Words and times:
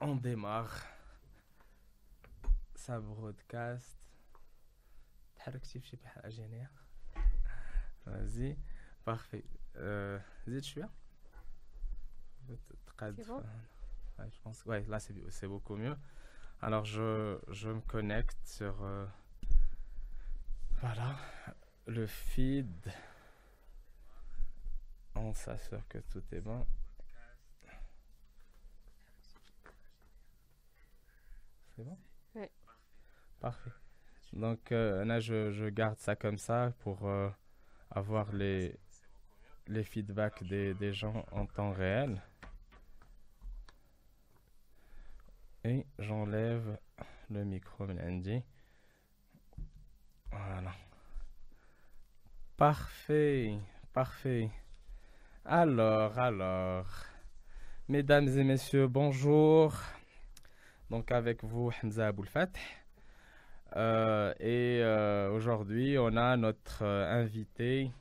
on 0.00 0.16
démarre. 0.16 0.86
Ça 2.74 2.98
broadcast. 2.98 3.96
Vas-y. 8.06 8.56
Parfait. 9.04 9.44
Euh, 9.76 10.18
je 10.46 10.58
suis 10.58 10.80
là? 10.80 10.90
Je 14.18 14.40
pense. 14.42 14.64
Ouais, 14.66 14.84
là 14.88 14.98
c'est 15.00 15.46
beaucoup 15.46 15.76
mieux. 15.76 15.96
Alors 16.60 16.84
je, 16.84 17.38
je 17.48 17.70
me 17.70 17.80
connecte 17.80 18.36
sur 18.44 18.82
euh, 18.82 19.06
voilà 20.80 21.16
le 21.86 22.06
feed. 22.06 22.92
On 25.14 25.32
s'assure 25.32 25.86
que 25.88 25.98
tout 25.98 26.22
est 26.32 26.40
bon. 26.40 26.66
C'est 31.80 31.84
bon? 31.86 31.98
Oui. 32.34 32.46
Parfait. 33.40 33.70
Donc 34.34 34.70
euh, 34.70 35.02
là, 35.06 35.18
je, 35.18 35.50
je, 35.50 35.64
garde 35.66 35.98
ça 35.98 36.14
comme 36.14 36.36
ça 36.36 36.74
pour 36.80 37.06
euh, 37.06 37.30
avoir 37.90 38.32
les, 38.34 38.78
les 39.66 39.82
feedbacks 39.82 40.44
des, 40.44 40.74
des 40.74 40.92
gens 40.92 41.24
en 41.32 41.46
temps 41.46 41.72
réel. 41.72 42.20
Et 45.64 45.86
j'enlève 45.98 46.78
le 47.30 47.44
micro 47.44 47.84
Andy. 47.84 48.42
Voilà. 50.30 50.72
Parfait, 52.58 53.58
parfait. 53.94 54.50
Alors, 55.46 56.18
alors, 56.18 56.86
mesdames 57.88 58.28
et 58.28 58.44
messieurs, 58.44 58.86
bonjour. 58.86 59.74
Donc 60.90 61.12
avec 61.12 61.44
vous, 61.44 61.70
Hamza 61.82 62.08
Aboulfat. 62.08 62.50
Euh, 63.76 64.34
et 64.40 64.80
euh, 64.82 65.30
aujourd'hui, 65.30 65.96
on 65.98 66.16
a 66.16 66.36
notre 66.36 66.82
euh, 66.82 67.22
invité, 67.22 67.92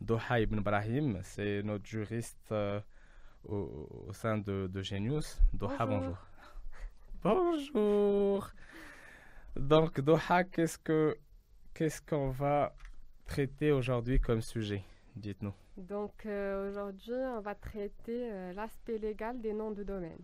Doha 0.00 0.38
Ibn 0.38 0.60
Brahim. 0.60 1.18
C'est 1.24 1.64
notre 1.64 1.84
juriste 1.84 2.54
au, 3.44 3.88
sein 4.12 4.38
de, 4.38 4.68
de 4.72 4.82
Genius. 4.82 5.40
Doha, 5.52 5.84
bonjour. 5.84 6.16
Bonjour. 7.24 8.50
Donc, 9.56 10.00
Doha, 10.00 10.44
qu'est-ce 10.44 10.78
que 10.78 11.18
qu'est-ce 11.74 12.00
qu'on 12.00 12.30
va 12.30 12.72
traiter 13.26 13.72
aujourd'hui 13.72 14.20
comme 14.20 14.42
sujet? 14.42 14.84
Dites-nous. 15.16 15.54
Donc, 15.76 16.24
aujourd'hui, 16.24 17.14
on 17.14 17.40
va 17.40 17.56
traiter 17.56 18.52
l'aspect 18.54 18.98
légal 18.98 19.40
des 19.40 19.52
noms 19.52 19.72
de 19.72 19.82
domaine. 19.82 20.20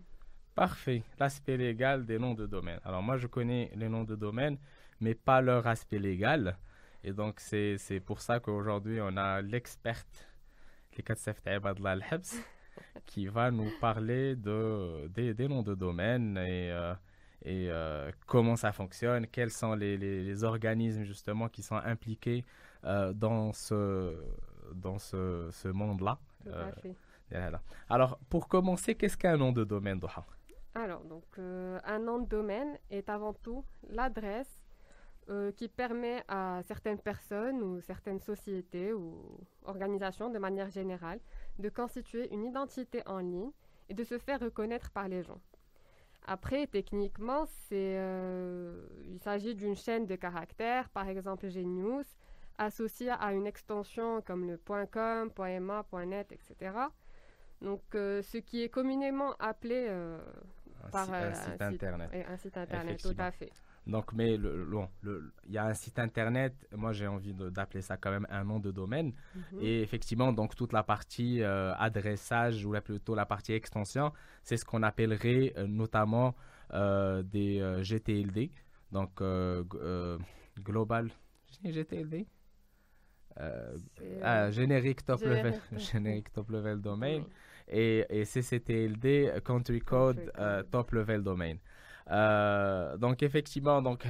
Parfait. 0.59 1.03
L'aspect 1.17 1.55
légal 1.55 2.05
des 2.05 2.19
noms 2.19 2.33
de 2.33 2.45
domaine. 2.45 2.81
Alors, 2.83 3.01
moi, 3.01 3.15
je 3.15 3.27
connais 3.27 3.71
les 3.77 3.87
noms 3.87 4.03
de 4.03 4.17
domaine, 4.17 4.57
mais 4.99 5.15
pas 5.15 5.39
leur 5.39 5.65
aspect 5.65 5.99
légal. 5.99 6.57
Et 7.01 7.13
donc, 7.13 7.39
c'est 7.39 8.03
pour 8.05 8.19
ça 8.19 8.41
qu'aujourd'hui, 8.41 8.99
on 9.01 9.15
a 9.15 9.41
l'experte, 9.41 10.27
qui 13.05 13.27
va 13.27 13.51
nous 13.51 13.69
parler 13.79 14.35
de, 14.35 15.07
des, 15.07 15.47
noms 15.47 15.63
de 15.63 15.75
domaine 15.75 16.35
et, 16.35 16.71
euh, 16.73 16.93
et 17.45 17.69
euh, 17.69 18.11
comment 18.27 18.57
ça 18.57 18.73
fonctionne, 18.73 19.27
quels 19.27 19.51
sont 19.51 19.75
les, 19.75 19.97
les, 19.97 20.43
organismes 20.43 21.05
justement 21.05 21.47
qui 21.47 21.63
sont 21.63 21.77
impliqués 21.77 22.43
euh, 22.83 23.13
dans 23.13 23.53
ce, 23.53 24.13
dans 24.73 24.99
ce, 24.99 25.47
ce 25.53 25.69
monde-là. 25.69 26.19
Alors, 27.89 28.19
pour 28.29 28.49
commencer, 28.49 28.95
qu'est-ce 28.95 29.15
qu'un 29.15 29.37
nom 29.37 29.53
de 29.53 29.63
domaine, 29.63 29.99
Doha? 29.99 30.25
Alors, 30.75 31.03
donc, 31.03 31.25
un 31.37 31.99
nom 31.99 32.19
de 32.19 32.27
domaine 32.27 32.77
est 32.89 33.09
avant 33.09 33.33
tout 33.33 33.65
l'adresse 33.89 34.63
qui 35.57 35.67
permet 35.67 36.23
à 36.27 36.61
certaines 36.63 36.99
personnes 36.99 37.61
ou 37.61 37.81
certaines 37.81 38.19
sociétés 38.19 38.93
ou 38.93 39.37
organisations 39.65 40.29
de 40.29 40.39
manière 40.39 40.69
générale 40.69 41.19
de 41.59 41.69
constituer 41.69 42.33
une 42.33 42.45
identité 42.45 43.03
en 43.05 43.19
ligne 43.19 43.51
et 43.89 43.93
de 43.93 44.03
se 44.03 44.17
faire 44.17 44.39
reconnaître 44.39 44.91
par 44.91 45.07
les 45.07 45.23
gens. 45.23 45.41
Après, 46.25 46.67
techniquement, 46.67 47.45
euh, 47.71 48.85
il 49.07 49.19
s'agit 49.19 49.55
d'une 49.55 49.75
chaîne 49.75 50.05
de 50.05 50.15
caractères, 50.15 50.89
par 50.89 51.07
exemple 51.07 51.49
Genius, 51.49 52.05
associée 52.57 53.09
à 53.09 53.33
une 53.33 53.47
extension 53.47 54.21
comme 54.21 54.45
le 54.45 54.57
.com, 54.57 55.31
.ma, 55.59 56.05
.net, 56.05 56.31
etc. 56.31 56.71
Donc, 57.61 57.81
euh, 57.95 58.21
ce 58.21 58.37
qui 58.37 58.63
est 58.63 58.69
communément 58.69 59.33
appelé 59.39 59.87
euh, 59.89 60.19
par 60.91 61.11
un, 61.13 61.33
site, 61.33 61.61
internet. 61.61 62.09
un 62.27 62.37
site 62.37 62.57
internet, 62.57 63.01
tout 63.01 63.15
à 63.17 63.31
fait. 63.31 63.51
Donc, 63.87 64.13
mais 64.13 64.37
le, 64.37 64.67
il 65.47 65.53
y 65.53 65.57
a 65.57 65.65
un 65.65 65.73
site 65.73 65.97
internet, 65.99 66.53
moi 66.75 66.91
j'ai 66.91 67.07
envie 67.07 67.33
d'appeler 67.33 67.81
ça 67.81 67.97
quand 67.97 68.11
même 68.11 68.27
un 68.29 68.43
nom 68.43 68.59
de 68.59 68.71
domaine. 68.71 69.13
Mhm. 69.35 69.59
Et 69.61 69.81
effectivement, 69.81 70.31
donc 70.31 70.55
toute 70.55 70.73
la 70.73 70.83
partie 70.83 71.41
euh, 71.41 71.73
adressage 71.75 72.65
ou 72.65 72.73
plutôt 72.81 73.15
la 73.15 73.25
partie 73.25 73.53
extension, 73.53 74.11
c'est 74.43 74.57
ce 74.57 74.65
qu'on 74.65 74.83
appellerait 74.83 75.53
euh, 75.57 75.65
notamment 75.67 76.35
euh, 76.73 77.23
des 77.23 77.59
GTLD. 77.81 78.51
Donc, 78.91 79.21
Global 80.59 81.09
GTLD 81.63 82.25
ah, 84.21 84.51
générique 84.51 85.05
top 85.05 85.21
level, 85.21 85.59
générique 85.77 86.33
top 86.33 86.49
level 86.49 86.81
domain 86.81 87.23
et, 87.69 88.05
et 88.09 88.25
CCTLD 88.25 89.41
country 89.43 89.79
code 89.81 90.31
top 90.71 90.91
level 90.91 91.23
domain. 91.23 91.55
Euh, 92.11 92.97
donc 92.97 93.21
effectivement, 93.21 93.81
donc 93.81 94.05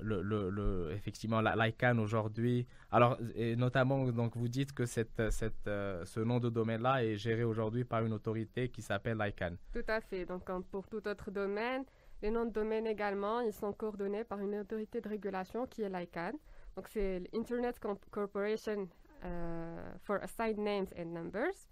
le, 0.00 0.22
le, 0.22 0.50
le, 0.50 0.92
effectivement 0.92 1.40
l'ICANN 1.40 1.98
aujourd'hui. 1.98 2.66
Alors 2.90 3.18
et 3.34 3.56
notamment 3.56 4.06
donc 4.12 4.36
vous 4.36 4.48
dites 4.48 4.72
que 4.72 4.86
cette, 4.86 5.30
cette, 5.30 5.66
euh, 5.66 6.04
ce 6.04 6.20
nom 6.20 6.38
de 6.38 6.50
domaine 6.50 6.82
là 6.82 7.02
est 7.04 7.16
géré 7.16 7.44
aujourd'hui 7.44 7.84
par 7.84 8.04
une 8.04 8.12
autorité 8.12 8.68
qui 8.68 8.82
s'appelle 8.82 9.18
l'ICANN. 9.18 9.56
Tout 9.72 9.84
à 9.88 10.00
fait. 10.00 10.24
Donc 10.26 10.44
pour 10.70 10.86
tout 10.86 11.06
autre 11.06 11.30
domaine, 11.30 11.84
les 12.22 12.30
noms 12.30 12.44
de 12.44 12.52
domaine 12.52 12.86
également, 12.86 13.40
ils 13.40 13.52
sont 13.52 13.72
coordonnés 13.72 14.24
par 14.24 14.40
une 14.40 14.56
autorité 14.56 15.00
de 15.00 15.08
régulation 15.08 15.66
qui 15.66 15.82
est 15.82 15.88
l'ICANN. 15.88 16.34
Donc 16.76 16.88
c'est 16.88 17.22
l'Internet 17.32 17.80
Corporation 18.10 18.88
euh, 19.24 19.92
for 20.02 20.18
Assigned 20.22 20.58
Names 20.58 20.86
and 20.98 21.06
Numbers. 21.06 21.68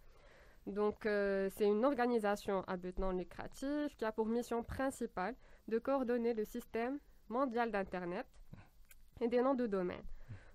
Donc, 0.68 1.06
euh, 1.06 1.48
c'est 1.56 1.66
une 1.66 1.84
organisation 1.84 2.62
à 2.66 2.76
but 2.76 2.98
non 2.98 3.12
lucratif 3.12 3.96
qui 3.96 4.04
a 4.04 4.12
pour 4.12 4.26
mission 4.26 4.62
principale 4.62 5.34
de 5.66 5.78
coordonner 5.78 6.34
le 6.34 6.44
système 6.44 6.98
mondial 7.30 7.70
d'Internet 7.70 8.26
et 9.20 9.28
des 9.28 9.40
noms 9.40 9.54
de 9.54 9.66
domaine. 9.66 10.04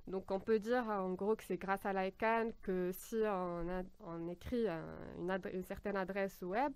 Donc, 0.06 0.30
on 0.30 0.40
peut 0.40 0.60
dire 0.60 0.88
en 0.88 1.14
gros 1.14 1.36
que 1.36 1.44
c'est 1.44 1.58
grâce 1.58 1.86
à 1.86 1.94
l'ICANN 1.94 2.52
que 2.62 2.92
si 2.94 3.16
on, 3.26 4.28
écrit 4.30 4.68
une, 5.18 5.64
certaine 5.64 5.96
adresse 5.96 6.42
web, 6.44 6.74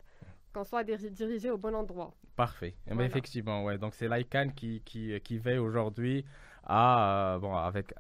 qu'on 0.51 0.63
soit 0.63 0.83
dirigé 0.83 1.51
au 1.51 1.57
bon 1.57 1.75
endroit. 1.75 2.15
Parfait. 2.35 2.75
Eh 2.87 2.95
ben, 2.95 3.01
effectivement, 3.01 3.63
ouais. 3.65 3.77
Donc, 3.77 3.93
c'est 3.93 4.07
l'ICANN 4.07 4.51
qui, 4.53 4.81
qui, 4.81 5.19
qui 5.21 5.37
veille 5.37 5.59
aujourd'hui 5.59 6.25
à, 6.63 7.35
euh, 7.35 7.39
bon, 7.39 7.55
avec, 7.55 7.93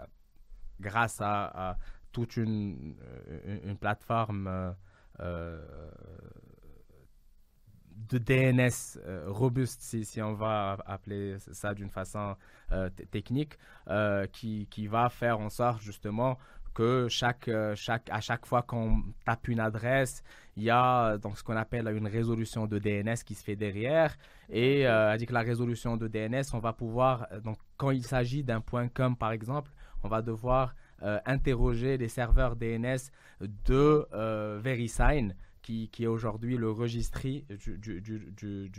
grâce 0.79 1.19
à, 1.21 1.77
toute 2.11 2.37
une, 2.37 2.95
une, 3.63 3.77
plateforme. 3.77 4.47
Euh, 4.47 4.71
de 8.09 8.17
DNS 8.17 8.99
euh, 9.05 9.25
robuste, 9.27 9.81
si, 9.81 10.05
si, 10.05 10.21
on 10.21 10.33
va 10.33 10.77
appeler 10.85 11.37
ça 11.39 11.73
d'une 11.73 11.89
façon 11.89 12.35
euh, 12.71 12.89
technique, 13.11 13.57
qui, 14.31 14.67
qui, 14.69 14.87
va 14.87 15.09
faire 15.09 15.39
en 15.39 15.49
sorte 15.49 15.81
justement 15.81 16.37
que 16.73 17.07
chaque, 17.09 17.49
chaque, 17.75 18.09
à 18.11 18.21
chaque 18.21 18.45
fois 18.45 18.61
qu'on 18.61 19.03
tape 19.25 19.47
une 19.47 19.59
adresse, 19.59 20.23
il 20.57 20.63
y 20.63 20.69
a 20.69 21.17
donc 21.17 21.37
ce 21.37 21.43
qu'on 21.43 21.55
appelle 21.55 21.87
une 21.87 22.07
résolution 22.07 22.67
de 22.67 22.79
DNS 22.79 23.23
qui 23.25 23.35
se 23.35 23.43
fait 23.43 23.55
derrière. 23.55 24.15
Et 24.49 24.87
euh, 24.87 25.17
que 25.17 25.33
la 25.33 25.41
résolution 25.41 25.97
de 25.97 26.07
DNS, 26.07 26.43
on 26.53 26.59
va 26.59 26.73
pouvoir, 26.73 27.27
donc 27.43 27.57
quand 27.77 27.91
il 27.91 28.03
s'agit 28.03 28.43
d'un 28.43 28.61
point 28.61 28.87
.com 28.87 29.15
par 29.15 29.31
exemple, 29.31 29.71
on 30.03 30.07
va 30.07 30.21
devoir 30.21 30.75
euh, 31.03 31.19
interroger 31.25 31.95
les 31.97 32.07
serveurs 32.07 32.55
DNS 32.55 33.11
de 33.39 34.07
euh, 34.13 34.59
VeriSign, 34.59 35.35
qui, 35.61 35.89
qui, 35.89 36.05
est 36.05 36.07
aujourd'hui 36.07 36.57
le 36.57 36.71
registry 36.71 37.45
du, 37.49 37.77
du, 37.77 38.01
du, 38.01 38.69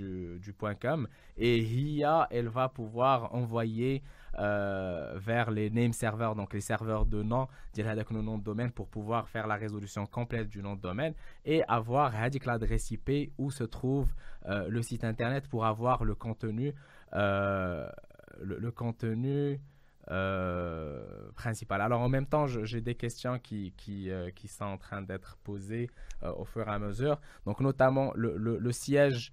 du, 0.40 0.54
.com. 0.80 1.06
Et 1.36 1.58
HIA, 1.58 2.26
elle 2.30 2.48
va 2.48 2.68
pouvoir 2.68 3.34
envoyer 3.34 4.02
euh, 4.38 5.14
vers 5.16 5.52
les 5.52 5.70
name 5.70 5.92
servers, 5.92 6.34
donc 6.34 6.54
les 6.54 6.60
serveurs 6.60 7.06
de 7.06 7.22
nom, 7.22 7.46
avec 7.78 8.10
le 8.10 8.20
nom 8.20 8.38
de 8.38 8.42
domaine 8.42 8.72
pour 8.72 8.88
pouvoir 8.88 9.28
faire 9.28 9.46
la 9.46 9.54
résolution 9.54 10.06
complète 10.06 10.48
du 10.48 10.60
nom 10.60 10.74
de 10.74 10.80
domaine 10.80 11.14
et 11.44 11.62
avoir 11.68 12.12
l'adresse 12.44 12.90
IP 12.90 13.32
où 13.38 13.52
se 13.52 13.64
trouve 13.64 14.12
le 14.46 14.82
site 14.82 15.04
internet 15.04 15.46
pour 15.46 15.66
avoir 15.66 16.04
le 16.04 16.16
contenu, 16.16 16.74
le, 17.12 18.70
contenu 18.70 19.60
euh, 20.10 21.30
principal. 21.34 21.80
Alors 21.80 22.00
en 22.00 22.08
même 22.08 22.26
temps, 22.26 22.46
j'ai 22.46 22.80
des 22.80 22.94
questions 22.94 23.38
qui, 23.38 23.72
euh, 24.08 24.30
qui, 24.30 24.48
sont 24.48 24.64
en 24.64 24.78
train 24.78 25.02
d'être 25.02 25.36
posées 25.44 25.90
euh, 26.22 26.32
au 26.32 26.44
fur 26.44 26.66
et 26.66 26.70
à 26.70 26.78
mesure. 26.78 27.20
Donc 27.44 27.60
notamment 27.60 28.12
le, 28.14 28.72
siège 28.72 29.32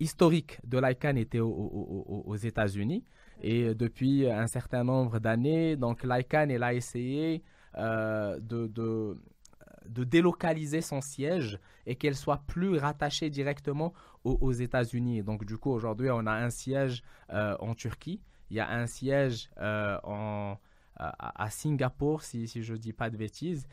historique 0.00 0.60
de 0.64 0.78
l'ICANN 0.78 1.16
était 1.16 1.40
aux 1.40 2.36
États-Unis. 2.36 3.04
Et 3.40 3.74
depuis 3.74 4.28
un 4.30 4.46
certain 4.46 4.84
nombre 4.84 5.18
d'années, 5.18 5.76
donc 5.76 6.04
l'ICANN 6.04 6.50
elle 6.50 6.62
a 6.62 6.74
essayé 6.74 7.42
de, 7.76 8.38
de, 8.66 10.04
délocaliser 10.04 10.82
son 10.82 11.00
siège 11.00 11.58
et 11.86 11.96
qu'elle 11.96 12.16
soit 12.16 12.42
plus 12.46 12.76
rattachée 12.76 13.30
directement 13.30 13.94
aux, 14.24 14.52
États-Unis. 14.52 15.22
Donc 15.22 15.44
du 15.44 15.58
coup, 15.58 15.70
aujourd'hui, 15.70 16.08
on 16.10 16.26
a 16.26 16.32
un 16.32 16.50
siège 16.50 17.02
euh, 17.30 17.56
en 17.60 17.74
Turquie, 17.74 18.20
il 18.54 18.58
y 18.58 18.60
a 18.60 18.70
un 18.70 18.86
siège 18.86 19.50
euh, 19.58 19.98
en, 20.04 20.56
à, 20.94 21.50
Singapour, 21.50 22.22
si, 22.22 22.46
si 22.46 22.62
je 22.62 22.74
ne 22.74 22.78
dis 22.78 22.92
pas 22.92 23.10
de 23.10 23.16
bêtises, 23.16 23.66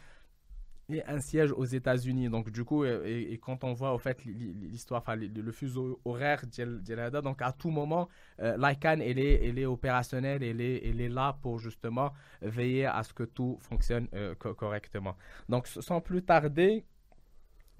et 0.89 1.05
un 1.05 1.19
siège 1.19 1.51
aux 1.51 1.65
États-Unis. 1.65 2.29
Donc, 2.29 2.49
du 2.49 2.65
coup, 2.65 2.83
et, 2.83 3.39
quand 3.43 3.63
on 3.63 3.73
voit, 3.73 3.93
au 3.93 3.99
fait, 3.99 4.25
l'histoire, 4.25 5.01
enfin, 5.01 5.15
le, 5.15 5.51
fuseau 5.51 6.01
horaire 6.03 6.41
d'Jelada, 6.47 7.21
donc 7.21 7.43
à 7.43 7.51
tout 7.51 7.69
moment, 7.69 8.09
euh, 8.39 8.57
l'ICANN, 8.57 9.03
elle 9.03 9.19
est, 9.19 9.47
elle 9.47 9.59
est 9.59 9.67
opérationnelle, 9.67 10.41
elle 10.41 10.59
est, 10.59 10.83
elle 10.83 10.99
est 10.99 11.09
là 11.09 11.37
pour 11.43 11.59
justement 11.59 12.11
veiller 12.41 12.87
à 12.87 13.03
ce 13.03 13.13
que 13.13 13.23
tout 13.23 13.59
fonctionne 13.61 14.07
euh, 14.15 14.33
correctement. 14.33 15.15
Donc, 15.47 15.67
sans 15.67 16.01
plus 16.01 16.23
tarder, 16.23 16.83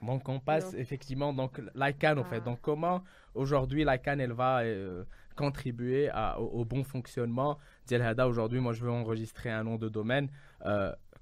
donc 0.01 0.27
on 0.30 0.39
passe 0.39 0.74
effectivement 0.74 1.33
donc 1.33 1.62
l'ICANN 1.75 2.19
au 2.19 2.24
fait. 2.24 2.38
Ah. 2.38 2.39
Donc 2.42 2.59
comment 2.62 3.03
aujourd'hui 3.36 3.86
l'ICANN 3.86 4.19
elle 4.19 4.33
va 4.33 4.62
euh, 4.62 5.03
contribuer 5.35 6.09
au, 6.37 6.65
bon 6.65 6.83
fonctionnement 6.83 7.57
d'Elhada 7.87 8.27
aujourd'hui 8.27 8.59
moi 8.59 8.73
je 8.73 8.83
veux 8.83 8.91
enregistrer 8.91 9.49
un 9.49 9.63
nom 9.63 9.77
de 9.77 9.89
domaine 9.89 10.29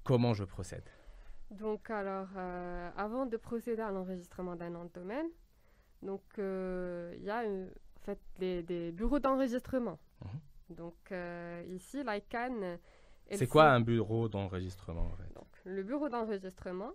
comment 0.04 0.34
je 0.34 0.44
procède? 0.44 0.88
Donc, 1.50 1.90
alors, 1.90 2.28
euh, 2.36 2.90
avant 2.96 3.26
de 3.26 3.36
procéder 3.36 3.82
à 3.82 3.90
l'enregistrement 3.90 4.54
d'un 4.54 4.70
nom 4.70 4.84
de 4.84 4.90
domaine, 4.90 5.26
donc 6.02 6.22
euh, 6.38 7.12
il 7.16 7.24
y 7.24 7.30
a 7.30 7.42
en 7.42 7.66
fait 8.02 8.20
des, 8.38 8.92
bureaux 8.92 9.18
d'enregistrement. 9.18 9.98
Mhm. 10.24 10.76
Donc, 10.76 10.96
euh, 11.10 11.64
ici, 11.68 12.04
l'ICANN. 12.04 12.78
C'est 13.32 13.48
quoi 13.48 13.70
un 13.70 13.80
bureau 13.80 14.28
d'enregistrement 14.28 15.10
donc, 15.34 15.48
Le 15.64 15.82
bureau 15.82 16.08
d'enregistrement, 16.08 16.92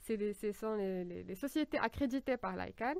ce 0.00 0.52
sont 0.52 0.74
les, 0.74 1.34
sociétés 1.34 1.78
accréditées 1.78 2.36
par 2.36 2.56
l'ICANN 2.56 2.96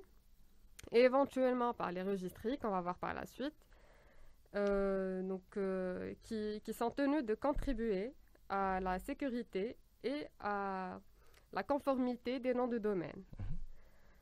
et 0.93 1.01
éventuellement 1.01 1.75
par 1.75 1.93
les 1.93 2.03
registries 2.03 2.59
qu'on 2.59 2.71
va 2.71 2.81
voir 2.81 2.99
par 2.99 3.15
la 3.15 3.27
suite, 3.27 3.55
donc, 4.55 5.59
qui, 6.23 6.61
qui 6.65 6.73
sont 6.73 6.91
tenus 6.91 7.25
de 7.25 7.35
contribuer 7.35 8.13
à 8.49 8.81
la 8.81 8.99
sécurité 8.99 9.77
et 10.03 10.27
à 10.41 10.99
la 11.53 11.63
conformité 11.63 12.41
des 12.41 12.55
noms 12.55 12.69
de 12.69 12.79
domaine. 12.79 13.25
Mhm. 13.39 13.59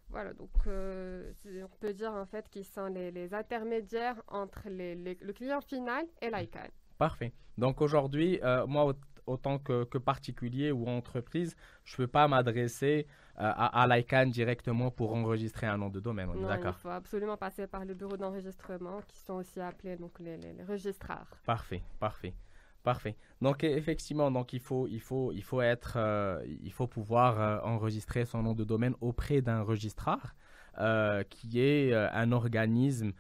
Voilà, 0.09 0.33
donc 0.35 0.51
euh, 0.67 1.33
on 1.65 1.77
peut 1.81 1.93
dire 1.93 2.13
en 2.13 2.27
fait 2.27 2.49
qu'ils 2.49 2.65
sont 2.65 2.87
les, 2.87 3.35
intermédiaires 3.35 4.23
entre 4.29 4.63
le 4.67 5.33
client 5.33 5.61
final 5.61 6.07
et 6.23 6.31
l'ICANN. 6.31 6.71
Parfait. 6.97 7.33
Donc 7.59 7.81
aujourd'hui, 7.81 8.39
euh, 8.43 8.67
moi, 8.67 8.95
autant 9.27 9.59
que, 9.59 9.99
particulier 9.99 10.73
ou 10.73 10.87
entreprise, 10.89 11.57
je 11.85 11.95
ne 11.95 11.97
peux 11.99 12.07
pas 12.07 12.29
m'adresser 12.29 13.07
euh, 13.39 13.43
à, 13.43 13.83
à 13.83 13.87
l'ICANN 13.87 14.31
directement 14.31 14.91
pour 14.91 15.15
enregistrer 15.15 15.67
un 15.67 15.79
nom 15.79 15.91
de 15.91 16.01
domaine. 16.01 16.29
On 16.31 16.47
d'accord. 16.47 16.75
Il 16.79 16.83
faut 16.83 16.89
absolument 16.89 17.37
passer 17.37 17.67
par 17.67 17.85
le 17.85 17.95
bureau 17.95 18.17
d'enregistrement 18.17 19.01
qui 19.07 19.19
sont 19.19 19.35
aussi 19.35 19.61
appelés 19.61 19.97
donc 19.97 20.19
les, 20.21 20.37
les, 20.37 20.53
les 20.53 20.65
registrars. 20.65 21.29
Parfait, 21.45 21.83
parfait. 21.99 22.35
Parfait. 22.83 23.17
Donc 23.43 23.65
e, 23.65 23.67
effectivement, 23.67 24.31
donc 24.31 24.53
il 24.53 24.61
faut, 24.61 24.87
il 24.87 25.01
faut, 25.01 25.33
il 25.33 25.43
faut 25.43 25.61
être, 25.61 25.95
euh, 25.97 26.41
il 26.63 26.73
faut 26.73 26.87
pouvoir 26.87 27.41
euh, 27.41 27.59
enregistrer 27.65 28.25
son 28.25 28.43
nom 28.45 28.55
de 28.55 28.63
domaine 28.63 28.95
auprès 29.01 29.43
d'un 29.43 29.63
registrar, 29.63 30.37
euh, 30.79 31.25
qui 31.25 31.59
est 31.59 31.93
un 31.93 32.31
organisme 32.31 33.13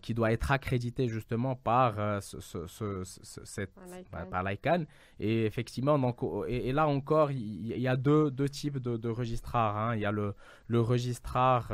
qui 0.00 0.14
doit 0.14 0.32
être 0.32 0.50
accrédité 0.50 1.08
justement 1.08 1.54
par 1.54 2.22
ce, 2.22 2.66
cette, 3.44 3.70
par 4.30 4.42
l'ICANN. 4.42 4.86
Et 5.20 5.44
effectivement, 5.44 5.98
donc, 5.98 6.20
et, 6.48 6.72
là 6.72 6.88
encore, 6.88 7.30
il, 7.30 7.78
y 7.78 7.88
a 7.88 7.96
deux, 7.96 8.30
deux 8.30 8.48
types 8.48 8.78
de, 8.78 8.96
de 8.96 9.08
registrars. 9.08 9.76
Hein. 9.76 9.94
Il 9.94 10.00
y 10.00 10.06
a 10.06 10.10
le, 10.10 10.34
le 10.66 10.80
registrar. 10.80 11.70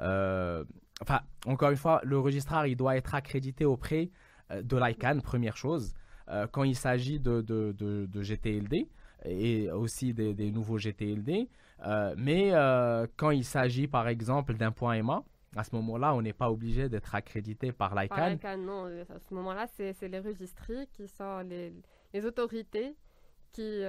enfin, 0.00 1.20
encore 1.46 1.70
une 1.70 1.76
fois, 1.76 2.00
le 2.04 2.18
registrar, 2.18 2.66
il 2.66 2.76
doit 2.76 2.96
être 2.96 3.14
accrédité 3.14 3.64
auprès 3.64 4.10
de 4.50 4.76
l'ICANN, 4.76 5.20
première 5.20 5.56
chose. 5.56 5.94
Euh, 6.28 6.46
quand 6.50 6.64
il 6.64 6.76
s'agit 6.76 7.18
de, 7.18 7.40
de, 7.40 7.72
de, 7.72 8.22
GTLD 8.22 8.88
et 9.24 9.70
aussi 9.70 10.14
des, 10.14 10.50
nouveaux 10.50 10.78
GTLD. 10.78 11.48
Euh, 11.84 12.14
mais 12.16 12.50
euh, 12.52 13.06
quand 13.16 13.30
il 13.30 13.44
s'agit 13.44 13.88
par 13.88 14.08
exemple 14.08 14.54
d'un 14.54 14.70
point 14.70 14.94
EMA, 14.94 15.24
à 15.56 15.64
ce 15.64 15.74
moment-là, 15.76 16.14
on 16.14 16.22
n'est 16.22 16.32
pas 16.32 16.50
obligé 16.50 16.88
d'être 16.88 17.14
accrédité 17.14 17.72
par 17.72 17.94
l'ICANN. 17.94 18.38
non. 18.64 18.86
À 18.86 19.18
ce 19.18 19.34
moment-là, 19.34 19.66
c'est 19.66 20.08
les 20.08 20.18
registries 20.18 20.86
qui 20.92 21.08
sont 21.08 21.40
les, 21.40 21.72
les 22.12 22.24
autorités 22.24 22.96
qui, 23.52 23.82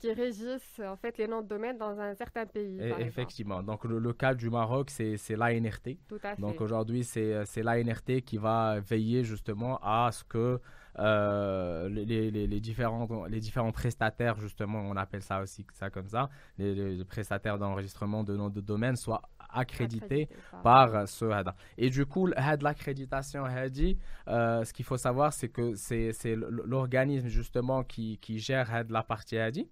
qui 0.00 0.12
régissent 0.12 0.80
en 0.80 0.96
fait 0.96 1.16
les 1.18 1.28
noms 1.28 1.42
de 1.42 1.46
domaine 1.46 1.78
dans 1.78 1.98
un 2.00 2.14
certain 2.14 2.46
pays. 2.46 2.80
effectivement. 2.98 3.62
Donc 3.62 3.84
le, 3.84 4.12
cas 4.12 4.34
du 4.34 4.50
Maroc, 4.50 4.90
c'est 4.90 5.36
l'ANRT. 5.36 5.96
Donc 6.38 6.60
aujourd'hui, 6.60 7.04
c'est 7.04 7.62
l'ANRT 7.62 8.22
qui 8.24 8.36
va 8.38 8.80
veiller 8.80 9.24
justement 9.24 9.78
à 9.82 10.10
ce 10.12 10.24
que 10.24 10.60
euh, 10.98 11.88
les, 11.88 12.30
les, 12.30 12.60
différents, 12.60 13.26
les 13.26 13.40
différents 13.40 13.72
prestataires, 13.72 14.38
justement, 14.38 14.80
on 14.80 14.96
appelle 14.96 15.22
ça 15.22 15.40
aussi 15.40 15.66
ça 15.72 15.88
comme 15.88 16.08
ça, 16.08 16.28
les, 16.58 17.02
prestataires 17.04 17.58
d'enregistrement 17.58 18.24
de 18.24 18.36
noms 18.36 18.50
de 18.50 18.60
domaine 18.60 18.96
soient 18.96 19.22
accrédités 19.52 20.28
par 20.62 21.08
ce 21.08 21.24
HADA. 21.24 21.54
Et 21.78 21.90
du 21.90 22.06
coup, 22.06 22.26
l'accréditation 22.26 23.44
HADI, 23.44 23.98
euh, 24.28 24.64
ce 24.64 24.72
qu'il 24.72 24.84
faut 24.84 24.96
savoir, 24.96 25.32
c'est 25.32 25.48
que 25.48 25.74
c'est 25.74 26.36
l'organisme 26.36 27.28
justement 27.28 27.84
qui, 27.84 28.18
qui 28.18 28.38
gère 28.38 28.84
la 28.88 29.02
partie 29.02 29.38
HADI. 29.38 29.68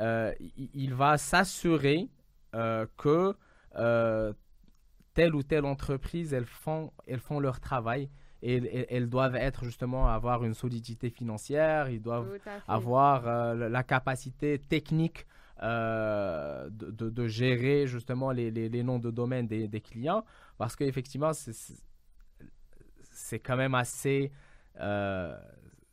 Euh, 0.00 0.32
il, 0.56 0.92
va 0.94 1.18
s'assurer 1.18 2.08
que 2.96 3.34
telle 5.14 5.34
ou 5.34 5.42
telle 5.42 5.64
entreprise, 5.64 6.34
elles 6.34 6.44
font, 6.44 6.92
elles 7.06 7.20
font 7.20 7.40
leur 7.40 7.60
travail 7.60 8.10
et, 8.42 8.94
elles 8.94 9.08
doivent 9.08 9.36
être 9.36 9.64
justement 9.64 10.08
avoir 10.08 10.44
une 10.44 10.54
solidité 10.54 11.08
financière, 11.08 11.88
ils 11.88 12.02
doivent 12.02 12.38
avoir 12.68 13.26
euh, 13.26 13.68
la 13.68 13.82
capacité 13.82 14.58
technique 14.58 15.26
euh, 15.62 16.68
de, 16.70 17.10
de, 17.10 17.26
gérer 17.26 17.86
justement 17.86 18.32
les, 18.32 18.50
les, 18.50 18.82
noms 18.82 18.98
de 18.98 19.10
domaine 19.10 19.46
des, 19.46 19.68
des 19.68 19.80
clients 19.80 20.24
parce 20.58 20.74
qu'effectivement 20.74 21.30
c'est 23.12 23.38
quand 23.38 23.56
même 23.56 23.74
assez 23.74 24.32
euh, 24.80 25.36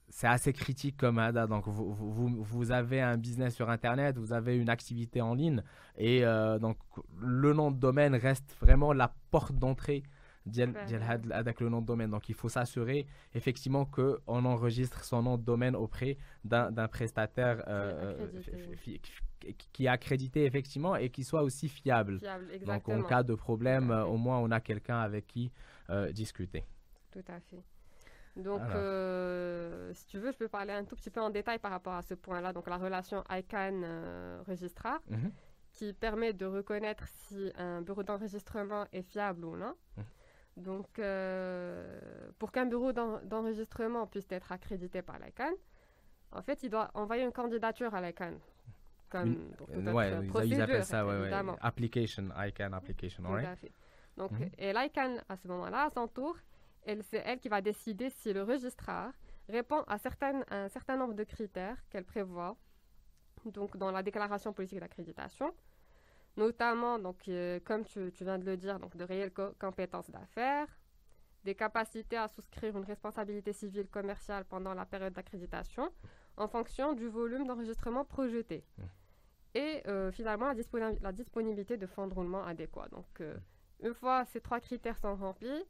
c'est 0.10 0.28
assez 0.28 0.52
critique 0.52 0.98
comme 0.98 1.20
ADA. 1.20 1.48
Donc, 1.48 1.68
vous, 1.68 1.94
vous, 1.94 2.44
vous, 2.44 2.72
avez 2.72 3.00
un 3.00 3.16
business 3.16 3.56
sur 3.56 3.70
Internet, 3.70 4.18
vous 4.18 4.34
avez 4.34 4.58
une 4.58 4.70
activité 4.70 5.22
en 5.22 5.36
ligne, 5.36 5.64
et 5.98 6.24
donc 6.60 6.78
le 7.22 7.54
nom 7.54 7.72
de 7.72 7.78
domaine 7.78 8.16
reste 8.16 8.58
vraiment 8.60 8.92
la 8.92 9.14
porte 9.32 9.56
d'entrée 9.56 10.04
avec 11.32 11.60
le 11.60 11.70
nom 11.70 11.82
de 11.82 11.86
domaine. 11.86 12.10
Donc 12.10 12.30
il 12.30 12.36
faut 12.36 12.50
s'assurer 12.50 13.06
effectivement 13.34 13.86
qu'on 13.86 14.46
enregistre 14.46 15.04
son 15.04 15.22
nom 15.24 15.38
de 15.38 15.44
domaine 15.44 15.76
auprès 15.76 16.18
d'un 16.44 16.88
prestataire 16.88 17.64
euh, 17.68 18.16
euh, 18.20 18.28
qui 19.74 19.86
est 19.86 19.90
accrédité 19.90 20.46
effectivement 20.46 20.96
et 20.96 21.10
qui 21.10 21.24
soit 21.24 21.44
aussi 21.44 21.68
fiable. 21.70 22.20
Donc 22.66 22.90
en 22.90 23.04
cas 23.04 23.24
de 23.24 23.36
problème, 23.36 23.92
au 23.92 24.18
moins 24.18 24.40
on 24.40 24.52
a 24.52 24.60
quelqu'un 24.60 25.00
avec 25.00 25.28
qui 25.28 25.52
euh, 25.90 26.12
discuter. 26.12 26.64
Tout 27.12 27.24
à 27.28 27.40
fait. 27.40 27.64
Donc, 28.38 28.62
si 29.94 30.06
tu 30.08 30.18
veux, 30.18 30.32
je 30.32 30.38
peux 30.38 30.48
parler 30.48 30.74
un 30.74 30.86
tout 30.86 30.96
petit 30.96 31.10
peu 31.10 31.22
en 31.22 31.30
détail 31.30 31.60
par 31.60 31.72
rapport 31.72 31.94
à 31.94 32.02
ce 32.02 32.14
point-là. 32.14 32.54
Donc, 32.54 32.68
la 32.70 32.78
relation 32.78 33.24
ICANN-registrar, 33.30 35.02
mhm. 35.10 35.32
qui 35.74 35.94
permet 35.94 36.34
de 36.34 36.46
reconnaître 36.46 37.08
si 37.08 37.52
un 37.58 37.82
bureau 37.82 38.04
d'enregistrement 38.04 38.86
est 38.94 39.02
fiable 39.02 39.44
ou 39.44 39.58
non. 39.58 39.76
Mhm. 39.98 40.04
Donc, 40.58 41.00
euh, 41.00 42.00
pour 42.40 42.52
qu'un 42.52 42.66
bureau 42.66 42.92
d'enregistrement 42.92 44.08
puisse 44.08 44.32
être 44.32 44.52
accrédité 44.52 45.02
par 45.02 45.20
l'ICANN, 45.20 45.54
en 46.32 46.42
fait, 46.42 46.64
il 46.64 46.70
doit 46.70 46.92
envoyer 46.94 47.24
une 47.24 47.32
candidature 47.32 47.94
à 47.94 48.02
l'ICANN. 48.02 48.38
Comme 49.12 49.36
pour 49.58 49.68
toute 49.68 49.86
ouais, 49.88 50.28
procédure, 50.28 50.58
ils 50.58 50.62
appellent 50.62 50.86
ça, 50.86 51.06
ouais, 51.06 51.32
application, 51.60 52.30
ICANN 52.36 52.74
application, 52.74 53.24
Tout 53.24 53.34
à 53.34 53.56
fait. 53.56 53.72
Donc, 54.18 54.32
mhm. 54.32 54.50
Et 54.58 54.74
l'ICANN, 54.74 55.22
à 55.28 55.36
ce 55.36 55.48
moment-là, 55.50 55.86
à 55.86 55.90
son 55.90 56.08
tour, 56.08 56.38
c'est 56.86 57.22
elle 57.26 57.40
qui 57.40 57.50
va 57.50 57.62
décider 57.62 58.10
si 58.10 58.34
le 58.34 58.44
registrar 58.44 59.12
répond 59.50 59.84
à 59.88 59.98
certaines, 59.98 60.46
un 60.50 60.70
certain 60.70 60.98
nombre 60.98 61.14
de 61.14 61.24
critères 61.24 61.78
qu'elle 61.90 62.06
prévoit 62.06 62.56
donc 63.46 63.76
dans 63.78 63.92
la 63.92 64.02
déclaration 64.02 64.54
politique 64.54 64.80
d'accréditation 64.80 65.54
notamment, 66.38 67.00
donc, 67.00 67.28
euh, 67.28 67.60
comme 67.64 67.84
tu, 67.84 68.12
viens 68.22 68.40
de 68.40 68.46
le 68.46 68.58
dire, 68.58 68.80
donc, 68.80 68.96
de 68.96 69.04
réelles 69.04 69.34
compétences 69.60 70.10
d'affaires, 70.10 70.68
des 71.44 71.56
capacités 71.56 72.18
à 72.18 72.28
souscrire 72.28 72.78
une 72.78 72.86
responsabilité 72.86 73.52
civile 73.52 73.88
commerciale 73.88 74.46
pendant 74.46 74.74
la 74.74 74.86
période 74.86 75.14
d'accréditation 75.14 75.92
en 76.38 76.48
fonction 76.48 76.94
du 76.94 77.08
volume 77.08 77.48
d'enregistrement 77.48 78.06
projeté. 78.06 78.64
Mmh. 78.78 78.84
Et 79.54 79.82
euh, 79.88 80.12
finalement, 80.12 80.54
la, 81.02 81.12
disponibilité 81.12 81.78
de 81.78 81.86
fonds 81.86 82.08
de 82.08 82.14
roulement 82.14 82.44
adéquats. 82.44 82.88
Donc, 82.92 83.06
euh, 83.20 83.36
une 83.82 83.94
fois 83.94 84.24
ces 84.26 84.40
trois 84.40 84.60
critères 84.60 84.98
sont 84.98 85.16
remplis 85.16 85.64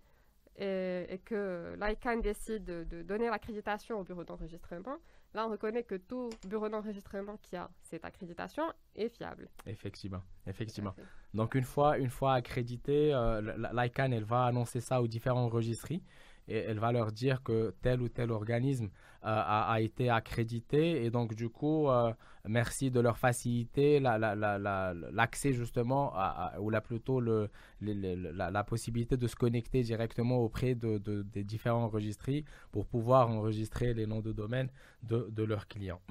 et, 0.58 1.20
que 1.26 1.76
l'ICANN 1.80 2.22
décide 2.22 2.66
de, 2.66 3.02
donner 3.02 3.30
l'accréditation 3.30 4.00
au 4.00 4.04
bureau 4.04 4.24
d'enregistrement, 4.24 4.98
là 5.34 5.48
on 5.48 5.50
reconnaît 5.50 5.84
que 5.84 5.96
tout 5.96 6.30
bureau 6.48 6.70
d'enregistrement 6.70 7.38
qui 7.38 7.56
a 7.56 7.72
cette 7.82 8.06
accréditation 8.06 8.64
est 8.96 9.10
fiable. 9.10 9.50
Effectivement, 9.66 10.22
effectivement. 10.46 10.94
Donc 11.34 11.56
une 11.56 11.64
fois, 11.64 11.98
une 11.98 12.10
fois 12.10 12.34
accrédité, 12.34 13.14
euh, 13.14 13.42
l'ICANN 13.74 14.14
elle 14.14 14.26
va 14.26 14.44
annoncer 14.44 14.82
ça 14.82 15.02
aux 15.02 15.08
différents 15.08 15.48
registries 15.48 16.04
et 16.52 16.58
elle 16.58 16.80
va 16.80 16.92
leur 16.92 17.12
dire 17.12 17.42
que 17.44 17.74
tel 17.82 18.02
ou 18.02 18.10
tel 18.10 18.32
organisme 18.32 18.86
euh, 18.86 19.70
a, 19.76 19.80
été 19.82 20.10
accrédité 20.10 21.04
et 21.04 21.10
donc 21.12 21.34
du 21.36 21.50
coup 21.50 21.90
euh, 21.90 22.12
merci 22.48 22.92
de 22.92 23.00
leur 23.00 23.18
faciliter 23.18 24.00
l'accès 24.00 25.54
justement 25.54 26.14
ou 26.60 26.70
la 26.70 26.82
plutôt 26.82 27.20
le, 27.20 27.50
la, 27.82 28.64
possibilité 28.64 29.18
de 29.18 29.28
se 29.28 29.36
connecter 29.36 29.84
directement 29.84 30.40
auprès 30.40 30.76
de, 30.76 30.98
des 31.22 31.44
différents 31.44 31.88
registries 31.88 32.46
pour 32.72 32.86
pouvoir 32.86 33.30
enregistrer 33.30 33.94
les 33.94 34.06
noms 34.06 34.22
de 34.22 34.32
domaine 34.32 34.70
de, 35.04 35.28
de 35.32 35.44
leurs 35.44 35.68
clients. 35.68 36.02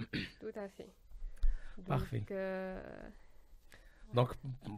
Tout 0.41 0.57
à 0.57 0.69
fait. 0.69 0.91
Parfait. 1.87 2.25
Euh, 2.31 2.81
donc, 4.15 4.35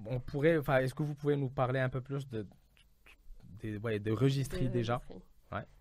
on 0.07 0.21
pourrait, 0.21 0.61
est-ce 0.83 0.95
que 0.95 1.03
vous 1.03 1.15
pouvez 1.15 1.37
nous 1.37 1.49
parler 1.49 1.81
un 1.81 1.89
peu 1.89 2.01
plus 2.01 2.29
de, 2.29 2.47
de, 3.63 3.79
ouais, 3.79 3.99
de 3.99 4.13
registries 4.13 4.69
déjà? 4.69 5.01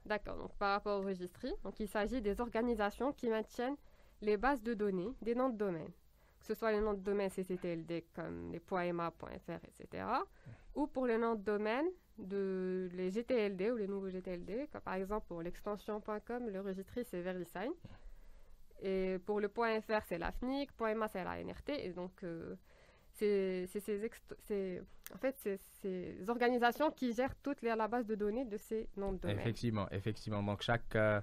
D'accord. 0.05 0.37
Donc, 0.37 0.53
par 0.55 0.71
rapport 0.71 0.99
aux 0.99 1.05
registries, 1.05 1.53
donc, 1.63 1.79
il 1.79 1.87
s'agit 1.87 2.21
des 2.21 2.39
organisations 2.41 3.13
qui 3.13 3.29
maintiennent 3.29 3.77
les 4.21 4.37
bases 4.37 4.61
de 4.61 4.73
données 4.73 5.13
des 5.21 5.35
noms 5.35 5.49
de 5.49 5.57
domaine, 5.57 5.91
que 6.39 6.45
ce 6.45 6.53
soit 6.53 6.71
les 6.71 6.81
noms 6.81 6.93
de 6.93 6.99
domaine 6.99 7.29
CCTLD 7.29 8.05
comme 8.13 8.51
les 8.51 8.61
.ma.fr, 8.93 9.59
etc., 9.67 10.05
ou 10.75 10.87
pour 10.87 11.05
les 11.05 11.17
noms 11.17 11.35
de 11.35 11.43
domaine 11.43 11.87
de 12.17 12.89
les 12.93 13.09
GTLD 13.09 13.71
ou 13.71 13.77
les 13.77 13.87
nouveaux 13.87 14.09
GTLD, 14.09 14.69
comme 14.71 14.81
par 14.81 14.93
exemple 14.95 15.27
pour 15.27 15.41
l'extension.com, 15.41 16.49
le 16.49 16.61
registre 16.61 17.01
c'est 17.03 17.21
VeriSign. 17.21 17.71
Et 18.81 19.19
pour 19.25 19.39
le 19.39 19.47
.fr, 19.47 20.01
c'est 20.05 20.17
la 20.17 20.31
FNIC, 20.31 20.71
.ma, 20.95 21.07
c'est 21.07 21.23
la 21.23 21.43
NRT. 21.43 21.69
Et 21.69 21.91
donc, 21.91 22.23
euh, 22.23 22.55
c'est 23.21 23.79
ces, 24.47 24.81
en 25.13 25.17
fait, 25.17 25.59
ces 25.81 26.29
organisations 26.29 26.91
qui 26.91 27.13
gèrent 27.13 27.35
toute 27.43 27.61
la 27.61 27.87
base 27.87 28.05
de 28.05 28.15
données 28.15 28.45
de 28.45 28.57
ces 28.57 28.89
noms 28.97 29.13
de 29.13 29.19
domaine. 29.19 29.39
Effectivement, 29.39 29.87
effectivement. 29.91 30.41
Donc, 30.41 30.61
chaque, 30.61 30.95
euh, 30.95 31.21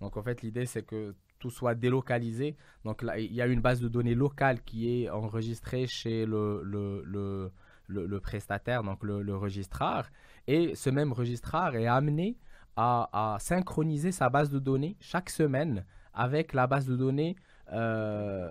donc 0.00 0.16
en 0.16 0.22
fait, 0.22 0.42
l'idée, 0.42 0.66
c'est 0.66 0.82
que 0.82 1.14
tout 1.38 1.50
soit 1.50 1.74
délocalisé. 1.74 2.56
Donc, 2.84 3.02
là, 3.02 3.18
il 3.18 3.32
y 3.32 3.42
a 3.42 3.46
une 3.46 3.60
base 3.60 3.80
de 3.80 3.88
données 3.88 4.14
locale 4.14 4.62
qui 4.62 5.02
est 5.02 5.10
enregistrée 5.10 5.86
chez 5.86 6.26
le, 6.26 6.62
le, 6.62 7.02
le, 7.04 7.50
le, 7.88 8.20
prestataire, 8.20 8.82
donc 8.84 9.02
le, 9.02 9.36
registrar. 9.36 10.10
Et 10.46 10.74
ce 10.74 10.90
même 10.90 11.12
registrar 11.12 11.74
est 11.74 11.86
amené 11.86 12.38
à, 12.76 13.34
à 13.34 13.38
synchroniser 13.40 14.12
sa 14.12 14.28
base 14.28 14.50
de 14.50 14.58
données 14.58 14.96
chaque 15.00 15.30
semaine 15.30 15.84
avec 16.12 16.52
la 16.52 16.66
base 16.66 16.86
de 16.86 16.96
données 16.96 17.36
euh, 17.72 18.50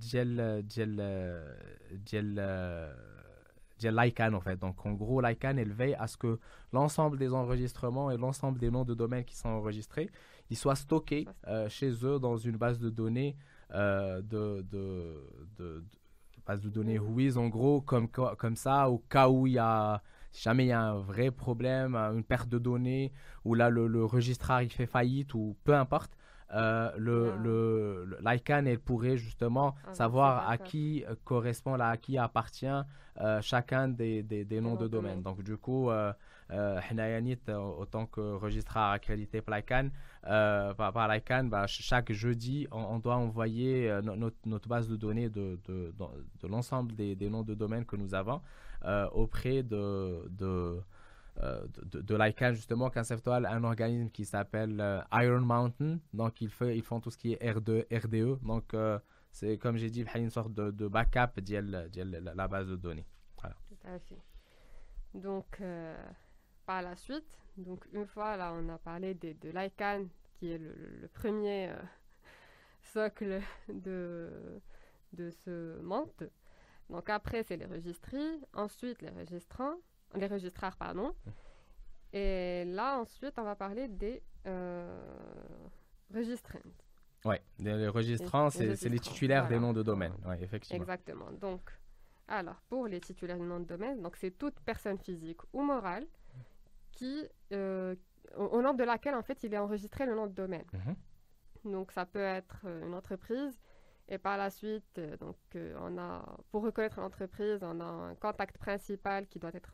Gel, 0.00 0.64
Gel, 0.68 1.02
Gel, 2.04 3.94
Lycan 3.94 4.32
en 4.32 4.40
fait. 4.40 4.56
Donc 4.56 4.84
en 4.84 4.92
gros, 4.92 5.20
Lycan, 5.20 5.56
elle 5.56 5.72
veille 5.72 5.94
à 5.94 6.06
ce 6.06 6.16
que 6.16 6.38
l'ensemble 6.72 7.18
des 7.18 7.32
enregistrements 7.32 8.10
et 8.10 8.16
l'ensemble 8.16 8.58
des 8.58 8.70
noms 8.70 8.84
de 8.84 8.94
domaine 8.94 9.24
qui 9.24 9.36
sont 9.36 9.48
enregistrés, 9.48 10.10
ils 10.50 10.56
soient 10.56 10.76
stockés 10.76 11.26
euh, 11.46 11.68
chez 11.68 11.92
eux 12.04 12.18
dans 12.18 12.36
une 12.36 12.56
base 12.56 12.78
de 12.78 12.90
données 12.90 13.36
euh, 13.74 14.22
de, 14.22 14.64
de, 14.70 15.22
de, 15.58 15.84
base 16.46 16.60
de 16.60 16.70
données 16.70 16.98
Whois 16.98 17.36
en 17.36 17.48
gros 17.48 17.80
comme, 17.80 18.08
comme 18.08 18.54
ça 18.54 18.88
au 18.88 18.98
cas 18.98 19.28
où 19.28 19.48
il 19.48 19.54
y 19.54 19.58
a 19.58 20.02
jamais 20.32 20.66
il 20.66 20.68
y 20.68 20.72
a 20.72 20.80
un 20.80 20.98
vrai 20.98 21.30
problème, 21.30 21.96
une 21.96 22.22
perte 22.24 22.48
de 22.48 22.58
données, 22.58 23.12
ou 23.44 23.54
là 23.54 23.70
le, 23.70 23.86
le 23.86 24.04
registrar 24.04 24.62
il 24.62 24.70
fait 24.70 24.86
faillite, 24.86 25.34
ou 25.34 25.56
peu 25.64 25.74
importe, 25.74 26.15
euh, 26.54 26.90
le, 26.96 27.32
ah. 27.32 27.42
le, 27.42 28.18
l'ICANN, 28.24 28.66
elle 28.66 28.78
pourrait 28.78 29.16
justement 29.16 29.74
ah, 29.86 29.94
savoir 29.94 30.48
à 30.48 30.58
qui 30.58 31.04
euh, 31.08 31.14
correspond, 31.24 31.76
là, 31.76 31.88
à 31.90 31.96
qui 31.96 32.18
appartient 32.18 32.66
euh, 33.20 33.40
chacun 33.40 33.88
des, 33.88 34.22
des, 34.22 34.44
des 34.44 34.60
noms 34.60 34.76
de 34.76 34.86
domaine. 34.86 35.22
Donc, 35.22 35.42
du 35.42 35.56
coup, 35.56 35.90
euh, 35.90 36.12
Hnayanit, 36.48 37.38
autant 37.48 38.06
que 38.06 38.20
registrar 38.34 38.92
accrédité 38.92 39.40
par 39.40 39.56
l'ICANN, 39.56 39.90
par, 40.22 40.92
par 40.92 41.08
l'ICANN, 41.08 41.48
bah, 41.48 41.66
chaque 41.66 42.12
jeudi, 42.12 42.68
on, 42.70 42.98
doit 42.98 43.16
envoyer 43.16 43.98
notre, 44.02 44.36
notre, 44.44 44.68
base 44.68 44.88
de 44.88 44.96
données 44.96 45.28
de, 45.28 45.58
de, 45.66 45.92
de, 46.40 46.46
l'ensemble 46.46 46.94
des, 46.94 47.16
des, 47.16 47.28
noms 47.28 47.42
de 47.42 47.54
domaine 47.54 47.84
que 47.84 47.96
nous 47.96 48.14
avons 48.14 48.40
auprès 49.12 49.64
de, 49.64 50.28
de 50.30 50.46
euh, 50.46 50.80
de, 51.40 52.00
de 52.00 52.14
l'ICANN, 52.16 52.54
justement, 52.54 52.90
conceptual 52.90 53.46
un 53.46 53.64
organisme 53.64 54.10
qui 54.10 54.24
s'appelle 54.24 54.80
euh, 54.80 55.00
Iron 55.12 55.40
Mountain. 55.40 55.98
Donc, 56.12 56.40
ils, 56.40 56.50
fait, 56.50 56.80
font 56.80 57.00
tout 57.00 57.10
ce 57.10 57.18
qui 57.18 57.32
est 57.32 57.42
R2, 57.42 57.86
RDE. 57.94 58.42
Donc, 58.44 58.74
euh, 58.74 58.98
c'est 59.30 59.58
comme 59.58 59.76
j'ai 59.76 59.90
dit, 59.90 60.04
une 60.14 60.30
sorte 60.30 60.52
de, 60.52 60.88
backup 60.88 61.40
de 61.40 62.34
la 62.34 62.48
base 62.48 62.68
de 62.68 62.76
données. 62.76 63.06
Voilà. 63.38 63.56
Tout 63.68 63.88
à 63.88 63.98
fait. 63.98 64.22
Donc, 65.14 65.62
par 66.64 66.82
la 66.82 66.96
suite, 66.96 67.24
donc 67.56 67.84
une 67.92 68.06
fois 68.06 68.36
là, 68.36 68.52
on 68.54 68.68
a 68.68 68.78
parlé 68.78 69.14
de, 69.14 69.34
de 69.40 69.50
l'ICANN, 69.50 70.08
qui 70.38 70.52
est 70.52 70.58
le, 70.58 71.08
premier 71.12 71.70
socle 72.82 73.40
de, 73.68 74.60
de 75.12 75.30
ce 75.30 75.80
monde. 75.80 76.30
Donc 76.90 77.10
après, 77.10 77.42
c'est 77.42 77.56
les 77.56 77.66
registries, 77.66 78.40
ensuite 78.52 79.02
les 79.02 79.10
registrants, 79.10 79.76
les 80.14 80.26
registrars, 80.26 80.76
pardon. 80.76 81.14
Et 82.12 82.64
là, 82.66 82.98
ensuite, 82.98 83.34
on 83.38 83.42
va 83.42 83.56
parler 83.56 83.88
des 83.88 84.22
euh, 84.46 84.98
registrants. 86.14 86.58
Oui, 87.24 87.36
les 87.58 87.88
registrants, 87.88 88.50
c'est 88.50 88.88
les, 88.88 89.00
titulaires 89.00 89.48
des 89.48 89.58
noms 89.58 89.72
de 89.72 89.82
domaine. 89.82 90.14
Ouais, 90.24 90.40
effectivement. 90.42 90.80
Exactement. 90.80 91.30
Donc, 91.32 91.60
alors, 92.28 92.60
pour 92.68 92.86
les 92.86 93.00
titulaires 93.00 93.38
du 93.38 93.44
nom 93.44 93.60
de 93.60 93.64
domaine, 93.64 94.00
donc 94.02 94.16
c'est 94.16 94.30
toute 94.30 94.58
personne 94.60 94.98
physique 94.98 95.40
ou 95.52 95.62
morale 95.62 96.06
qui, 96.92 97.26
euh, 97.52 97.94
au, 98.36 98.62
nom 98.62 98.74
de 98.74 98.84
laquelle, 98.84 99.14
en 99.14 99.22
fait, 99.22 99.42
il 99.42 99.52
est 99.54 99.58
enregistré 99.58 100.06
le 100.06 100.14
nom 100.14 100.26
de 100.26 100.32
domaine. 100.32 100.64
Mhm. 100.72 101.72
Donc, 101.72 101.92
ça 101.92 102.06
peut 102.06 102.18
être 102.18 102.60
euh, 102.64 102.86
une 102.86 102.94
entreprise, 102.94 103.58
et 104.08 104.18
par 104.18 104.36
la 104.36 104.50
suite, 104.50 104.98
euh, 104.98 105.16
donc, 105.16 105.36
euh, 105.56 105.74
on 105.80 105.98
a, 105.98 106.24
pour 106.52 106.62
reconnaître 106.62 107.00
l'entreprise, 107.00 107.62
on 107.62 107.80
a 107.80 107.84
un 107.84 108.14
contact 108.14 108.56
principal 108.56 109.26
qui 109.26 109.40
doit 109.40 109.50
être 109.52 109.72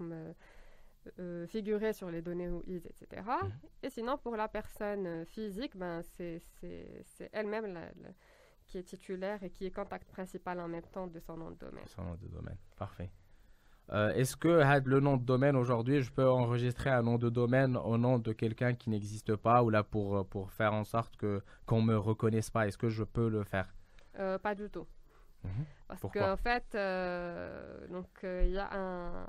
euh, 1.19 1.47
figuré 1.49 1.93
sur 1.93 2.11
les 2.11 2.23
données 2.23 2.49
OIS, 2.49 2.87
etc. 2.87 3.23
Mhm. 3.43 3.53
Et 3.83 3.91
sinon, 3.91 4.17
pour 4.17 4.37
la 4.37 4.49
personne 4.49 5.27
physique, 5.27 5.77
ben, 5.77 6.01
c'est 6.03 6.41
elle-même 7.33 7.79
qui 8.67 8.79
est 8.79 8.85
titulaire 8.85 9.43
et 9.43 9.51
qui 9.51 9.67
est 9.67 9.71
contact 9.71 10.09
principal 10.09 10.61
en 10.61 10.69
même 10.69 10.87
temps 10.93 11.07
de 11.07 11.21
son 11.21 11.37
nom 11.37 11.51
de 11.51 11.57
domaine. 11.57 11.87
Son 11.89 12.03
nom 12.03 12.15
de 12.15 12.29
domaine, 12.29 12.59
parfait. 12.77 13.11
Est-ce 13.91 14.37
que 14.37 14.63
le 14.89 15.01
nom 15.01 15.19
de 15.19 15.25
domaine 15.25 15.55
aujourd'hui, 15.55 16.01
je 16.01 16.11
peux 16.11 16.27
enregistrer 16.27 16.89
un 16.89 17.03
nom 17.03 17.19
de 17.19 17.29
domaine 17.29 17.77
au 17.77 17.99
nom 17.99 18.19
de 18.19 18.33
quelqu'un 18.33 18.73
qui 18.73 18.89
n'existe 18.89 19.37
pas 19.37 19.63
ou 19.63 19.69
là 19.69 19.83
pour, 19.83 20.27
pour 20.29 20.51
faire 20.53 20.73
en 20.73 20.85
sorte 20.85 21.23
qu'on 21.67 21.83
me 21.83 21.99
reconnaisse 21.99 22.49
pas? 22.49 22.67
Est-ce 22.67 22.79
que 22.79 22.89
je 22.89 23.05
peux 23.05 23.29
le 23.29 23.45
faire? 23.45 23.75
Euh, 24.19 24.39
pas 24.39 24.55
du 24.55 24.69
tout. 24.71 24.87
Mhm. 25.45 25.65
Parce 25.89 26.01
qu'en 26.03 26.37
fait, 26.37 26.75
euh, 26.75 27.87
donc 27.89 28.09
euh, 28.25 28.45
il 28.47 28.53
y 28.53 28.59
a 28.59 28.69
un, 28.73 29.27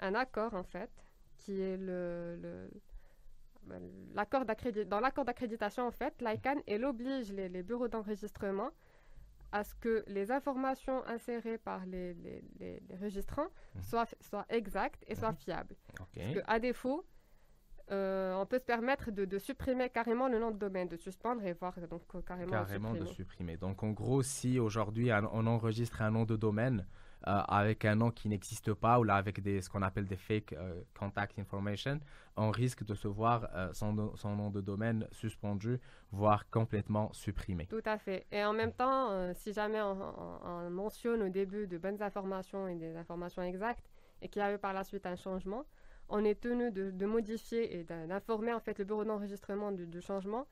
un, 0.00 0.14
accord 0.14 0.54
en 0.54 0.62
fait 0.62 0.90
qui 1.38 1.60
est 1.60 1.76
le, 1.76 2.68
ben, 3.62 3.80
dans 4.86 5.00
l'accord 5.00 5.24
d'accréditation 5.24 5.86
en 5.86 5.90
fait, 5.90 6.20
l'ICANN 6.20 6.60
elle 6.66 6.84
oblige 6.84 7.32
les, 7.32 7.48
les 7.48 7.62
bureaux 7.62 7.88
d'enregistrement 7.88 8.70
à 9.52 9.62
ce 9.62 9.74
que 9.76 10.04
les 10.08 10.30
informations 10.32 11.06
insérées 11.06 11.58
par 11.58 11.86
les, 11.86 12.12
les, 12.14 12.42
les, 12.58 12.96
registrants 12.96 13.48
mhm. 13.76 13.82
soient, 13.82 14.06
soient 14.20 14.46
exactes 14.48 15.04
et 15.06 15.14
soient 15.14 15.30
mhm. 15.30 15.36
fiables. 15.36 15.76
Parce 15.96 16.34
que, 16.34 16.40
à 16.46 16.58
défaut, 16.58 17.06
euh, 17.90 18.34
on 18.36 18.46
peut 18.46 18.58
se 18.58 18.64
permettre 18.64 19.10
de, 19.10 19.38
supprimer 19.38 19.90
carrément 19.90 20.28
le 20.28 20.38
nom 20.38 20.50
de 20.50 20.56
domaine, 20.56 20.88
de 20.88 20.96
suspendre 20.96 21.44
et 21.44 21.52
voir 21.52 21.74
donc 21.90 22.02
euh, 22.14 22.22
carrément, 22.22 22.50
carrément 22.50 22.94
de 22.94 23.04
supprimer. 23.04 23.56
Donc 23.56 23.82
en 23.82 23.90
gros, 23.90 24.22
si 24.22 24.58
aujourd'hui 24.58 25.10
on 25.12 25.46
enregistre 25.46 26.00
un 26.00 26.10
nom 26.10 26.24
de 26.24 26.36
domaine 26.36 26.86
euh, 27.26 27.40
avec 27.46 27.84
un 27.84 27.94
nom 27.94 28.10
qui 28.10 28.28
n'existe 28.28 28.72
pas 28.72 28.98
ou 28.98 29.04
là 29.04 29.16
avec 29.16 29.42
des, 29.42 29.60
ce 29.60 29.68
qu'on 29.68 29.82
appelle 29.82 30.06
des 30.06 30.16
fake 30.16 30.54
contact 30.98 31.38
information, 31.38 32.00
on 32.36 32.50
risque 32.50 32.84
de 32.84 32.94
se 32.94 33.06
voir 33.06 33.50
son, 33.74 34.16
son, 34.16 34.34
nom 34.34 34.50
de 34.50 34.62
domaine 34.62 35.06
suspendu, 35.12 35.78
voire 36.10 36.48
complètement 36.48 37.12
supprimé. 37.12 37.66
Tout 37.66 37.82
à 37.84 37.98
fait. 37.98 38.26
Et 38.32 38.42
en 38.44 38.54
même 38.54 38.72
temps, 38.72 39.32
si 39.34 39.52
jamais 39.52 39.80
on, 39.82 40.70
mentionne 40.70 41.22
au 41.22 41.28
début 41.28 41.66
de 41.66 41.76
bonnes 41.76 42.02
informations 42.02 42.66
et 42.66 42.76
des 42.76 42.96
informations 42.96 43.42
exactes 43.42 43.90
et 44.22 44.28
qu'il 44.28 44.40
y 44.40 44.42
a 44.42 44.54
eu 44.54 44.58
par 44.58 44.72
la 44.72 44.84
suite 44.84 45.04
un 45.04 45.16
changement, 45.16 45.66
on 46.08 46.24
est 46.24 46.40
tenu 46.40 46.70
de, 46.70 47.06
modifier 47.06 47.78
et 47.78 47.84
d'informer 47.84 48.52
en 48.52 48.60
fait 48.60 48.78
le 48.78 48.84
bureau 48.84 49.04
d'enregistrement 49.04 49.72
du, 49.72 50.00
changement 50.00 50.46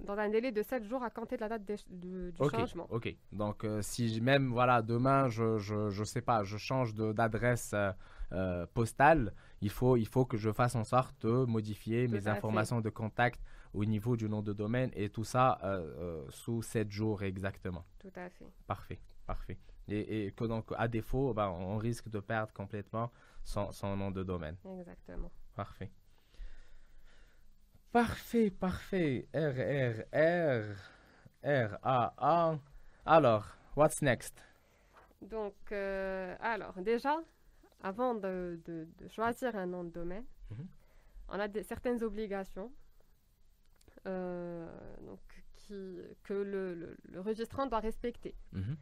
dans 0.00 0.18
un 0.18 0.28
délai 0.28 0.52
de 0.52 0.62
7 0.62 0.84
jours 0.84 1.02
à 1.02 1.10
compter 1.10 1.36
de 1.36 1.40
la 1.40 1.48
date 1.48 1.64
du 1.88 2.32
changement. 2.38 2.86
Ok, 2.90 3.14
donc 3.32 3.64
euh, 3.64 3.80
si 3.80 4.20
même 4.20 4.50
voilà 4.52 4.82
demain 4.82 5.28
je, 5.28 5.58
je, 5.58 6.04
sais 6.04 6.20
pas 6.20 6.44
je 6.44 6.58
change 6.58 6.94
d'adresse 6.94 7.72
euh, 7.74 7.92
euh, 8.32 8.66
postal, 8.74 9.32
il 9.60 9.70
faut, 9.70 9.96
il 9.96 10.06
faut 10.06 10.24
que 10.24 10.36
je 10.36 10.52
fasse 10.52 10.74
en 10.74 10.84
sorte 10.84 11.24
de 11.24 11.44
modifier 11.44 12.06
Tout 12.06 12.12
mes 12.12 12.28
informations 12.28 12.80
de 12.80 12.90
contact 12.90 13.40
au 13.72 13.84
niveau 13.84 14.16
du 14.16 14.28
nom 14.28 14.42
de 14.42 14.52
domaine 14.52 14.90
et 14.94 15.10
tout 15.10 15.24
ça 15.24 15.58
euh, 15.62 16.24
sous 16.30 16.62
7 16.62 16.90
jours 16.90 17.22
exactement. 17.22 17.84
Tout 18.00 18.12
à 18.16 18.28
fait. 18.28 18.46
Parfait, 18.66 18.98
parfait. 19.26 19.58
Et, 19.88 20.26
et 20.26 20.32
que 20.32 20.44
donc, 20.44 20.66
à 20.76 20.88
défaut, 20.88 21.32
ben, 21.34 21.48
on 21.48 21.76
risque 21.76 22.08
de 22.08 22.18
perdre 22.18 22.52
complètement 22.52 23.12
son, 23.46 23.70
son 23.72 23.96
nom 23.96 24.10
de 24.10 24.22
domaine. 24.24 24.56
Exactement. 24.78 25.30
Parfait. 25.54 25.90
Parfait, 27.92 28.50
parfait. 28.50 29.26
R, 29.32 29.56
R, 29.62 30.04
R, 30.12 30.66
R, 31.44 31.78
A, 31.82 32.14
A. 32.18 32.58
Alors, 33.06 33.46
what's 33.76 34.02
next? 34.02 34.42
Donc, 35.22 35.54
euh, 35.72 36.36
alors, 36.40 36.74
déjà, 36.82 37.16
avant 37.82 38.14
de, 38.14 38.60
de- 38.66 38.88
de 38.98 39.08
choisir 39.08 39.54
un 39.56 39.66
nom 39.66 39.84
de 39.84 39.90
domaine, 39.90 40.24
Mhm. 40.50 40.66
on 41.28 41.40
a 41.40 41.48
des- 41.48 41.62
certaines 41.62 42.02
obligations 42.02 42.70
euh, 44.06 44.68
donc, 45.00 45.20
qui, 45.56 45.98
que 46.22 46.34
le, 46.34 46.74
le- 46.74 46.96
le 47.08 47.20
registrant 47.20 47.66
doit 47.66 47.80
respecter. 47.80 48.34
Mhm. 48.52 48.76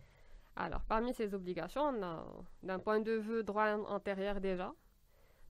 Alors, 0.56 0.82
parmi 0.84 1.12
ces 1.14 1.34
obligations, 1.34 1.82
on 1.82 2.02
a, 2.02 2.25
d'un 2.62 2.78
point 2.78 3.00
de 3.00 3.12
vue 3.12 3.42
droit 3.42 3.73
antérieur 3.88 4.40
déjà, 4.40 4.73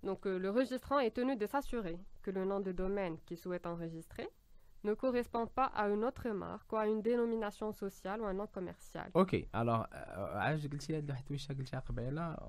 donc 0.02 0.25
le 0.26 0.50
registrant 0.50 0.99
est 0.99 1.12
tenu 1.12 1.37
de 1.37 1.46
s'assurer 1.46 1.99
que 2.23 2.30
le 2.30 2.44
nom 2.44 2.61
de 2.61 2.73
domaine 2.73 3.18
qu'il 3.26 3.38
souhaite 3.38 3.66
enregistrer 3.66 4.28
ne 4.84 4.94
correspond 4.94 5.46
pas 5.46 5.66
à 5.75 5.88
une 5.88 6.04
autre 6.04 6.28
marque 6.28 6.70
ou 6.73 6.76
à 6.76 6.87
une 6.87 7.02
dénomination 7.02 7.73
sociale 7.73 8.20
ou 8.20 8.26
un 8.26 8.34
nom 8.34 8.46
commercial. 8.46 9.11
OK. 9.14 9.34
Alors, 9.52 9.87
euh, 9.94 10.40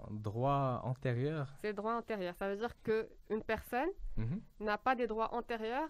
droit 0.10 0.82
antérieur. 0.84 1.48
C'est 1.62 1.74
droit 1.74 1.94
antérieur. 1.94 2.36
Ça 2.36 2.50
veut 2.50 2.58
dire 2.58 2.74
qu'une 2.84 3.44
personne 3.44 3.90
n'a 4.60 4.78
pas 4.78 4.96
des 4.96 5.08
droits 5.08 5.34
antérieurs 5.34 5.90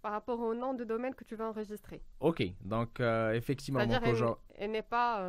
par 0.00 0.12
rapport 0.12 0.40
au 0.40 0.54
nom 0.54 0.74
de 0.74 0.84
domaine 0.84 1.14
que 1.14 1.24
tu 1.24 1.36
vas 1.36 1.48
enregistrer. 1.48 2.02
OK. 2.20 2.42
Donc, 2.60 3.00
effectivement, 3.34 3.80
C'est-à-dire 3.80 4.36
elle, 4.54 4.70
n'est 4.70 4.82
pas. 4.82 5.20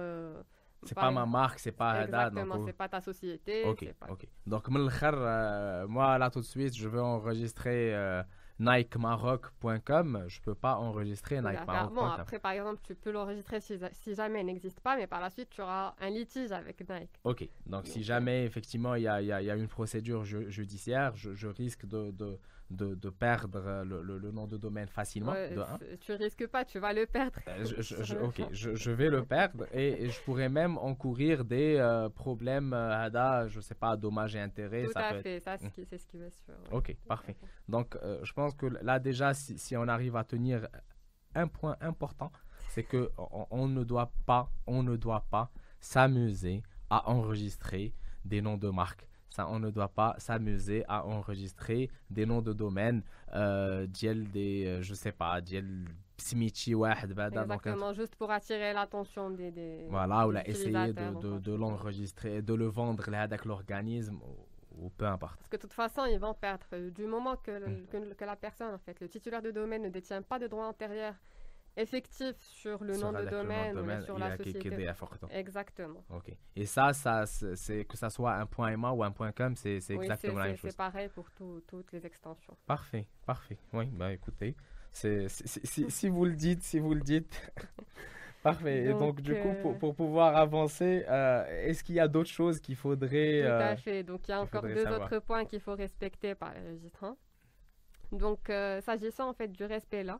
C'est 0.85 0.95
pas 0.95 1.11
ma 1.11 1.25
marque, 1.25 1.59
c'est 1.59 1.71
pas 1.71 1.91
Haddad. 1.91 2.33
Exactement, 2.33 2.55
euh. 2.55 2.65
c'est 2.65 2.73
pas 2.73 2.89
ta 2.89 3.01
société. 3.01 3.65
Ok, 3.65 3.85
ok. 4.09 4.27
Donc, 4.45 4.67
euh, 4.69 5.87
moi, 5.87 6.17
là, 6.17 6.29
tout 6.29 6.39
de 6.39 6.45
suite, 6.45 6.75
je 6.75 6.87
veux 6.87 7.01
enregistrer 7.01 7.93
euh, 7.93 8.23
nikemaroc.com. 8.59 10.25
Je 10.27 10.41
peux 10.41 10.55
pas 10.55 10.75
enregistrer 10.75 11.41
nikemaroc.com. 11.41 11.95
Bon, 11.95 12.05
après, 12.05 12.39
par 12.39 12.51
exemple, 12.51 12.81
tu 12.83 12.95
peux 12.95 13.11
l'enregistrer 13.11 13.59
si, 13.61 13.77
jamais 14.15 14.41
il 14.41 14.45
n'existe 14.45 14.79
pas, 14.79 14.95
mais 14.95 15.07
par 15.07 15.21
la 15.21 15.29
suite, 15.29 15.49
tu 15.49 15.61
auras 15.61 15.95
un 15.99 16.09
litige 16.09 16.51
avec 16.51 16.87
Nike. 16.89 17.19
Ok, 17.23 17.47
donc 17.65 17.87
si 17.87 17.99
euh, 17.99 18.03
jamais, 18.03 18.45
effectivement, 18.45 18.95
il 18.95 19.03
y 19.03 19.07
a, 19.07 19.21
y, 19.21 19.25
y 19.25 19.51
a, 19.51 19.55
une 19.55 19.67
procédure 19.67 20.23
judiciaire, 20.23 21.15
je, 21.15 21.47
risque 21.47 21.85
de 21.85 22.39
de, 22.73 22.95
de 22.95 23.09
perdre 23.09 23.61
euh, 23.65 23.83
le, 23.85 24.01
le- 24.01 24.17
le 24.17 24.31
nom 24.31 24.47
de 24.47 24.57
domaine 24.57 24.87
facilement, 24.87 25.31
Ouais, 25.31 25.49
de 25.51 25.95
tu 25.97 26.11
risques 26.13 26.47
pas, 26.47 26.65
tu 26.65 26.79
vas 26.79 26.91
le 26.93 27.05
perdre. 27.05 27.39
Euh, 27.47 27.63
je, 27.79 28.15
ok, 28.17 28.41
je, 28.51 28.91
vais 28.91 29.09
le 29.09 29.23
perdre 29.23 29.65
et, 29.73 30.03
et 30.05 30.09
je 30.09 30.19
pourrais 30.21 30.49
même 30.49 30.77
encourir 30.77 31.45
des 31.45 31.75
euh, 31.77 32.09
problèmes, 32.09 32.73
euh, 32.73 33.47
je 33.47 33.59
sais 33.61 33.75
pas, 33.75 33.95
dommages 33.95 34.35
et 34.35 34.39
intérêts. 34.39 34.83
Tout 34.85 34.91
ça 34.91 34.99
peut 34.99 35.05
à 35.05 35.17
être- 35.17 35.23
fait, 35.23 35.39
ça, 35.39 35.57
c'est 35.57 35.69
ce 35.69 35.69
qui- 35.81 35.97
ce 35.97 36.07
qui 36.07 36.17
va 36.17 36.29
se 36.29 36.41
faire. 36.43 36.55
ouais. 36.71 36.77
Ok, 36.77 36.95
parfait. 37.07 37.33
fait. 37.39 37.47
Donc, 37.67 37.95
euh, 37.95 38.19
je 38.23 38.33
pense 38.33 38.53
que 38.55 38.65
là, 38.65 38.99
déjà, 38.99 39.33
si, 39.33 39.57
si 39.57 39.77
on 39.77 39.87
arrive 39.87 40.15
à 40.15 40.23
tenir 40.23 40.67
un 41.35 41.47
point 41.47 41.77
important, 41.81 42.31
c'est 42.69 42.83
que 42.83 43.11
on, 43.17 43.45
on 43.51 43.67
ne 43.67 43.83
doit 43.83 44.11
pas, 44.25 44.51
on 44.67 44.83
ne 44.83 44.95
doit 44.97 45.25
pas 45.29 45.51
s'amuser 45.79 46.63
à 46.89 47.09
enregistrer 47.09 47.93
des 48.25 48.41
noms 48.41 48.57
de 48.57 48.69
marques. 48.69 49.07
On 49.37 49.59
ne 49.59 49.69
doit 49.69 49.87
pas 49.87 50.15
s'amuser 50.17 50.83
à 50.87 51.05
enregistrer 51.05 51.89
des 52.09 52.25
noms 52.25 52.41
de 52.41 52.53
domaines, 52.53 53.03
euh, 53.33 53.87
des, 53.87 54.65
euh, 54.65 54.81
je 54.81 54.93
sais 54.93 55.11
pas, 55.11 55.41
diel 55.41 55.85
Simichi 56.17 56.75
bah, 56.75 56.95
Exactement, 57.03 57.93
juste 57.93 58.15
pour 58.15 58.31
attirer 58.31 58.73
l'attention 58.73 59.29
des, 59.31 59.87
Voilà, 59.89 60.27
ou 60.27 60.33
essayer 60.45 60.93
de, 60.93 61.19
de, 61.19 61.39
de 61.39 61.53
l'enregistrer, 61.53 62.41
de 62.41 62.53
le 62.53 62.67
vendre 62.67 63.13
avec 63.13 63.45
l'organisme 63.45 64.19
ou 64.77 64.89
peu 64.89 65.05
importe. 65.05 65.37
Parce 65.37 65.49
que 65.49 65.57
de 65.57 65.61
toute 65.61 65.73
façon, 65.73 66.05
ils 66.05 66.19
vont 66.19 66.33
perdre. 66.33 66.65
Du 66.89 67.05
moment 67.05 67.33
mm. 67.33 67.87
que, 67.91 68.13
que, 68.13 68.25
la 68.25 68.35
personne, 68.35 68.73
en 68.73 68.77
fait, 68.77 68.99
le 68.99 69.07
titulaire 69.07 69.41
de 69.41 69.51
domaine 69.51 69.83
ne 69.83 69.89
détient 69.89 70.21
pas 70.21 70.39
de 70.39 70.47
droit 70.47 70.65
antérieur 70.65 71.13
effectif 71.75 72.35
sur 72.39 72.83
le, 72.83 72.95
nom, 72.97 73.11
de 73.11 73.25
domaine, 73.29 73.75
nom 73.75 73.81
domaine, 73.81 74.01
sur 74.01 74.17
la 74.17 74.37
société. 74.37 74.87
Exactement. 75.31 76.03
OK. 76.09 76.31
Et 76.55 76.65
ça, 76.65 76.93
ça 76.93 77.25
c'est 77.25 77.85
que 77.85 77.97
ça 77.97 78.09
soit 78.09 78.33
un 78.35 78.45
point 78.45 78.75
.ma 78.77 78.91
ou 78.91 79.03
un 79.03 79.11
point 79.11 79.31
.com, 79.31 79.55
c'est 79.55 79.79
oui, 79.89 80.05
exactement 80.05 80.39
la 80.39 80.47
même 80.47 80.57
chose. 80.57 80.71
c'est 80.71 80.77
pareil 80.77 81.09
pour 81.09 81.29
toutes 81.31 81.91
les 81.91 82.05
extensions. 82.05 82.55
Parfait, 82.65 83.07
parfait. 83.25 83.57
Oui, 83.73 83.85
bah 83.87 84.13
écoutez, 84.13 84.55
si, 84.93 86.09
vous 86.09 86.25
le 86.25 86.35
dites, 86.35 86.63
si 86.63 86.79
vous 86.79 86.93
le 86.93 87.01
dites. 87.01 87.53
Parfait. 88.43 88.83
Donc, 88.83 88.95
et 88.95 88.99
donc, 88.99 89.21
du 89.21 89.35
coup, 89.35 89.53
pour, 89.79 89.89
euh, 89.89 89.93
pouvoir 89.93 90.35
avancer, 90.35 91.05
euh, 91.07 91.45
est-ce 91.65 91.81
qu'il 91.81 91.95
y 91.95 91.99
a 92.01 92.09
d'autres 92.09 92.29
choses 92.29 92.59
qu'il 92.59 92.75
faudrait. 92.75 93.41
Tout 93.41 93.47
euh, 93.47 93.71
à 93.71 93.75
fait. 93.77 94.03
Donc, 94.03 94.27
il 94.27 94.31
y 94.31 94.33
a 94.33 94.41
encore 94.41 94.63
deux 94.63 94.85
autres 94.85 95.19
points 95.19 95.45
qu'il 95.45 95.61
faut 95.61 95.75
respecter 95.75 96.35
par 96.35 96.53
les. 96.53 96.91
Hein. 97.01 97.15
Donc, 98.11 98.51
s'agissant 98.81 99.29
en 99.29 99.33
fait 99.33 99.47
du 99.47 99.63
respect 99.63 100.03
là, 100.03 100.19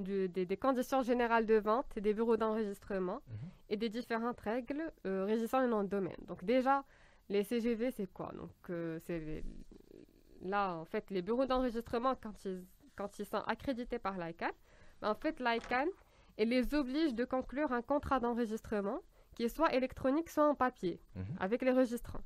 du- 0.00 0.28
des, 0.28 0.46
des 0.46 0.56
conditions 0.56 1.02
générales 1.02 1.46
de 1.46 1.54
vente, 1.56 1.98
des 1.98 2.14
bureaux 2.14 2.36
d'enregistrement 2.36 3.20
Mhm. 3.28 3.36
et 3.70 3.76
des 3.76 3.88
différentes 3.88 4.40
règles 4.40 4.92
euh, 5.06 5.24
régissant 5.24 5.60
le 5.60 5.68
nom 5.68 5.82
de 5.84 5.88
domaine. 5.88 6.16
Donc, 6.26 6.44
déjà, 6.44 6.84
les 7.28 7.44
CGV, 7.44 7.90
c'est 7.90 8.06
quoi? 8.12 8.32
Donc, 8.34 8.50
euh, 8.70 8.98
c'est 9.00 9.42
là, 10.42 10.74
en 10.76 10.84
fait, 10.84 11.10
les 11.10 11.22
bureaux 11.22 11.46
d'enregistrement, 11.46 12.14
quand 12.20 12.44
ils, 12.44 12.64
quand 12.96 13.18
ils 13.18 13.26
sont 13.26 13.42
accrédités 13.46 13.98
par 13.98 14.18
l'ICANN, 14.18 14.52
ben, 15.00 15.10
en 15.10 15.14
fait, 15.14 15.38
l'ICANN, 15.40 15.88
elle 16.36 16.48
les 16.48 16.74
oblige 16.74 17.14
de 17.14 17.24
conclure 17.24 17.72
un 17.72 17.82
contrat 17.82 18.20
d'enregistrement 18.20 19.00
qui 19.34 19.44
est 19.44 19.48
soit 19.48 19.72
électronique, 19.74 20.28
soit 20.30 20.48
en 20.48 20.54
papier, 20.54 21.00
Mhm. 21.14 21.24
avec 21.38 21.62
les 21.62 21.72
registrants. 21.72 22.22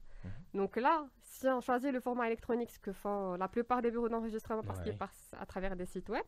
Donc 0.54 0.76
là, 0.76 1.06
si 1.20 1.46
on 1.48 1.60
choisit 1.60 1.92
le 1.92 2.00
format 2.00 2.28
électronique, 2.28 2.70
ce 2.70 2.78
que 2.78 2.92
font 2.92 3.34
la 3.34 3.46
plupart 3.48 3.82
des 3.82 3.90
bureaux 3.90 4.08
d'enregistrement 4.08 4.62
parce 4.62 4.78
Ouais. 4.78 4.84
qu'ils 4.84 4.96
passent 4.96 5.32
à 5.38 5.44
travers 5.44 5.76
des 5.76 5.84
sites 5.84 6.08
web, 6.08 6.22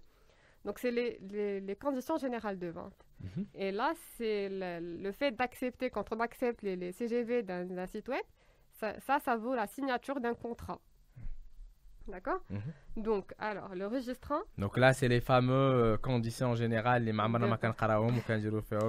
donc, 0.67 0.81
c'est 0.81 0.91
les, 0.91 1.19
les, 1.31 1.61
les, 1.61 1.77
conditions 1.77 2.17
générales 2.19 2.59
de 2.59 2.67
vente. 2.79 2.99
Mm 3.21 3.27
-hmm. 3.29 3.47
Et 3.65 3.71
là, 3.81 3.89
c'est 4.17 4.49
le, 4.61 4.71
le, 5.05 5.13
fait 5.13 5.31
d'accepter, 5.41 5.87
quand 5.95 6.07
on 6.15 6.19
accepte 6.29 6.61
les, 6.67 6.75
les 6.83 6.93
CGV 6.99 7.31
d'un 7.45 7.87
site 7.87 8.09
web, 8.09 8.27
ça, 8.81 8.89
ça, 9.07 9.15
ça, 9.27 9.37
vaut 9.37 9.55
la 9.63 9.67
signature 9.77 10.19
d'un 10.25 10.35
contrat. 10.35 10.81
D'accord? 12.09 12.41
Mm 12.51 12.57
-hmm. 12.57 13.03
Donc, 13.09 13.25
alors, 13.39 13.71
le 13.81 13.87
registrant. 13.97 14.43
Donc 14.63 14.73
là, 14.83 14.91
c'est 14.99 15.09
les 15.17 15.23
fameux 15.33 15.71
euh, 15.75 15.97
conditions 16.11 16.53
générales, 16.63 17.03
les 17.09 17.13
mamans 17.21 17.41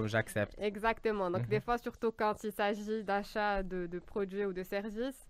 ou 0.03 0.07
j'accepte. 0.15 0.53
Exactement. 0.71 1.27
Donc, 1.33 1.41
mm 1.41 1.45
-hmm. 1.45 1.55
des 1.55 1.61
fois, 1.65 1.77
surtout 1.87 2.11
quand 2.21 2.35
il 2.47 2.51
s'agit 2.59 3.03
d'achat 3.11 3.53
de, 3.71 3.79
de, 3.93 3.99
produits 4.11 4.45
ou 4.49 4.53
de 4.59 4.63
services, 4.75 5.21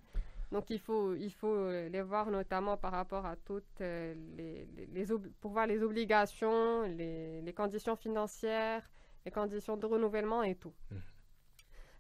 donc 0.51 0.69
il 0.69 0.79
faut, 0.79 1.13
il 1.15 1.31
faut 1.31 1.69
les 1.69 2.01
voir 2.01 2.29
notamment 2.31 2.77
par 2.77 2.91
rapport 2.91 3.25
à 3.25 3.35
toutes 3.35 3.81
euh, 3.81 4.13
les, 4.37 4.65
les, 4.75 4.85
les 4.87 5.11
ob- 5.11 5.29
pour 5.41 5.51
voir 5.51 5.67
les 5.67 5.81
obligations, 5.83 6.83
les, 6.83 7.41
les 7.41 7.53
conditions 7.53 7.95
financières, 7.95 8.89
les 9.25 9.31
conditions 9.31 9.75
de 9.77 9.85
renouvellement 9.85 10.43
et 10.43 10.55
tout. 10.55 10.73
Mhm. 10.91 11.01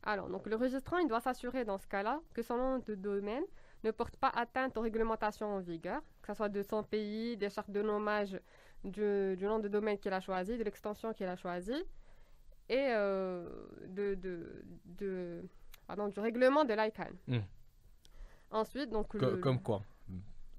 Alors, 0.03 0.29
donc 0.29 0.47
le 0.47 0.55
registrant, 0.55 0.97
il 0.99 1.07
doit 1.09 1.19
s'assurer 1.19 1.65
dans 1.65 1.77
ce 1.77 1.87
cas-là 1.87 2.21
que 2.33 2.41
son 2.41 2.55
nom 2.57 2.79
de 2.79 2.95
domaine 2.95 3.43
ne 3.83 3.91
porte 3.91 4.15
pas 4.15 4.29
atteinte 4.29 4.77
aux 4.77 4.81
réglementations 4.81 5.47
en 5.55 5.59
vigueur, 5.59 6.01
que 6.21 6.27
ce 6.27 6.33
soit 6.35 6.49
de 6.49 6.63
son 6.63 6.81
pays, 6.83 7.35
des 7.35 7.49
chartes 7.49 7.71
de 7.71 7.81
nommage 7.81 8.39
du, 8.85 9.35
du 9.35 9.45
nom 9.45 9.59
de 9.59 9.67
domaine 9.67 9.97
qu'il 9.97 10.13
a 10.13 10.21
choisi, 10.21 10.57
de 10.57 10.63
l'extension 10.63 11.13
qu'il 11.13 11.27
a 11.27 11.35
choisie, 11.35 11.83
et 12.69 12.87
euh, 12.91 13.49
de, 13.87 14.15
de, 14.15 14.63
de- 14.85 15.43
pardon, 15.85 16.07
du 16.07 16.19
règlement 16.21 16.63
de 16.63 16.73
l'ICANN. 16.73 17.13
Mm. 17.27 17.37
Ensuite, 18.51 18.89
donc. 18.89 19.13
Le... 19.13 19.37
Comme 19.37 19.61
quoi? 19.61 19.81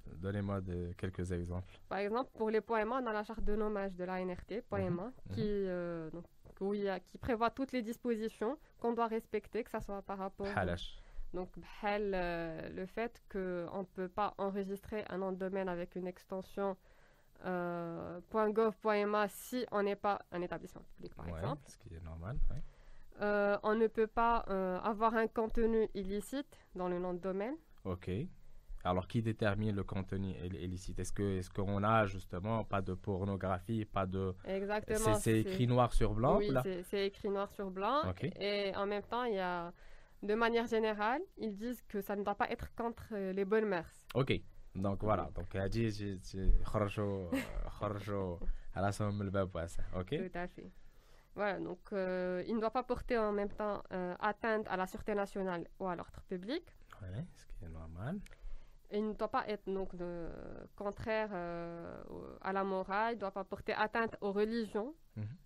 Donnez-moi 0.07 0.61
quelques 0.97 1.31
exemples. 1.33 1.79
Par 1.89 1.99
exemple, 1.99 2.31
pour 2.37 2.51
les 2.51 2.61
POEMA, 2.61 3.01
on 3.03 3.07
a 3.07 3.13
la 3.13 3.25
charte 3.25 3.45
de 3.45 3.55
nommage 3.55 3.95
de 3.95 4.05
l'ANRT, 4.05 4.51
mhm. 4.51 4.63
POEMA, 4.69 4.91
mmh. 4.91 5.07
Hein, 5.07 5.13
qui, 5.33 5.41
mhm. 5.43 5.47
euh, 5.47 6.11
donc, 6.11 6.25
où 6.61 6.75
il 6.75 6.83
y 6.83 6.89
a, 6.89 6.99
qui 6.99 7.19
prévoit 7.19 7.51
toutes 7.51 7.73
les 7.73 7.83
dispositions 7.83 8.59
qu'on 8.81 8.93
doit 8.93 9.07
respecter, 9.07 9.63
que 9.63 9.71
ce 9.71 9.81
soit 9.81 10.03
par 10.03 10.19
rapport. 10.19 10.49
Ah, 10.57 10.65
donc, 11.35 11.51
euh, 11.85 12.69
le 12.71 12.87
fait 12.87 13.23
qu'on 13.31 13.39
ne 13.81 13.85
peut 13.95 14.09
pas 14.09 14.35
enregistrer 14.39 15.05
un 15.11 15.19
nom 15.19 15.31
de 15.31 15.37
domaine 15.37 15.69
avec 15.69 15.95
une 15.95 16.07
extension 16.07 16.77
euh, 17.45 18.21
si 19.29 19.67
on 19.71 19.83
n'est 19.83 19.97
pas 19.97 20.21
un 20.33 20.43
établissement 20.43 20.83
public, 20.97 21.15
par 21.15 21.29
exemple. 21.29 21.63
Ce 21.67 21.77
qui 21.79 21.95
est 21.95 22.05
normal, 22.05 22.39
euh, 23.21 23.59
On 23.63 23.75
ne 23.75 23.87
peut 23.87 24.07
pas 24.07 24.45
euh, 24.49 24.79
avoir 24.81 25.15
un 25.15 25.29
contenu 25.29 25.89
illicite 25.95 26.59
dans 26.75 26.89
le 26.89 26.99
nom 26.99 27.15
de 27.15 27.19
domaine. 27.19 27.57
OK. 27.85 28.11
Alors, 28.85 29.09
qui 29.09 29.23
détermine 29.23 29.75
le 29.75 29.83
contenu 29.83 30.35
illicite? 30.55 30.99
Est-ce 30.99 31.13
que 31.13 31.39
est-ce 31.39 31.51
qu'on 31.51 31.83
a 31.83 32.07
justement 32.07 32.65
pas 32.65 32.81
de 32.81 32.95
pornographie, 32.95 33.85
pas 33.85 34.07
de 34.07 34.35
Exactement. 34.45 35.15
C'est 35.15 35.41
écrit 35.41 35.67
noir 35.67 35.93
sur 35.93 36.15
blanc. 36.15 36.39
Oui, 36.39 36.51
c'est 36.85 37.07
écrit 37.07 37.29
noir 37.29 37.51
sur 37.53 37.71
blanc. 37.71 38.03
Et 38.41 38.73
en 38.77 38.87
même 38.87 39.03
temps, 39.03 39.25
il 39.25 39.35
y 39.35 39.41
a, 39.41 39.73
de 40.23 40.35
manière 40.35 40.67
générale, 40.67 41.23
ils 41.37 41.55
disent 41.55 41.83
que 41.89 42.01
ça 42.01 42.15
ne 42.17 42.23
doit 42.23 42.37
pas 42.37 42.51
être 42.51 42.75
contre 42.75 43.09
euh, 43.13 43.33
les 43.33 43.45
bonnes 43.45 43.67
mœurs. 43.67 43.93
Ok. 44.15 44.33
Donc 44.75 45.03
voilà. 45.03 45.29
Donc 45.35 45.55
Hadi, 45.57 46.21
Kharjo, 46.71 47.31
Kharjo, 47.81 48.39
Alassam 48.75 49.23
le 49.23 49.99
Ok. 49.99 50.11
Tout 50.11 50.39
à 50.39 50.47
fait. 50.47 50.71
Voilà. 51.35 51.59
Donc, 51.61 51.79
euh, 51.93 52.43
il 52.47 52.55
ne 52.55 52.61
doit 52.61 52.71
pas 52.71 52.83
porter 52.83 53.19
en 53.19 53.33
même 53.33 53.51
temps 53.51 53.83
euh, 53.93 54.15
atteinte 54.21 54.67
à 54.69 54.77
la 54.77 54.87
sûreté 54.87 55.15
nationale 55.15 55.67
ou 55.79 55.87
à 55.87 55.95
l'ordre 55.95 56.21
public. 56.29 56.65
Ouais, 57.03 57.25
ce 57.35 57.47
qui 57.47 57.65
est 57.65 57.69
normal. 57.69 58.21
Il 58.91 59.07
ne 59.09 59.13
doit 59.13 59.29
pas 59.31 59.47
être 59.49 59.71
donc 59.71 59.95
de- 59.95 60.29
contraire 60.75 61.29
euh, 61.33 62.03
à 62.41 62.53
la 62.53 62.65
morale, 62.65 63.13
il 63.13 63.17
ne 63.17 63.21
doit 63.21 63.31
pas 63.31 63.45
porter 63.45 63.75
atteinte 63.75 64.17
aux 64.21 64.33
religions. 64.33 64.95
Mhm. 65.17 65.37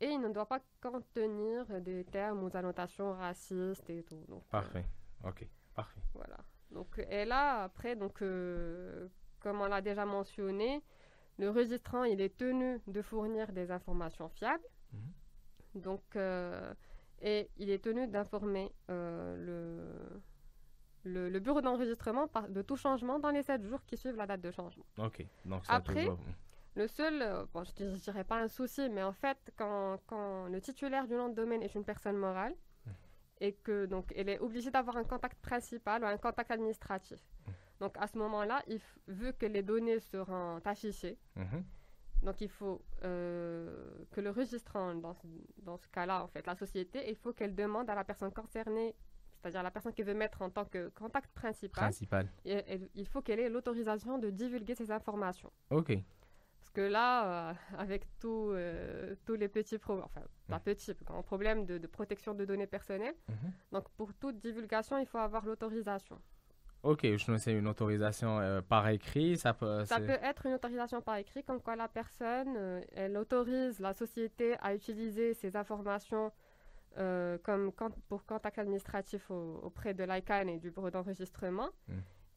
Et 0.00 0.06
il 0.10 0.20
ne 0.20 0.28
doit 0.28 0.46
pas 0.46 0.60
contenir 0.80 1.64
des 1.80 2.04
termes 2.04 2.42
ou 2.44 2.50
annotations 2.54 3.12
racistes 3.14 3.88
et 3.90 4.02
tout. 4.04 4.22
Donc, 4.28 4.42
euh, 4.44 4.50
Parfait. 4.50 4.84
Ok. 5.24 5.46
Parfait. 5.74 6.00
voilà. 6.14 6.36
Donc, 6.70 6.98
et 7.10 7.24
là, 7.24 7.62
après, 7.64 7.96
donc, 7.96 8.20
euh, 8.22 9.08
comme 9.40 9.60
on 9.60 9.66
l'a 9.66 9.80
déjà 9.80 10.04
mentionné, 10.04 10.82
le 11.38 11.50
registrant, 11.50 12.04
il 12.04 12.20
est 12.20 12.36
tenu 12.36 12.80
de 12.86 13.02
fournir 13.02 13.50
des 13.52 13.70
informations 13.70 14.28
fiables. 14.28 14.64
Mhm. 14.92 15.80
Donc, 15.82 16.16
et 17.22 17.50
il 17.56 17.70
est 17.70 17.82
tenu 17.82 18.06
d'informer 18.08 18.70
le, 18.88 20.22
le, 21.06 21.28
le 21.30 21.40
bureau 21.40 21.60
d'enregistrement 21.60 22.26
de 22.48 22.62
tout 22.62 22.76
changement 22.76 23.18
dans 23.18 23.30
les 23.30 23.42
7 23.42 23.62
jours 23.64 23.82
qui 23.84 23.96
suivent 23.96 24.16
la 24.16 24.26
date 24.26 24.40
de 24.42 24.50
changement. 24.50 24.84
Ok. 24.98 25.24
Donc 25.44 25.64
ça 25.64 25.74
Après. 25.74 26.06
Le 26.74 26.86
seul, 26.88 27.22
euh, 27.22 27.46
bon, 27.54 27.64
je 27.64 27.84
ne 27.84 27.96
dirais 27.96 28.24
pas 28.24 28.38
un 28.42 28.48
souci, 28.48 28.90
mais 28.90 29.02
en 29.02 29.12
fait, 29.12 29.38
quand, 29.56 29.98
quand 30.06 30.46
le 30.48 30.60
titulaire 30.60 31.06
du 31.06 31.14
nom 31.14 31.30
de 31.30 31.34
domaine 31.34 31.62
est 31.62 31.74
une 31.74 31.84
personne 31.84 32.18
morale 32.18 32.54
et 33.40 33.52
que 33.54 33.86
donc 33.86 34.12
elle 34.16 34.28
est 34.28 34.38
obligée 34.40 34.70
d'avoir 34.70 34.96
un 34.96 35.04
contact 35.04 35.38
principal 35.40 36.02
ou 36.02 36.06
un 36.06 36.16
contact 36.18 36.50
administratif. 36.50 37.20
Donc 37.80 37.94
à 37.98 38.06
ce 38.06 38.16
moment-là, 38.18 38.62
vu 39.08 39.32
que 39.34 39.46
les 39.46 39.62
données 39.62 40.00
seront 40.00 40.58
affichées, 40.64 41.18
Mhm. 41.36 41.64
donc 42.22 42.40
il 42.40 42.48
faut 42.48 42.82
euh, 43.04 44.04
que 44.10 44.20
le 44.22 44.30
registrant, 44.30 44.94
dans, 44.94 45.14
ce- 45.14 45.26
dans 45.62 45.76
ce 45.76 45.86
cas-là, 45.88 46.24
en 46.24 46.28
fait, 46.28 46.46
la 46.46 46.56
société, 46.56 47.08
il 47.10 47.16
faut 47.16 47.32
qu'elle 47.32 47.54
demande 47.54 47.88
à 47.90 47.94
la 47.94 48.04
personne 48.04 48.32
concernée, 48.32 48.94
c'est-à-dire 49.50 49.62
la 49.62 49.70
personne 49.70 49.92
qui 49.92 50.02
veut 50.02 50.14
mettre 50.14 50.42
en 50.42 50.50
tant 50.50 50.64
que 50.64 50.88
contact 50.88 51.30
principal, 51.34 51.84
Principal. 51.84 52.28
et- 52.44 52.74
et- 52.74 52.90
il 52.94 53.06
faut 53.06 53.22
qu'elle 53.22 53.40
ait 53.40 53.48
l'autorisation 53.48 54.18
de 54.18 54.30
divulguer 54.30 54.74
ces 54.74 54.90
informations. 54.90 55.52
Ok. 55.70 55.92
Parce 56.58 56.70
que 56.70 56.80
là, 56.80 57.50
euh, 57.50 57.54
avec 57.78 58.06
tout, 58.18 58.50
euh, 58.52 59.14
tous 59.24 59.34
les 59.36 59.48
petits 59.48 59.78
problèmes, 59.78 60.04
enfin, 60.06 60.22
pas 60.48 60.58
petits, 60.58 60.92
grands 61.04 61.22
problèmes 61.22 61.64
de, 61.64 61.78
de 61.78 61.86
protection 61.86 62.34
de 62.34 62.44
données 62.44 62.66
personnelles, 62.66 63.14
Mhm. 63.28 63.52
donc 63.72 63.88
pour 63.90 64.12
toute 64.14 64.38
divulgation, 64.40 64.98
il 64.98 65.06
faut 65.06 65.18
avoir 65.18 65.44
l'autorisation. 65.46 66.20
Ok, 66.82 67.00
je 67.04 67.16
sais, 67.16 67.38
c'est 67.38 67.52
une 67.52 67.66
autorisation 67.66 68.38
euh, 68.38 68.60
par 68.60 68.88
écrit, 68.88 69.36
ça 69.38 69.54
peut. 69.54 69.84
Ça 69.86 69.96
c'est- 69.96 70.06
peut 70.06 70.24
être 70.24 70.46
une 70.46 70.52
autorisation 70.54 71.00
par 71.00 71.16
écrit, 71.16 71.42
comme 71.42 71.60
quoi 71.60 71.74
la 71.76 71.88
personne, 71.88 72.54
euh, 72.56 72.80
elle 72.92 73.16
autorise 73.16 73.80
la 73.80 73.92
société 73.92 74.56
à 74.60 74.74
utiliser 74.74 75.34
ces 75.34 75.56
informations 75.56 76.30
euh, 76.97 77.37
comme 77.45 77.71
con- 77.79 77.95
pour 78.09 78.25
contact 78.25 78.57
administratif 78.59 79.29
au- 79.31 79.59
auprès 79.63 79.93
de 79.93 80.03
l'ICANN 80.03 80.47
et 80.49 80.59
du 80.59 80.69
bureau 80.71 80.89
d'enregistrement, 80.95 81.69
Mm. 81.87 81.93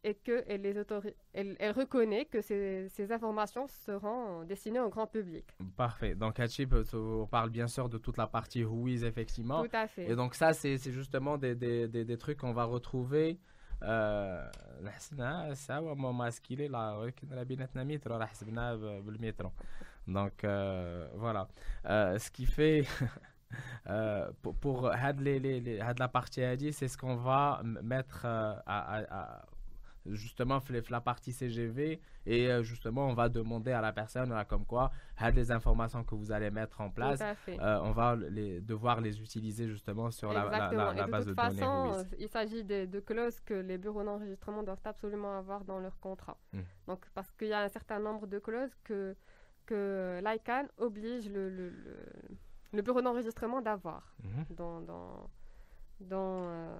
et 0.09 0.15
qu'elle 0.25 0.61
les 0.67 0.75
autori- 0.83 1.17
elle, 1.33 1.57
elle 1.59 1.73
reconnaît 1.83 2.27
que 2.33 2.41
ces, 2.49 2.89
ces 2.97 3.07
informations 3.11 3.67
seront 3.87 4.45
destinées 4.45 4.81
au 4.81 4.91
grand 4.91 5.07
public. 5.17 5.47
Parfait. 5.77 6.15
Donc, 6.15 6.39
Hachib, 6.41 6.73
on 6.93 7.27
parle 7.27 7.51
bien 7.59 7.69
sûr 7.77 7.89
de 7.89 7.99
toute 8.05 8.19
la 8.23 8.27
partie 8.37 8.63
WHOIS, 8.65 9.03
effectivement. 9.13 9.61
Tout 9.65 9.77
à 9.85 9.87
fait. 9.95 10.07
Et 10.11 10.15
donc, 10.21 10.35
ça, 10.41 10.49
c'est 10.61 10.77
c'est 10.83 10.93
justement 11.01 11.35
des, 11.45 11.55
des, 11.65 11.89
des, 11.95 12.05
des 12.11 12.19
trucs 12.25 12.39
qu'on 12.41 12.53
va 12.61 12.65
retrouver. 12.77 13.39
آه، 13.83 14.51
حسنا 14.87 15.55
سوا 15.55 15.95
ما 15.95 16.13
ماسكيلي 16.13 16.69
لا 16.69 16.93
ولكن 16.93 17.33
راه 17.33 17.43
بيناتنا 17.43 17.85
متر 17.85 18.11
راه 18.11 18.27
حسبناه 18.27 18.75
ب- 18.75 19.05
بالمتر 19.07 19.51
دونك 20.09 20.41
فوالا 21.21 21.49
ce 22.19 22.31
qui 22.31 22.47
fait 22.47 22.85
euh, 23.90 24.30
pour, 24.42 24.92
had 24.92 25.20
had 25.82 26.00
la 26.00 26.08
partie 26.08 26.58
dit 26.58 26.74
c'est 26.74 26.88
ce 26.88 26.98
qu'on 26.98 27.16
va 27.16 27.62
mettre 27.64 28.24
euh, 28.26 28.54
justement 30.06 30.62
la 30.90 31.02
partie 31.02 31.34
CGV 31.34 32.00
et 32.26 32.48
euh, 32.48 32.64
justement 32.64 33.08
on 33.08 33.14
va 33.14 33.30
demander 33.30 33.72
à 33.72 33.82
la 33.82 33.92
personne 33.92 34.34
comme 34.48 34.66
quoi 34.66 34.92
had 35.18 35.36
les 35.36 35.52
informations 35.52 36.04
que 36.04 36.14
vous 36.16 36.32
allez 36.32 36.52
mettre 36.52 36.82
en 36.82 36.90
place. 36.92 37.22
On 37.48 37.92
va 37.92 38.16
devoir 38.16 39.02
les 39.02 39.20
utiliser 39.22 39.68
justement 39.68 40.12
sur 40.12 40.32
la, 40.34 40.46
la, 40.46 40.72
la, 40.72 40.94
la, 40.94 41.08
base 41.08 41.26
de, 41.26 41.34
toute 41.34 41.44
de 41.44 41.50
toute 41.50 41.60
données 41.60 41.94
façon, 41.94 42.06
il 42.20 42.30
s'agit 42.30 42.64
de, 42.64 42.86
de, 42.86 43.00
clauses 43.00 43.40
que 43.42 43.56
les 43.56 43.78
bureaux 43.78 44.04
d'enregistrement 44.04 44.64
doivent 44.64 44.78
absolument 44.86 45.38
avoir 45.38 45.64
dans 45.64 45.80
leur 45.80 46.00
contrat. 46.00 46.38
Hum. 46.54 46.64
Donc 46.88 47.06
parce 47.14 47.32
qu'il 47.32 47.48
y 47.48 47.54
a 47.54 47.62
un 47.62 47.70
certain 47.70 48.00
nombre 48.00 48.28
de 48.28 48.40
clauses 48.40 48.76
que 48.84 49.16
que 49.66 50.20
l'ICANN 50.24 50.68
oblige 50.78 51.30
le 51.30 51.70
le 52.72 52.82
bureau 52.82 53.02
d'enregistrement 53.02 53.62
d'avoir 53.62 54.16
Mhm. 54.24 54.46
dans, 54.52 54.82
dans, 54.82 55.30
dans, 56.02 56.44
euh, 56.50 56.76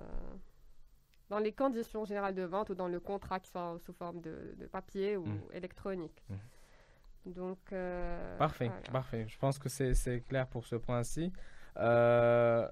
dans 1.30 1.40
les 1.40 1.52
conditions 1.54 2.06
générales 2.06 2.36
de 2.36 2.44
vente 2.44 2.70
ou 2.70 2.76
dans 2.76 2.88
le 2.88 3.00
contrat 3.00 3.40
qui 3.40 3.50
soit 3.50 3.78
sous 3.80 3.94
forme 3.94 4.22
de, 4.22 4.56
de 4.58 4.66
papier 4.68 5.18
ou 5.18 5.26
Mm. 5.26 5.42
électronique. 5.54 6.24
Mm. 6.30 7.32
Donc, 7.32 7.60
euh, 7.74 8.38
Parfait, 8.38 8.68
voilà. 8.68 8.92
parfait. 8.92 9.26
Je 9.28 9.38
pense 9.38 9.60
que 9.60 9.68
c'est 9.70 10.22
clair 10.28 10.48
pour 10.48 10.66
ce 10.66 10.76
point-ci. 10.78 11.32
Euh, 11.78 12.68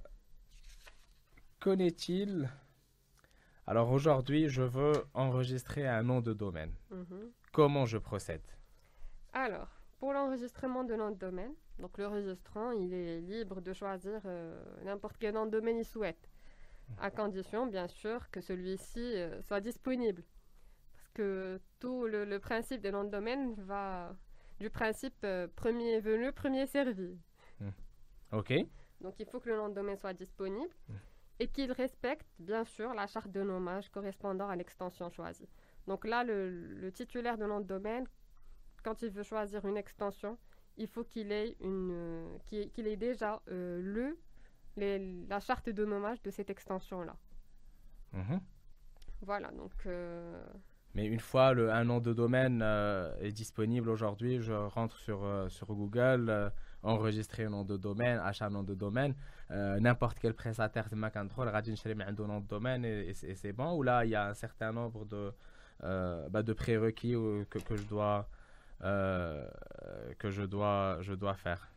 Qu'en 1.60 1.80
est-il 1.80 2.50
Alors 3.66 3.90
aujourd'hui, 3.92 4.48
je 4.48 4.62
veux 4.62 4.94
enregistrer 5.14 5.88
un 5.88 6.04
nom 6.04 6.22
de 6.22 6.34
domaine. 6.34 6.74
Mhm. 6.92 7.32
Comment 7.52 7.86
je 7.86 7.98
procède? 7.98 8.46
Alors, 9.34 9.77
pour 9.98 10.14
l'enregistrement 10.14 10.84
de 10.84 10.96
nom 10.96 11.12
de 11.12 11.16
domaine, 11.18 11.54
donc 11.80 11.98
le 11.98 12.08
registrant, 12.08 12.72
il 12.72 12.94
est 12.94 13.20
libre 13.22 13.62
de 13.62 13.74
choisir 13.74 14.22
euh, 14.26 14.60
n'importe 14.84 15.18
quel 15.20 15.34
nom 15.34 15.46
de 15.46 15.52
domaine 15.52 15.78
il 15.78 15.86
souhaite, 15.86 16.30
à 17.00 17.12
condition, 17.12 17.68
bien 17.68 17.88
sûr, 17.88 18.30
que 18.32 18.40
celui-ci 18.42 19.00
euh, 19.18 19.42
soit 19.42 19.60
disponible. 19.60 20.24
Parce 20.94 21.10
que 21.10 21.60
tout 21.80 22.06
le, 22.08 22.26
le 22.26 22.40
principe 22.40 22.82
des 22.82 22.92
noms 22.92 23.04
de 23.04 23.10
domaine 23.10 23.54
va 23.56 24.16
du 24.60 24.70
principe 24.70 25.16
euh, 25.24 25.48
premier 25.56 26.00
venu, 26.00 26.32
premier 26.32 26.66
servi. 26.66 27.18
Ok 28.32 28.54
Donc, 29.02 29.16
il 29.20 29.26
faut 29.26 29.40
que 29.40 29.50
le 29.50 29.56
nom 29.58 29.70
de 29.70 29.74
domaine 29.76 29.98
soit 29.98 30.14
disponible 30.14 30.74
Mm. 30.90 30.94
et 31.40 31.48
qu'il 31.48 31.72
respecte, 31.72 32.26
bien 32.40 32.64
sûr, 32.66 32.94
la 32.94 33.06
charte 33.08 33.32
de 33.32 33.42
nommage 33.44 33.90
correspondant 33.90 34.50
à 34.50 34.56
l'extension 34.56 35.10
choisie. 35.10 35.48
Donc 35.88 36.06
là, 36.06 36.24
le, 36.24 36.50
le 36.50 36.92
titulaire 36.92 37.38
de 37.38 37.46
nom 37.46 37.60
de 37.60 37.66
domaine, 37.68 38.06
quand 38.84 39.02
il 39.02 39.10
veut 39.10 39.24
choisir 39.24 39.66
une 39.66 39.78
extension, 39.78 40.38
il 40.78 40.88
faut 40.88 41.04
qu'il 41.04 41.32
ait, 41.32 41.56
une, 41.62 41.92
euh, 41.92 42.38
qu'il, 42.46 42.88
ait 42.88 42.96
déjà 42.96 43.42
euh, 43.50 43.82
le, 43.82 44.18
la 45.28 45.40
charte 45.40 45.70
de 45.70 45.86
nommage 45.86 46.22
de 46.22 46.32
cette 46.32 46.50
extension-là. 46.50 47.16
Mhm. 48.13 48.40
Voilà, 49.22 49.52
euh, 49.88 50.46
Mais 50.94 51.08
une 51.08 51.20
fois 51.20 51.54
le, 51.54 51.72
un 51.72 51.84
nom 51.84 52.00
de 52.00 52.13
domaine 52.13 52.62
est 53.20 53.32
disponible 53.32 53.90
aujourd'hui, 53.90 54.40
je 54.40 54.54
rentre 54.54 54.98
sur, 54.98 55.46
sur 55.50 55.68
Google, 55.68 56.28
euh, 56.30 56.50
enregistrer 56.84 57.46
un 57.46 57.50
nom 57.50 57.66
de 57.66 57.78
domaine, 57.78 58.20
achat 58.20 58.46
un 58.46 58.52
nom 58.52 58.63
de 58.63 58.76
domaine, 58.76 59.16
n'importe 59.50 60.20
quel 60.20 60.36
prestataire 60.36 60.90
de 60.90 60.96
Macantrol, 60.96 61.50
Radin 61.50 61.74
un 61.86 62.12
nom 62.12 62.40
de 62.40 62.48
domaine 62.48 62.86
et, 62.86 63.13
c'est 63.13 63.54
bon, 63.54 63.76
ou 63.76 63.84
là 63.84 64.06
il 64.06 64.12
y 64.12 64.16
a 64.16 64.28
un 64.28 64.34
certain 64.36 64.72
nombre 64.72 65.06
de, 65.06 65.34
bah, 65.82 66.44
de 66.44 66.54
prérequis 66.54 67.13
que, 67.50 67.76
je 67.76 67.84
dois 67.84 68.30
euh, 68.84 69.48
que 70.20 70.30
je 70.30 70.44
dois, 70.44 70.98
je 71.02 71.13
dois 71.13 71.36
faire. 71.36 71.72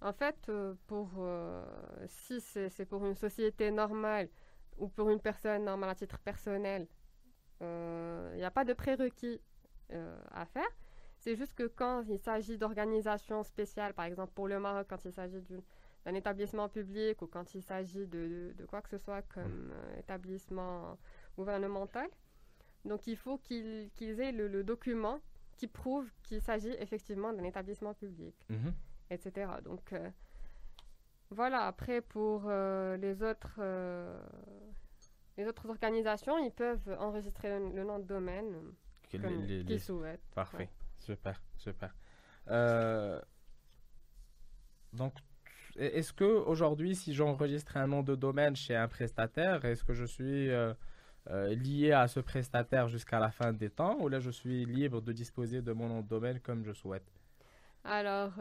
En 0.00 0.12
fait, 0.12 0.48
euh, 0.48 0.74
pour, 0.86 1.10
euh, 1.18 1.64
si 2.06 2.40
c'est 2.40 2.68
c'est 2.68 2.86
pour 2.86 3.04
une 3.04 3.14
société 3.16 3.70
normale 3.70 4.28
ou 4.76 4.88
pour 4.88 5.10
une 5.10 5.20
personne 5.20 5.64
normale 5.64 5.90
à 5.90 5.94
titre 5.94 6.18
personnel, 6.20 6.86
il 7.60 8.36
n'y 8.36 8.44
a 8.44 8.50
pas 8.52 8.64
de 8.64 8.72
prérequis 8.72 9.40
à 10.32 10.44
faire. 10.46 10.68
C'est 11.18 11.34
juste 11.34 11.54
que 11.54 11.66
quand 11.66 12.04
il 12.08 12.18
s'agit 12.20 12.56
d'organisations 12.58 13.42
spéciales, 13.42 13.92
par 13.94 14.04
exemple 14.04 14.32
pour 14.34 14.46
le 14.46 14.60
Maroc, 14.60 14.86
quand 14.88 15.04
il 15.04 15.12
s'agit 15.12 15.42
d'un 16.04 16.14
établissement 16.14 16.68
public 16.68 17.20
ou 17.22 17.26
quand 17.26 17.54
il 17.56 17.62
s'agit 17.62 18.06
de, 18.06 18.28
de- 18.28 18.52
de 18.56 18.66
quoi 18.66 18.80
que 18.82 18.88
ce 18.88 18.98
soit 18.98 19.22
comme 19.22 19.72
euh, 19.72 19.98
établissement 19.98 20.96
gouvernemental, 21.36 22.08
donc 22.84 23.06
il 23.08 23.16
faut 23.16 23.38
qu'ils 23.38 23.90
aient 24.20 24.32
le, 24.32 24.46
le 24.48 24.62
document 24.62 25.20
qui 25.58 25.66
prouve 25.66 26.10
qu'il 26.22 26.40
s'agit 26.40 26.74
effectivement 26.78 27.32
d'un 27.34 27.44
établissement 27.44 27.92
public 27.92 28.34
Mhm. 28.48 28.72
etc. 29.10 29.50
Donc 29.62 29.92
euh, 29.92 30.08
voilà, 31.30 31.66
après 31.66 32.00
pour 32.00 32.44
euh, 32.46 32.96
les 32.96 33.22
autres 33.22 33.56
euh, 33.58 34.18
les 35.36 35.46
autres 35.46 35.68
organisations, 35.68 36.36
ils 36.38 36.50
peuvent 36.52 36.96
enregistrer 36.98 37.48
le, 37.58 37.68
le 37.78 37.84
nom 37.84 37.98
de 37.98 38.04
domaine 38.04 38.54
les- 39.12 39.64
qu'ils 39.64 39.80
souhaitent. 39.80 40.26
Parfait, 40.34 40.68
super, 40.98 41.40
super. 41.56 41.94
Donc, 44.92 45.14
est-ce 45.76 46.12
que 46.12 46.24
aujourd'hui, 46.24 46.96
si 46.96 47.12
j'enregistre 47.14 47.76
un 47.76 47.86
nom 47.86 48.02
de 48.02 48.14
domaine 48.14 48.56
chez 48.56 48.74
un 48.74 48.88
prestataire, 48.88 49.64
est-ce 49.64 49.84
que 49.84 49.92
je 49.92 50.04
suis 50.04 50.50
euh, 51.28 51.50
euh, 51.50 51.54
lié 51.54 51.92
à 51.92 52.08
ce 52.08 52.20
prestataire 52.20 52.88
jusqu'à 52.88 53.18
la 53.18 53.30
fin 53.30 53.52
des 53.52 53.70
temps 53.70 53.98
ou 54.00 54.08
là 54.08 54.20
je 54.20 54.30
suis 54.30 54.64
libre 54.64 55.00
de 55.00 55.12
disposer 55.12 55.62
de 55.62 55.72
mon 55.72 55.88
nom 55.88 56.00
de 56.00 56.08
domaine 56.08 56.40
comme 56.40 56.64
je 56.64 56.72
souhaite? 56.72 57.10
Alors, 57.84 58.32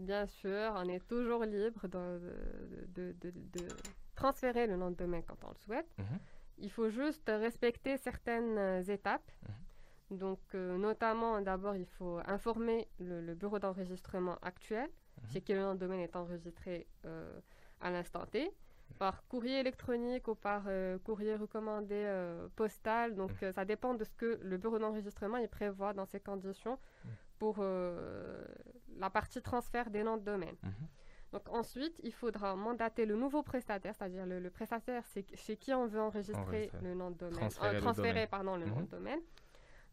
bien 0.00 0.26
sûr, 0.26 0.74
on 0.76 0.88
est 0.88 1.06
toujours 1.06 1.44
libre 1.44 1.86
de, 1.88 2.20
de, 2.94 3.68
transférer 4.14 4.66
le 4.66 4.76
nom 4.76 4.90
de 4.90 4.96
domaine 4.96 5.22
quand 5.26 5.42
on 5.44 5.50
le 5.50 5.58
souhaite. 5.58 5.88
Mhm. 5.96 6.18
Il 6.58 6.70
faut 6.70 6.90
juste 6.90 7.28
respecter 7.28 7.96
certaines 7.96 8.82
étapes. 8.90 9.30
Mhm. 9.48 9.54
Donc, 10.12 10.40
euh, 10.54 10.76
notamment, 10.76 11.40
d'abord, 11.40 11.74
il 11.74 11.86
faut 11.86 12.20
informer 12.26 12.86
le, 12.98 13.34
bureau 13.34 13.58
d'enregistrement 13.58 14.36
actuel, 14.42 14.88
mhm. 14.88 15.30
chez 15.30 15.40
qui 15.40 15.54
le 15.54 15.60
nom 15.60 15.74
de 15.74 15.80
domaine 15.80 16.00
est 16.00 16.16
enregistré 16.16 16.86
euh, 17.06 17.40
à 17.80 17.90
l'instant 17.90 18.26
T, 18.26 18.50
par 18.98 19.26
courrier 19.28 19.60
électronique 19.60 20.28
ou 20.28 20.34
par 20.34 20.64
euh, 20.66 20.98
courrier 20.98 21.34
recommandé 21.36 22.00
postal. 22.56 23.14
Donc, 23.14 23.40
mhm. 23.42 23.52
ça 23.52 23.64
dépend 23.64 23.94
de 23.94 24.04
ce 24.04 24.14
que 24.14 24.38
le 24.42 24.56
bureau 24.56 24.78
d'enregistrement 24.78 25.38
il 25.38 25.48
prévoit 25.48 25.92
dans 25.92 26.06
ces 26.06 26.20
conditions 26.20 26.78
mhm. 27.04 27.10
pour 27.38 27.64
la 28.98 29.10
partie 29.10 29.42
transfert 29.42 29.90
des 29.90 30.02
noms 30.02 30.16
de 30.16 30.24
domaine. 30.24 30.56
Donc 31.32 31.48
ensuite, 31.48 31.98
il 32.02 32.12
faudra 32.12 32.54
mandater 32.56 33.06
le 33.06 33.16
nouveau 33.16 33.42
prestataire, 33.42 33.94
c'est-à-dire 33.94 34.26
le, 34.26 34.50
prestataire 34.50 35.02
c'est 35.06 35.24
chez 35.34 35.56
qui 35.56 35.72
on 35.72 35.86
veut 35.86 36.00
enregistrer 36.00 36.70
le 36.82 36.94
nom 36.94 37.10
de 37.10 37.16
domaine, 37.16 37.48
transférer, 37.48 37.78
transférer 37.78 38.26
pardon, 38.26 38.56
le 38.56 38.66
nom 38.66 38.82
de 38.82 38.86
domaine. 38.86 39.20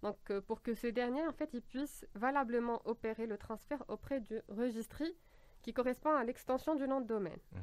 Donc, 0.01 0.17
euh, 0.29 0.41
pour 0.41 0.61
que 0.61 0.73
ce 0.73 0.87
dernier, 0.87 1.25
en 1.27 1.33
fait, 1.33 1.49
il 1.53 1.61
puisse 1.61 2.05
valablement 2.15 2.81
opérer 2.85 3.25
le 3.25 3.37
transfert 3.37 3.83
auprès 3.87 4.21
du 4.21 4.39
registry 4.47 5.13
qui 5.61 5.73
correspond 5.73 6.15
à 6.15 6.23
l'extension 6.23 6.75
du 6.75 6.87
nom 6.87 7.01
de 7.01 7.07
domaine. 7.07 7.39
Mmh. 7.51 7.57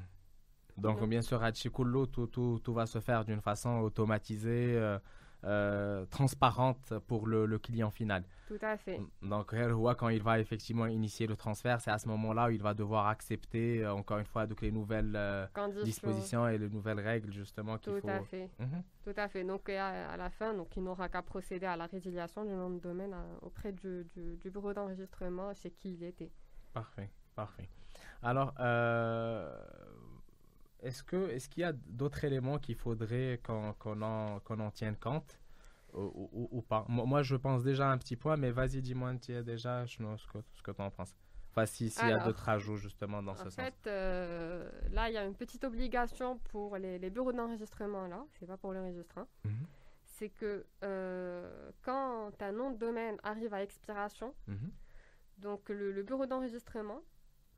Donc, 0.78 1.04
bien 1.08 1.22
sûr, 1.22 1.42
à 1.42 1.52
Chikullo, 1.52 2.06
tout, 2.06 2.26
tout, 2.26 2.60
tout, 2.62 2.74
va 2.74 2.86
se 2.86 3.00
faire 3.00 3.24
d'une 3.24 3.40
façon 3.40 3.78
automatisée. 3.80 4.76
Euh, 4.76 4.98
euh, 5.44 6.04
transparente 6.06 6.94
pour 7.06 7.28
le, 7.28 7.46
le, 7.46 7.58
client 7.60 7.90
final. 7.90 8.24
Tout 8.48 8.58
à 8.62 8.76
fait. 8.76 9.00
Donc, 9.22 9.54
quand 9.96 10.08
il 10.08 10.20
va 10.20 10.40
effectivement 10.40 10.86
initier 10.86 11.28
le 11.28 11.36
transfert, 11.36 11.80
c'est 11.80 11.90
à 11.90 11.98
ce 11.98 12.08
moment-là 12.08 12.48
où 12.48 12.50
il 12.50 12.60
va 12.60 12.74
devoir 12.74 13.06
accepter, 13.06 13.84
euh, 13.84 13.92
encore 13.92 14.18
une 14.18 14.24
fois, 14.24 14.46
donc 14.46 14.60
les 14.62 14.72
nouvelles 14.72 15.14
euh, 15.14 15.46
dispositions 15.84 16.48
et 16.48 16.58
les 16.58 16.68
nouvelles 16.68 16.98
règles, 16.98 17.32
justement, 17.32 17.78
qu'il 17.78 17.92
faut... 17.92 18.00
Tout 18.00 18.08
à 18.08 18.22
fait. 18.22 18.50
Mhm. 18.58 18.82
Tout 19.04 19.14
à 19.16 19.28
fait. 19.28 19.44
Donc, 19.44 19.68
à, 19.68 20.16
la 20.16 20.30
fin, 20.30 20.52
donc, 20.52 20.74
il 20.76 20.82
n'aura 20.82 21.08
qu'à 21.08 21.22
procéder 21.22 21.66
à 21.66 21.76
la 21.76 21.86
résiliation 21.86 22.44
du 22.44 22.50
nom 22.50 22.70
de 22.70 22.80
domaine 22.80 23.14
auprès 23.42 23.72
du, 23.72 24.04
du, 24.16 24.36
du 24.38 24.50
bureau 24.50 24.72
d'enregistrement 24.72 25.54
chez 25.54 25.70
qui 25.70 25.94
il 25.94 26.02
était. 26.02 26.32
Parfait, 26.72 27.10
parfait. 27.36 27.68
Alors, 28.22 28.52
est-ce 30.80 31.02
que 31.02 31.30
est-ce 31.30 31.48
qu'il 31.48 31.62
y 31.62 31.64
a 31.64 31.72
d'autres 31.72 32.24
éléments 32.24 32.58
qu'il 32.58 32.76
faudrait 32.76 33.40
qu'on 33.42 34.02
en, 34.02 34.40
en 34.48 34.70
tienne 34.70 34.96
compte 34.96 35.38
ou, 35.94 36.62
pas? 36.68 36.84
Moi, 36.88 37.22
je 37.22 37.36
pense 37.36 37.62
déjà 37.62 37.88
à 37.88 37.92
un 37.92 37.98
petit 37.98 38.16
point, 38.16 38.36
mais 38.36 38.50
vas-y, 38.50 38.82
dis-moi 38.82 39.14
déjà 39.14 39.86
ce 39.86 39.96
que, 39.96 40.38
ce 40.52 40.62
que 40.62 40.70
tu 40.70 40.82
en 40.82 40.90
penses. 40.90 41.14
Enfin, 41.50 41.64
s'il 41.64 41.88
y 41.88 42.12
a 42.12 42.18
d'autres 42.18 42.46
ajouts 42.50 42.76
justement 42.76 43.22
dans 43.22 43.34
ce 43.34 43.44
sens. 43.44 43.58
En 43.58 43.62
fait, 43.62 43.86
euh, 43.86 44.70
là, 44.90 45.08
il 45.08 45.14
y 45.14 45.16
a 45.16 45.24
une 45.24 45.34
petite 45.34 45.64
obligation 45.64 46.38
pour 46.50 46.76
les, 46.76 46.98
bureaux 47.08 47.32
d'enregistrement, 47.32 48.06
là, 48.08 48.26
c'est 48.38 48.46
pas 48.46 48.58
pour 48.58 48.74
le 48.74 48.82
registre. 48.82 49.26
Mhm. 49.44 49.66
C'est 50.04 50.28
que 50.28 50.66
euh, 50.82 51.70
quand 51.82 52.30
un 52.40 52.52
nom 52.52 52.72
de 52.72 52.76
domaine 52.76 53.16
arrive 53.22 53.54
à 53.54 53.62
expiration, 53.62 54.34
mhm. 54.46 54.70
donc 55.38 55.70
le 55.70 56.02
bureau 56.02 56.26
d'enregistrement, 56.26 57.00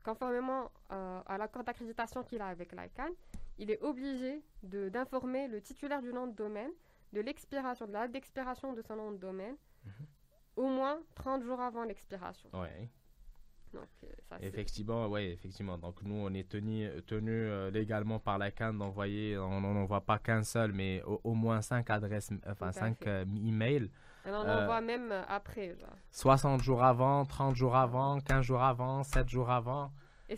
Conformément 0.03 0.71
euh, 0.91 1.21
à 1.25 1.37
l'accord 1.37 1.63
d'accréditation 1.63 2.23
qu'il 2.23 2.41
a 2.41 2.47
avec 2.47 2.71
l'ICANN, 2.71 3.11
il 3.57 3.69
est 3.71 3.81
obligé 3.81 4.41
d'informer 4.63 5.47
le 5.47 5.61
titulaire 5.61 6.01
du 6.01 6.13
nom 6.13 6.27
de 6.27 6.33
domaine 6.33 6.71
de 7.11 7.21
l'expiration, 7.21 7.87
de 7.87 7.91
la 7.91 8.01
date 8.01 8.11
d'expiration 8.11 8.73
de 8.73 8.81
son 8.81 8.95
nom 8.95 9.11
de 9.11 9.17
domaine, 9.17 9.55
mhm. 9.85 9.91
au 10.55 10.69
moins 10.69 10.99
30 11.15 11.43
jours 11.43 11.59
avant 11.59 11.83
l'expiration. 11.83 12.49
Ouais. 12.53 12.89
Donc, 13.73 13.87
euh, 14.03 14.07
ça, 14.27 14.37
effectivement, 14.41 15.07
oui, 15.07 15.21
effectivement. 15.27 15.77
Donc, 15.77 16.01
nous, 16.03 16.15
on 16.15 16.33
est 16.33 16.47
tenu, 16.47 16.89
tenu 17.05 17.31
euh, 17.31 17.69
légalement 17.69 18.19
par 18.19 18.37
la 18.37 18.49
d'envoyer, 18.49 19.37
on 19.37 19.61
n'envoie 19.61 20.01
pas 20.01 20.17
qu'un 20.17 20.43
seul, 20.43 20.71
mais 20.71 21.03
au, 21.03 21.33
moins 21.33 21.61
cinq 21.61 21.89
adresses, 21.89 22.31
enfin 22.47 22.71
cinq 22.71 23.05
emails 23.05 23.91
on 24.37 24.41
en 24.41 24.47
euh, 24.47 24.81
même 24.81 25.11
euh, 25.11 25.21
après. 25.27 25.75
60 26.11 26.61
jours 26.61 26.83
avant, 26.83 27.25
30 27.25 27.55
jours 27.55 27.75
avant, 27.75 28.19
15 28.19 28.43
jours 28.43 28.61
avant, 28.61 29.03
7 29.03 29.27
jours 29.29 29.49
avant. 29.49 29.91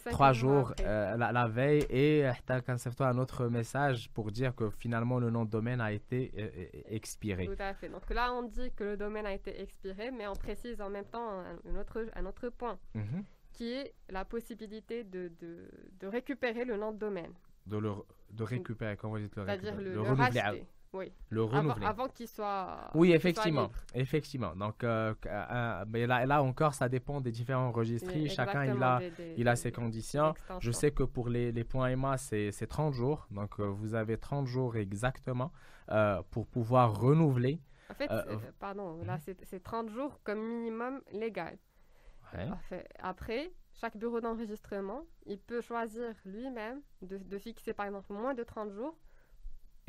3 0.06 0.32
jours 0.32 0.74
euh, 0.80 1.18
la, 1.18 1.48
veille 1.50 1.86
et 1.90 2.26
tu 2.48 3.04
un 3.04 3.18
autre 3.18 3.48
message 3.48 4.10
pour 4.14 4.32
dire 4.32 4.56
que 4.56 4.70
finalement 4.70 5.20
le 5.20 5.30
nom 5.30 5.44
de 5.44 5.50
domaine 5.50 5.82
a 5.82 5.92
été 5.92 6.32
expiré. 6.88 7.46
Tout 7.46 7.56
à 7.60 7.74
fait. 7.74 7.90
Donc 7.90 8.10
là, 8.10 8.32
on 8.32 8.44
dit 8.44 8.72
que 8.72 8.86
le 8.86 8.96
domaine 8.96 9.26
a 9.26 9.34
été 9.34 9.62
expiré, 9.62 10.10
mais 10.12 10.28
on 10.28 10.34
précise 10.34 10.80
en 10.82 10.90
même 10.90 11.04
temps 11.04 11.44
un, 11.68 11.76
autre, 11.76 12.06
un 12.16 12.26
autre 12.26 12.48
point, 12.48 12.80
mhm. 12.94 13.26
qui 13.52 13.74
est 13.74 13.94
la 14.08 14.24
possibilité 14.24 15.04
de, 15.04 15.30
de, 15.42 15.70
de, 16.00 16.08
récupérer 16.08 16.64
le 16.64 16.78
nom 16.78 16.94
de 16.94 16.98
domaine. 16.98 17.34
De, 17.66 17.78
le, 17.78 17.92
de 18.30 18.44
récupérer, 18.44 18.96
comment 18.96 19.16
vous 19.16 19.20
dites 19.20 19.36
le 19.36 19.44
C'est-à-dire 19.44 19.76
le, 19.76 19.94
le, 19.94 20.04
le 20.04 20.62
oui. 20.94 21.14
Le 21.30 21.44
renouveler. 21.44 21.86
Avant, 21.86 22.10
qu'il 22.10 22.28
soit. 22.28 22.92
Oui, 22.94 23.14
effectivement. 23.14 23.70
effectivement. 23.96 24.56
Donc, 24.56 24.84
euh, 24.84 25.14
euh, 25.26 25.86
mais 25.88 26.06
là, 26.06 26.26
là 26.26 26.44
encore, 26.44 26.74
ça 26.74 26.90
dépend 26.90 27.22
des 27.22 27.32
différents 27.32 27.72
registres. 27.72 28.12
Chacun, 28.28 28.66
il 28.66 28.84
a, 28.84 29.00
il 29.38 29.48
a 29.48 29.56
ses 29.56 29.72
conditions. 29.72 30.34
Je 30.60 30.72
sais 30.72 30.92
que 30.92 31.04
pour 31.04 31.30
les, 31.30 31.52
les 31.52 31.64
points 31.64 31.90
EMA, 31.90 32.18
c'est 32.18 32.68
30 32.68 32.94
jours. 32.94 33.28
Donc, 33.32 33.60
euh, 33.60 33.64
vous 33.64 33.96
avez 33.96 34.18
30 34.18 34.48
jours 34.48 34.76
exactement 34.76 35.52
pour 36.32 36.48
pouvoir 36.48 37.00
renouveler. 37.00 37.60
En 37.90 37.94
fait, 37.94 38.10
pardon, 38.60 39.04
là, 39.04 39.18
mhm. 39.18 39.36
c'est 39.44 39.64
30 39.64 39.90
jours 39.90 40.20
comme 40.24 40.40
minimum 40.40 41.02
légal. 41.12 41.58
Après, 43.00 43.52
chaque 43.74 43.98
bureau 43.98 44.20
d'enregistrement, 44.20 45.04
il 45.26 45.40
peut 45.40 45.62
choisir 45.62 46.14
lui-même 46.26 46.82
de, 47.02 47.18
de 47.18 47.38
fixer, 47.38 47.74
par 47.74 47.86
exemple, 47.86 48.14
moins 48.14 48.34
de 48.34 48.44
30 48.44 48.72
jours 48.72 48.98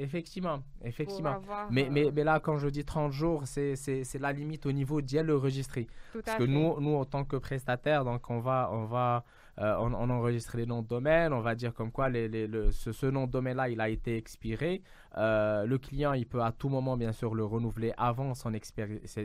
Effectivement, 0.02 0.62
effectivement. 0.82 1.40
mais, 1.70 1.88
mais, 1.90 2.10
mais, 2.12 2.24
là, 2.24 2.40
quand 2.40 2.58
je 2.58 2.68
dis 2.68 2.84
30 2.84 3.12
jours, 3.12 3.42
c'est 3.46 4.18
la 4.20 4.32
limite 4.32 4.66
au 4.66 4.72
niveau 4.72 5.00
d'y 5.00 5.18
le 5.22 5.36
registrer. 5.36 5.86
Parce 6.24 6.38
que 6.38 6.44
nous, 6.44 6.80
nous, 6.80 6.96
en 6.96 7.04
tant 7.04 7.24
que 7.24 7.36
prestataire, 7.36 8.04
donc 8.04 8.28
on 8.30 8.40
va, 8.40 8.68
on 8.72 8.84
va 8.84 9.24
euh, 9.58 9.76
on, 9.78 9.92
enregistre 9.92 10.56
les 10.56 10.64
noms 10.64 10.80
de 10.80 10.88
domaine, 10.88 11.32
on 11.34 11.40
va 11.40 11.54
dire 11.54 11.74
comme 11.74 11.92
quoi 11.92 12.08
les, 12.08 12.26
les, 12.26 12.46
le, 12.46 12.72
ce, 12.72 13.06
nom 13.06 13.26
de 13.26 13.32
domaine-là, 13.32 13.68
il 13.68 13.82
a 13.82 13.90
été 13.90 14.16
expiré. 14.16 14.82
Euh, 15.18 15.66
le 15.66 15.76
client, 15.76 16.14
il 16.14 16.26
peut 16.26 16.42
à 16.42 16.52
tout 16.52 16.70
moment, 16.70 16.96
bien 16.96 17.12
sûr, 17.12 17.34
le 17.34 17.44
renouveler 17.44 17.92
avant 17.98 18.34
son, 18.34 18.50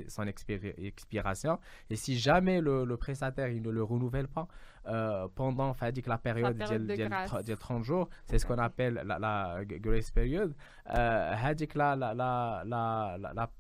son 0.10 0.28
expiration. 0.28 1.60
Et 1.90 1.96
si 1.96 2.18
jamais 2.18 2.60
le, 2.60 2.84
le, 2.84 2.98
prestataire, 2.98 3.48
il 3.48 3.62
ne 3.62 3.70
le 3.70 3.84
renouvelle 3.84 4.28
pas 4.28 4.50
euh, 4.88 5.28
pendant, 5.36 5.76
dit 5.92 6.02
que 6.02 6.10
la 6.10 6.18
période, 6.18 6.58
de, 6.58 7.56
30 7.56 7.84
jours, 7.84 8.10
c'est 8.26 8.40
ce 8.40 8.46
qu'on 8.46 8.58
appelle 8.58 9.02
la, 9.06 9.20
la, 9.20 9.66
grace 9.66 10.12
period. 10.12 10.56
Euh, 10.90 11.36
la, 11.76 11.96
la, 11.96 12.64
la, 12.66 13.18
la 13.18 13.52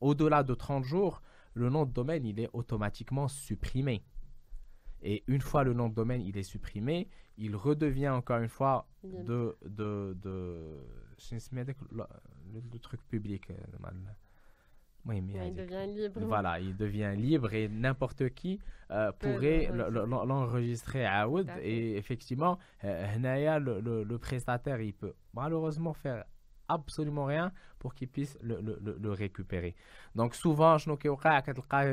au-delà 0.00 0.42
de 0.42 0.54
30 0.54 0.84
jours, 0.84 1.22
le 1.54 1.70
nom 1.70 1.84
de 1.86 1.92
domaine, 1.92 2.26
il 2.26 2.38
est 2.40 2.50
automatiquement 2.52 3.28
supprimé. 3.28 4.04
Et 5.02 5.24
une 5.26 5.40
fois 5.40 5.62
le 5.62 5.72
nom 5.72 5.88
de 5.88 5.94
domaine 5.94 6.22
il 6.22 6.36
est 6.36 6.42
supprimé, 6.42 7.08
il 7.36 7.54
redevient 7.54 8.08
encore 8.08 8.38
une 8.38 8.48
fois 8.48 8.88
de, 9.04 9.56
de, 9.64 10.16
de, 10.22 10.80
le, 11.92 12.78
truc 12.80 13.00
public. 13.08 13.50
Euh, 13.50 13.54
oui, 15.06 15.20
mais 15.20 15.48
il 15.48 15.54
devient 15.54 15.86
libre. 15.86 16.20
Voilà, 16.22 16.58
il 16.60 16.76
devient 16.76 17.14
libre 17.16 17.52
et 17.52 17.68
n'importe 17.68 18.28
qui 18.30 18.60
euh, 18.90 19.12
pourrait 19.12 19.70
l'enregistrer 19.72 21.06
à 21.06 21.28
Wood. 21.28 21.48
Et 21.62 21.96
effectivement, 21.96 22.58
euh, 22.84 23.58
le, 23.58 23.80
le, 23.80 24.04
le, 24.04 24.18
prestataire, 24.18 24.80
il 24.80 24.94
peut 24.94 25.14
malheureusement 25.34 25.92
faire 25.92 26.24
absolument 26.68 27.24
rien 27.24 27.52
pour 27.78 27.94
qu'ils 27.94 28.08
puissent 28.08 28.38
le, 28.42 28.60
le, 28.60 28.98
le, 29.00 29.12
récupérer. 29.12 29.74
Donc 30.14 30.34
souvent, 30.34 30.78
je 30.78 30.90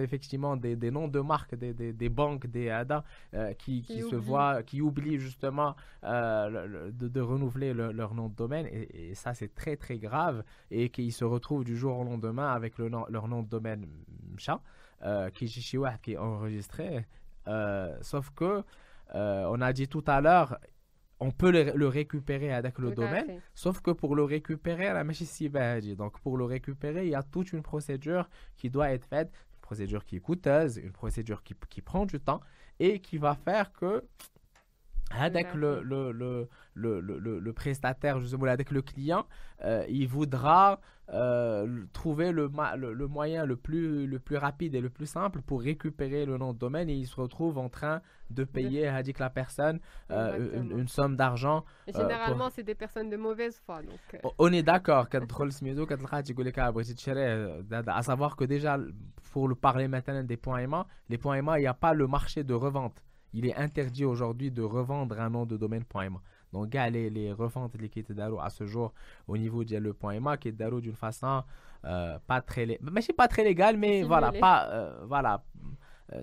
effectivement 0.01 0.55
des, 0.55 0.75
des, 0.75 0.91
noms 0.91 1.07
de 1.07 1.19
marques, 1.19 1.55
des, 1.55 1.73
des, 1.73 1.93
des 1.93 2.09
banques, 2.09 2.47
des 2.47 2.69
ADA 2.69 3.03
euh, 3.33 3.53
qui, 3.53 3.83
qui, 3.83 4.01
se 4.01 4.15
voient, 4.15 4.63
qui 4.63 4.81
oublient 4.81 5.19
justement 5.19 5.75
euh, 6.03 6.91
de, 6.91 7.07
de, 7.07 7.21
renouveler 7.21 7.73
leur 7.73 8.13
nom 8.13 8.29
de 8.29 8.35
domaine. 8.35 8.67
Et, 8.71 9.13
ça, 9.13 9.33
c'est 9.33 9.53
très 9.53 9.75
très 9.75 9.97
grave. 9.97 10.43
Et 10.71 10.89
qu'ils 10.89 11.13
se 11.13 11.25
retrouvent 11.25 11.63
du 11.63 11.77
jour 11.77 11.97
au 11.99 12.03
lendemain 12.03 12.51
avec 12.51 12.77
le 12.77 12.89
nom, 12.89 13.05
leur 13.09 13.27
nom 13.27 13.43
de 13.43 13.49
domaine 13.49 13.85
MCHA, 14.31 14.61
euh, 15.03 15.29
qui, 15.29 15.47
qui 15.47 16.13
est 16.13 16.17
enregistré. 16.17 17.05
sauf 18.01 18.31
que, 18.31 18.63
on 19.13 19.61
a 19.61 19.73
dit 19.73 19.87
tout 19.87 20.03
à 20.07 20.21
l'heure, 20.21 20.57
on 21.19 21.31
peut 21.31 21.51
le, 21.51 21.87
récupérer 21.87 22.51
avec 22.53 22.79
le 22.79 22.91
domaine, 22.91 23.39
sauf 23.55 23.81
que 23.81 23.91
pour 23.91 24.15
le 24.15 24.23
récupérer, 24.23 24.85
la 24.85 25.03
machine 25.03 25.27
Donc 25.95 26.19
pour 26.19 26.37
le 26.37 26.45
récupérer, 26.45 27.05
il 27.05 27.11
y 27.11 27.15
a 27.15 27.23
toute 27.23 27.53
une 27.53 27.61
procédure 27.61 28.29
qui 28.57 28.69
doit 28.69 28.91
être 28.91 29.05
faite, 29.05 29.31
une 29.53 29.61
procédure 29.61 30.05
qui 30.05 30.17
est 30.17 30.19
coûteuse, 30.19 30.77
une 30.77 30.91
procédure 30.91 31.43
qui, 31.43 31.55
qui 31.69 31.81
prend 31.81 32.05
du 32.05 32.19
temps 32.19 32.41
et 32.79 32.99
qui 32.99 33.17
va 33.17 33.35
faire 33.35 33.71
que 33.71 34.03
avec 35.19 35.53
le, 35.53 35.81
le, 35.83 36.11
le, 36.11 36.49
le, 36.73 37.19
le, 37.39 37.53
prestataire, 37.53 38.19
justement, 38.19 38.45
avec 38.45 38.71
le 38.71 38.81
client, 38.81 39.25
euh, 39.63 39.85
il 39.89 40.07
voudra 40.07 40.79
euh, 41.09 41.83
trouver 41.93 42.31
le, 42.31 42.49
le, 42.77 43.07
moyen 43.07 43.45
le 43.45 43.55
plus, 43.55 44.07
le 44.07 44.19
plus 44.19 44.37
rapide 44.37 44.73
et 44.75 44.81
le 44.81 44.89
plus 44.89 45.05
simple 45.05 45.41
pour 45.41 45.61
récupérer 45.61 46.25
le 46.25 46.37
nom 46.37 46.53
de 46.53 46.57
domaine 46.57 46.89
et 46.89 46.93
il 46.95 47.07
se 47.07 47.19
retrouve 47.19 47.57
en 47.57 47.69
train 47.69 48.01
de 48.29 48.43
payer 48.45 48.87
à 48.87 49.01
la 49.19 49.29
personne 49.29 49.79
euh, 50.11 50.63
une, 50.71 50.87
somme 50.87 51.15
d'argent. 51.15 51.65
généralement, 51.87 52.49
c'est 52.49 52.63
des 52.63 52.75
personnes 52.75 53.09
de 53.09 53.17
mauvaise 53.17 53.59
foi. 53.65 53.81
Donc, 53.81 54.33
On 54.37 54.51
est 54.51 54.63
d'accord. 54.63 55.07
à 57.87 58.03
savoir 58.03 58.35
que 58.35 58.45
déjà, 58.45 58.79
pour 59.31 59.47
le 59.47 59.55
parler 59.55 59.87
maintenant 59.87 60.23
des 60.23 60.37
points 60.37 60.59
aimants, 60.59 60.85
les 61.09 61.17
points 61.17 61.35
aimants, 61.35 61.55
il 61.55 61.61
n'y 61.61 61.67
a 61.67 61.73
pas 61.73 61.93
le 61.93 62.07
marché 62.07 62.43
de 62.43 62.53
revente 62.53 63.03
il 63.32 63.46
est 63.46 63.54
interdit 63.54 64.04
aujourd'hui 64.04 64.50
de 64.50 64.62
revendre 64.62 65.20
un 65.20 65.30
nom 65.30 65.44
de 65.46 65.56
domaine 65.56 65.84
.ma. 65.94 66.20
Donc, 66.52 66.72
les, 66.72 67.10
les 67.10 67.32
reventes 67.32 67.76
qui 67.76 67.98
étaient 68.00 68.20
à 68.20 68.50
ce 68.50 68.64
jour 68.66 68.94
au 69.26 69.36
niveau 69.36 69.64
du 69.64 69.78
le 69.78 69.94
.ma 70.20 70.36
qui 70.36 70.48
est 70.48 70.52
d'une 70.52 70.94
façon 70.94 71.42
euh, 71.84 72.18
pas 72.26 72.40
très 72.40 72.78
mais 72.80 73.02
c'est 73.02 73.12
pas 73.12 73.28
très 73.28 73.44
légal 73.44 73.76
mais 73.76 74.02
voilà 74.02 74.32
pas 74.32 74.68
euh, 74.70 75.04
voilà 75.06 75.44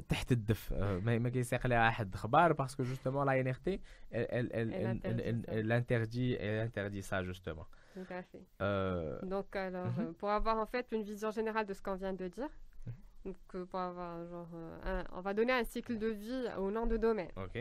تحت 0.09 0.31
الدف 0.31 0.73
ما 0.73 1.17
ما 1.17 1.29
كيسيق 1.29 1.67
لها 1.67 1.87
احد 1.87 2.15
خبار 2.15 2.53
parce 2.53 2.75
que 2.75 2.83
justement 2.83 3.23
la 3.23 3.43
NRT 3.43 3.67
elle 4.11 4.27
elle 4.29 4.49
elle, 4.51 4.99
elle, 5.03 5.45
elle, 5.47 5.71
interdit 5.71 6.33
elle 6.39 6.59
interdit 6.59 7.03
ça 7.03 7.23
justement 7.23 7.67
tout 7.93 8.07
à 8.09 8.23
fait 8.23 8.43
euh... 8.61 9.19
donc 9.21 9.55
alors 9.55 9.85
mhm. 9.85 10.13
pour 10.15 10.29
avoir 10.29 10.57
en 10.57 10.65
fait 10.65 10.87
une 10.91 11.03
vision 11.03 11.29
générale 11.29 11.65
de 11.67 11.73
ce 11.73 11.81
qu'on 11.81 11.95
vient 11.95 12.13
de 12.13 12.27
dire 12.27 12.49
donc, 13.24 13.36
euh, 13.54 13.66
pour 13.66 13.78
avoir, 13.78 14.26
genre, 14.26 14.48
euh, 14.54 15.02
on 15.12 15.20
va 15.20 15.34
donner 15.34 15.52
un 15.52 15.64
cycle 15.64 15.98
de 15.98 16.06
vie 16.06 16.46
au 16.58 16.70
nom 16.70 16.86
de 16.86 16.96
domaine. 16.96 17.30
OK. 17.36 17.58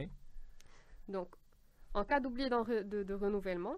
Donc, 1.07 1.35
en 1.93 2.05
cas 2.05 2.19
d'oubli 2.19 2.49
de, 2.49 3.03
de, 3.03 3.13
renouvellement, 3.13 3.75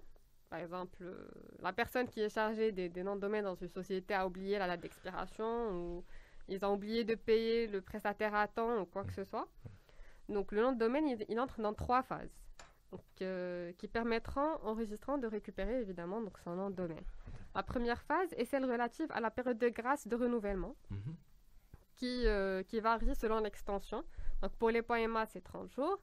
par 0.50 0.60
exemple, 0.60 0.98
euh, 1.02 1.28
la 1.60 1.74
personne 1.74 2.08
qui 2.08 2.22
est 2.22 2.30
chargée 2.30 2.72
des, 2.72 2.90
noms 3.04 3.16
de 3.16 3.22
domaine 3.22 3.46
dans 3.46 3.56
une 3.56 3.70
société 3.70 4.14
a 4.14 4.28
oublié 4.28 4.60
la 4.60 4.68
date 4.68 4.82
d'expiration 4.82 5.72
ou 5.72 6.04
ils 6.48 6.64
ont 6.66 6.74
oublié 6.74 7.04
de 7.04 7.16
payer 7.16 7.68
le 7.68 7.82
prestataire 7.82 8.36
à 8.36 8.48
temps 8.48 8.82
ou 8.82 8.86
quoi 8.86 9.04
que 9.04 9.14
ce 9.14 9.24
soit. 9.24 9.48
Donc, 10.30 10.52
le 10.52 10.62
nom 10.62 10.74
de 10.74 10.78
domaine, 10.78 11.08
il, 11.30 11.40
entre 11.40 11.62
dans 11.62 11.74
trois 11.74 12.04
phases 12.04 12.38
qui 13.16 13.88
permettront 13.88 14.58
au 14.66 14.74
registrant 14.74 15.18
de 15.18 15.26
récupérer 15.26 15.80
évidemment 15.80 16.20
donc, 16.22 16.38
son 16.40 16.56
nom 16.56 16.70
de 16.70 16.76
domaine. 16.76 17.04
La 17.56 17.64
première 17.64 18.02
phase 18.02 18.34
est 18.34 18.44
celle 18.44 18.66
relative 18.66 19.08
à 19.12 19.22
la 19.22 19.32
période 19.32 19.58
de 19.58 19.70
grâce 19.70 20.08
de 20.08 20.16
renouvellement. 20.16 20.76
Mhm 20.90 21.16
qui, 21.96 22.28
euh, 22.28 22.64
qui 22.64 22.80
varie 22.80 23.16
selon 23.16 23.40
l'extension. 23.40 24.04
Donc 24.42 24.52
pour 24.54 24.70
les 24.70 24.82
points 24.82 25.08
MA, 25.08 25.26
c'est 25.26 25.42
30 25.42 25.72
jours. 25.72 26.00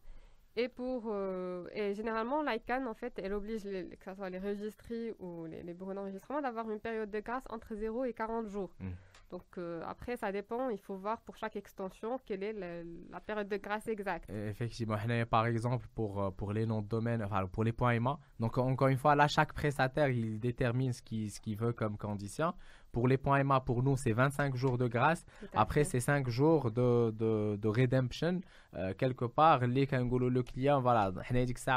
Et, 0.57 0.69
pour, 0.69 1.05
euh, 1.07 1.69
et 1.73 1.95
généralement, 1.95 2.43
l'ICANN, 2.43 2.89
en 2.89 2.95
fait, 2.95 3.13
elle 3.23 3.33
oblige, 3.33 3.63
les, 3.65 3.85
que 3.91 4.05
ce 4.05 4.15
soit 4.15 4.29
les 4.29 4.41
registries 4.41 5.13
ou 5.21 5.47
les, 5.47 5.63
les 5.63 5.73
bureaux 5.73 5.95
d'enregistrement, 5.95 6.41
d'avoir 6.41 6.69
une 6.69 6.81
période 6.81 7.11
de 7.11 7.21
grâce 7.21 7.45
entre 7.51 7.77
0 7.77 8.07
et 8.07 8.13
40 8.13 8.49
jours. 8.49 8.75
Mmh. 8.81 8.89
Donc 9.31 9.45
euh, 9.59 9.83
après, 9.87 10.17
ça 10.17 10.33
dépend. 10.33 10.71
Il 10.71 10.81
faut 10.81 10.97
voir 10.97 11.21
pour 11.21 11.37
chaque 11.37 11.55
extension 11.55 12.19
quelle 12.25 12.43
est 12.43 12.55
la, 12.55 13.21
période 13.21 13.49
de 13.49 13.57
grâce 13.57 13.87
exacte. 13.87 14.31
Effectivement, 14.31 14.97
par 15.31 15.47
exemple, 15.47 15.87
pour, 15.95 16.35
pour 16.35 16.53
les 16.53 16.67
noms 16.67 16.83
de 16.83 16.89
domaine, 16.89 17.23
enfin 17.23 17.47
pour 17.47 17.63
les 17.63 17.73
points 17.73 18.01
MA, 18.01 18.19
donc 18.41 18.59
encore 18.59 18.89
une 18.89 18.97
fois, 18.97 19.15
là, 19.15 19.29
chaque 19.29 19.53
prestataire, 19.53 20.09
il 20.09 20.41
détermine 20.41 20.93
ce 20.93 21.03
qu'il 21.03 21.31
ce 21.31 21.41
qu'il 21.41 21.57
veut 21.57 21.73
comme 21.73 21.97
condition. 21.99 22.53
Pour 22.99 23.07
les 23.07 23.17
points 23.17 23.45
MA, 23.45 23.61
pour 23.61 23.85
nous, 23.85 23.97
c'est 23.97 24.11
25 24.11 24.57
jours 24.57 24.77
de 24.77 24.89
grâce. 24.89 25.25
Après, 25.55 25.85
c'est 25.85 26.01
5 26.01 26.29
jours 26.29 26.73
de, 26.73 27.13
de, 27.13 27.55
de 27.55 27.69
redemption. 27.69 28.41
Euh, 28.75 28.93
quelque 28.93 29.25
part, 29.25 29.65
les 29.69 29.87
le 29.87 30.43
client, 30.43 30.81
voilà, 30.81 31.13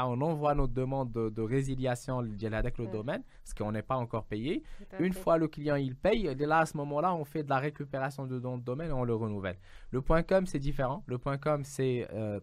on 0.08 0.20
envoie 0.20 0.56
notre 0.56 0.72
demande 0.72 1.12
de, 1.12 1.28
de 1.28 1.42
résiliation 1.42 2.18
avec 2.18 2.78
le 2.78 2.88
domaine, 2.88 3.22
parce 3.44 3.54
qu'on 3.54 3.70
n'est 3.70 3.82
pas 3.82 3.94
encore 3.94 4.24
payé. 4.24 4.64
Une 4.98 5.12
fois 5.12 5.38
le 5.38 5.46
client 5.46 5.76
il 5.76 5.94
paye, 5.94 6.24
là, 6.40 6.58
à 6.58 6.66
ce 6.66 6.76
moment-là, 6.78 7.14
on 7.14 7.24
fait 7.24 7.44
de 7.44 7.50
la 7.50 7.60
récupération 7.60 8.26
de 8.26 8.40
notre 8.40 8.64
domaine 8.64 8.90
et 8.90 8.92
on 8.92 9.04
le 9.04 9.14
renouvelle. 9.14 9.58
Le 9.92 10.02
point 10.02 10.24
com, 10.24 10.44
c'est 10.46 10.58
différent. 10.58 11.04
Le 11.06 11.18
point 11.18 11.38
com, 11.38 11.62
c'est 11.62 12.08
euh, 12.12 12.40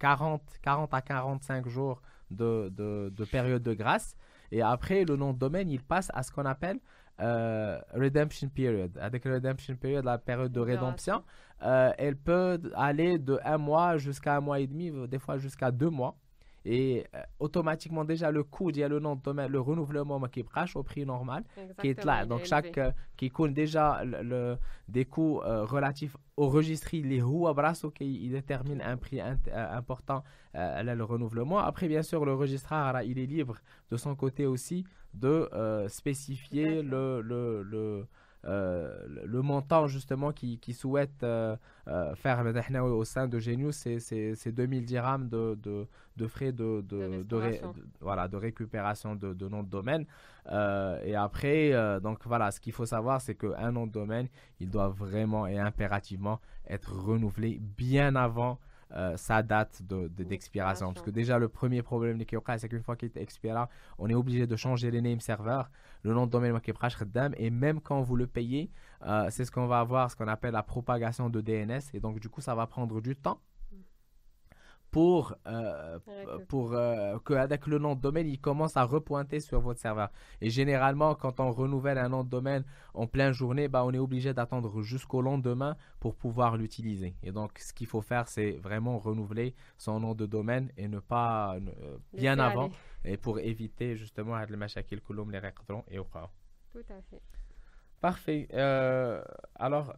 40, 0.00 0.42
40 0.60 0.92
à 0.92 1.02
45 1.02 1.68
jours 1.68 2.02
de, 2.32 2.68
de, 2.70 3.12
de 3.14 3.24
période 3.24 3.62
de 3.62 3.74
grâce. 3.74 4.16
Et 4.50 4.62
après, 4.62 5.04
le 5.04 5.16
nom 5.16 5.32
de 5.32 5.38
domaine, 5.38 5.70
il 5.70 5.82
passe 5.82 6.10
à 6.14 6.22
ce 6.22 6.30
qu'on 6.30 6.44
appelle 6.44 6.80
euh, 7.20 7.80
redemption 7.94 8.48
period. 8.48 8.98
Avec 9.00 9.24
la 9.24 9.34
redemption 9.34 9.74
period, 9.76 10.04
la 10.04 10.18
période 10.18 10.52
de 10.52 10.60
rédemption, 10.60 11.22
euh, 11.62 11.90
elle 11.96 12.16
peut 12.16 12.60
aller 12.74 13.18
de 13.18 13.40
un 13.42 13.56
mois 13.56 13.96
jusqu'à 13.96 14.36
un 14.36 14.40
mois 14.40 14.60
et 14.60 14.66
demi, 14.66 14.92
des 15.08 15.18
fois 15.18 15.38
jusqu'à 15.38 15.70
deux 15.70 15.88
mois. 15.88 16.16
Et 16.68 17.06
euh, 17.14 17.22
automatiquement, 17.38 18.04
déjà, 18.04 18.30
le 18.32 18.42
coût, 18.42 18.70
il 18.70 18.78
y 18.78 18.82
a 18.82 18.88
le 18.88 18.98
nom 18.98 19.14
de 19.14 19.22
domaine, 19.22 19.50
le 19.50 19.60
renouvellement 19.60 20.20
qui 20.22 20.40
est 20.40 20.76
au 20.76 20.82
prix 20.82 21.06
normal, 21.06 21.44
qui 21.80 21.88
est 21.88 22.04
là. 22.04 22.26
Donc, 22.26 22.44
chaque, 22.44 22.78
qui 23.16 23.30
compte 23.30 23.54
déjà 23.54 24.02
le, 24.04 24.58
des 24.88 25.04
coûts 25.04 25.38
relatifs 25.38 26.16
au 26.36 26.48
registre, 26.48 26.88
les 26.92 27.22
roues 27.22 27.46
à 27.46 27.54
brasso 27.54 27.90
qui 27.90 28.28
détermine 28.28 28.82
un 28.82 28.96
prix 28.96 29.20
important 29.20 30.24
à 30.52 30.82
le 30.82 31.04
renouvellement. 31.04 31.60
Après, 31.60 31.86
bien 31.86 32.02
sûr, 32.02 32.24
le 32.26 32.34
registraire, 32.34 33.00
il 33.04 33.20
est 33.20 33.26
libre 33.26 33.58
de 33.90 33.96
son 33.96 34.16
côté 34.16 34.44
aussi 34.44 34.84
de 35.16 35.48
euh, 35.52 35.88
spécifier 35.88 36.82
le, 36.82 37.20
le, 37.22 37.62
le, 37.62 38.06
euh, 38.44 38.98
le, 39.24 39.42
montant 39.42 39.86
justement 39.86 40.32
qui, 40.32 40.58
qui 40.58 40.72
souhaite 40.72 41.22
euh, 41.22 41.56
faire 42.14 42.44
au 42.84 43.04
sein 43.04 43.26
de 43.26 43.38
Genius, 43.38 43.86
c'est 43.98 44.52
2000 44.52 44.84
dirhams 44.84 45.28
de, 45.28 45.58
de, 45.62 45.86
de 46.16 46.26
frais 46.26 46.52
de, 46.52 46.82
de, 46.82 47.22
de, 47.22 47.40
voilà, 48.00 48.28
de 48.28 48.36
récupération 48.36 49.16
de, 49.16 49.32
de 49.32 49.48
nom 49.48 49.62
de 49.62 49.70
domaine. 49.70 50.06
et 51.04 51.16
après, 51.16 51.72
donc 52.00 52.18
voilà, 52.26 52.50
ce 52.50 52.60
qu'il 52.60 52.72
faut 52.72 52.86
savoir, 52.86 53.20
c'est 53.20 53.34
qu'un 53.34 53.72
nom 53.72 53.86
de 53.86 53.92
domaine, 53.92 54.28
il 54.60 54.70
doit 54.70 54.88
vraiment 54.88 55.46
et 55.46 55.58
impérativement 55.58 56.40
être 56.68 56.92
renouvelé 56.94 57.58
bien 57.60 58.16
avant 58.16 58.58
euh, 58.96 59.16
sa 59.16 59.42
date 59.42 59.82
d'expiration. 59.82 60.88
De, 60.88 60.94
Parce 60.94 61.04
que 61.04 61.10
déjà, 61.10 61.38
le 61.38 61.48
premier 61.48 61.82
problème 61.82 62.18
c'est 62.58 62.68
qu'une 62.68 62.82
fois 62.82 62.96
qu'il 62.96 63.10
est 63.14 63.20
expiré, 63.20 63.62
on 63.98 64.08
est 64.08 64.14
obligé 64.14 64.46
de 64.46 64.56
changer 64.56 64.90
les 64.90 65.02
name 65.02 65.20
serveurs, 65.20 65.70
le 66.02 66.14
nom 66.14 66.26
de 66.26 66.30
domaine 66.30 66.58
et 67.36 67.50
même 67.50 67.80
quand 67.80 68.00
vous 68.00 68.16
le 68.16 68.26
payez, 68.26 68.70
euh, 69.06 69.26
c'est 69.30 69.44
ce 69.44 69.50
qu'on 69.50 69.66
va 69.66 69.80
avoir, 69.80 70.10
ce 70.10 70.16
qu'on 70.16 70.28
appelle 70.28 70.52
la 70.52 70.62
propagation 70.62 71.28
de 71.28 71.40
DNS. 71.40 71.82
Et 71.92 72.00
donc, 72.00 72.20
du 72.20 72.28
coup, 72.30 72.40
ça 72.40 72.54
va 72.54 72.66
prendre 72.66 73.00
du 73.00 73.14
temps 73.14 73.40
pour, 74.96 75.34
euh, 75.46 75.98
pour 76.48 76.72
euh, 76.72 77.18
qu'avec 77.18 77.66
le 77.66 77.78
nom 77.78 77.94
de 77.96 78.00
domaine, 78.00 78.26
il 78.26 78.40
commence 78.40 78.78
à 78.78 78.84
repointer 78.84 79.40
sur 79.40 79.60
votre 79.60 79.78
serveur. 79.78 80.08
Et 80.40 80.48
généralement, 80.48 81.14
quand 81.14 81.38
on 81.38 81.52
renouvelle 81.52 81.98
un 81.98 82.08
nom 82.08 82.24
de 82.24 82.30
domaine 82.30 82.64
en 82.94 83.06
pleine 83.06 83.32
journée, 83.32 83.68
bah, 83.68 83.84
on 83.84 83.92
est 83.92 83.98
obligé 83.98 84.32
d'attendre 84.32 84.80
jusqu'au 84.80 85.20
lendemain 85.20 85.76
pour 86.00 86.14
pouvoir 86.16 86.56
l'utiliser. 86.56 87.14
Et 87.22 87.30
donc, 87.30 87.58
ce 87.58 87.74
qu'il 87.74 87.86
faut 87.86 88.00
faire, 88.00 88.26
c'est 88.26 88.52
vraiment 88.52 88.98
renouveler 88.98 89.54
son 89.76 90.00
nom 90.00 90.14
de 90.14 90.24
domaine 90.24 90.72
et 90.78 90.88
ne 90.88 90.98
pas 90.98 91.56
euh, 91.56 91.98
bien 92.14 92.38
avant, 92.38 92.70
et 93.04 93.18
pour 93.18 93.38
éviter 93.38 93.96
justement 93.96 94.34
les 94.38 94.56
machakil 94.56 95.02
les 95.30 95.40
et 95.90 95.98
au 95.98 96.04
Tout 96.72 96.78
à 96.88 97.02
fait. 97.02 97.20
Parfait. 98.00 98.48
Euh, 98.54 99.22
alors, 99.56 99.94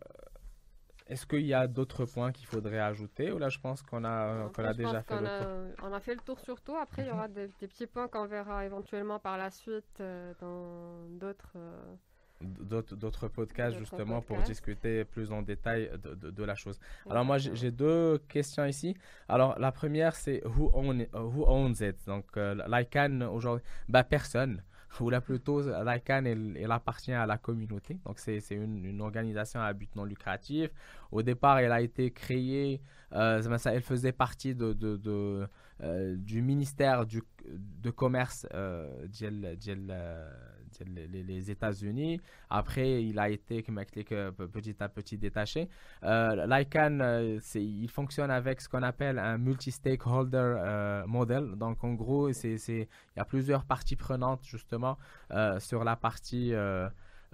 est-ce 1.08 1.26
qu'il 1.26 1.46
y 1.46 1.54
a 1.54 1.66
d'autres 1.66 2.04
points 2.04 2.32
qu'il 2.32 2.46
faudrait 2.46 2.78
ajouter 2.78 3.32
ou 3.32 3.38
là 3.38 3.48
je 3.48 3.58
pense 3.58 3.82
qu'on 3.82 4.04
a, 4.04 4.50
a 4.56 4.74
déjà 4.74 5.02
fait 5.02 5.20
le 5.20 5.26
tour 5.26 5.76
On 5.82 5.92
a 5.92 6.00
fait 6.00 6.14
le 6.14 6.20
tour 6.20 6.38
sur 6.40 6.60
tout. 6.60 6.76
Après, 6.76 7.02
il 7.02 7.08
y 7.08 7.10
aura 7.10 7.28
des, 7.28 7.48
petits 7.48 7.86
points 7.86 8.08
qu'on 8.08 8.26
verra 8.26 8.64
éventuellement 8.64 9.18
par 9.18 9.38
la 9.38 9.50
suite 9.50 10.00
euh, 10.00 10.32
dans 10.40 11.08
d'autres. 11.18 11.52
Euh, 11.56 11.94
d'autres 12.40 13.26
podcasts 13.26 13.76
justement 13.76 14.20
pour 14.20 14.40
discuter 14.42 15.04
plus 15.04 15.32
en 15.32 15.42
détail 15.42 15.90
de, 16.04 16.44
la 16.44 16.54
chose. 16.54 16.78
Alors 17.10 17.24
moi 17.24 17.38
j'ai 17.38 17.72
deux 17.72 18.18
questions 18.28 18.64
ici. 18.64 18.96
Alors 19.28 19.58
la 19.58 19.72
première 19.72 20.14
c'est 20.14 20.44
who, 20.44 20.70
own, 20.72 21.04
who 21.14 21.44
owns 21.48 21.80
it? 21.80 21.96
Donc 22.06 22.26
euh, 22.36 22.54
l'ICANN 22.68 23.24
aujourd'hui, 23.24 23.64
bah 23.88 24.04
personne 24.04 24.62
ou 25.00 25.10
là 25.10 25.20
plutôt 25.20 25.60
l'ICANN 25.60 26.26
elle, 26.26 26.56
elle, 26.58 26.72
appartient 26.72 27.12
à 27.12 27.26
la 27.26 27.38
communauté. 27.38 27.98
Donc 28.04 28.18
c'est 28.18 28.40
une, 28.50 28.84
une, 28.84 29.00
organisation 29.00 29.60
à 29.60 29.72
but 29.72 29.94
non 29.96 30.04
lucratif. 30.04 30.70
Au 31.10 31.22
départ 31.22 31.58
elle 31.58 31.72
a 31.72 31.80
été 31.80 32.10
créée, 32.10 32.80
euh, 33.12 33.42
elle 33.64 33.82
faisait 33.82 34.12
partie 34.12 34.54
de, 34.54 34.72
de, 34.72 35.48
euh, 35.82 36.16
du 36.16 36.42
ministère 36.42 37.06
du, 37.06 37.22
de 37.46 37.90
commerce 37.90 38.46
euh, 38.54 39.06
les, 40.86 41.50
États-Unis. 41.50 42.20
Après, 42.50 43.02
il 43.02 43.18
a 43.18 43.28
été 43.28 43.62
petit 43.62 44.76
à 44.80 44.88
petit 44.88 45.18
détaché. 45.18 45.68
Euh, 46.04 46.46
L'ICANN, 46.46 47.00
euh, 47.00 47.40
il 47.54 47.88
fonctionne 47.90 48.30
avec 48.30 48.60
ce 48.60 48.68
qu'on 48.68 48.82
appelle 48.82 49.18
un 49.18 49.38
multi-stakeholder 49.38 50.36
euh, 50.38 51.06
model. 51.06 51.56
Donc, 51.56 51.82
en 51.84 51.94
gros, 51.94 52.28
il 52.30 52.86
y 53.16 53.20
a 53.20 53.24
plusieurs 53.24 53.64
parties 53.64 53.96
prenantes 53.96 54.44
justement 54.44 54.98
sur 55.58 55.84
la 55.84 55.96
partie 55.96 56.52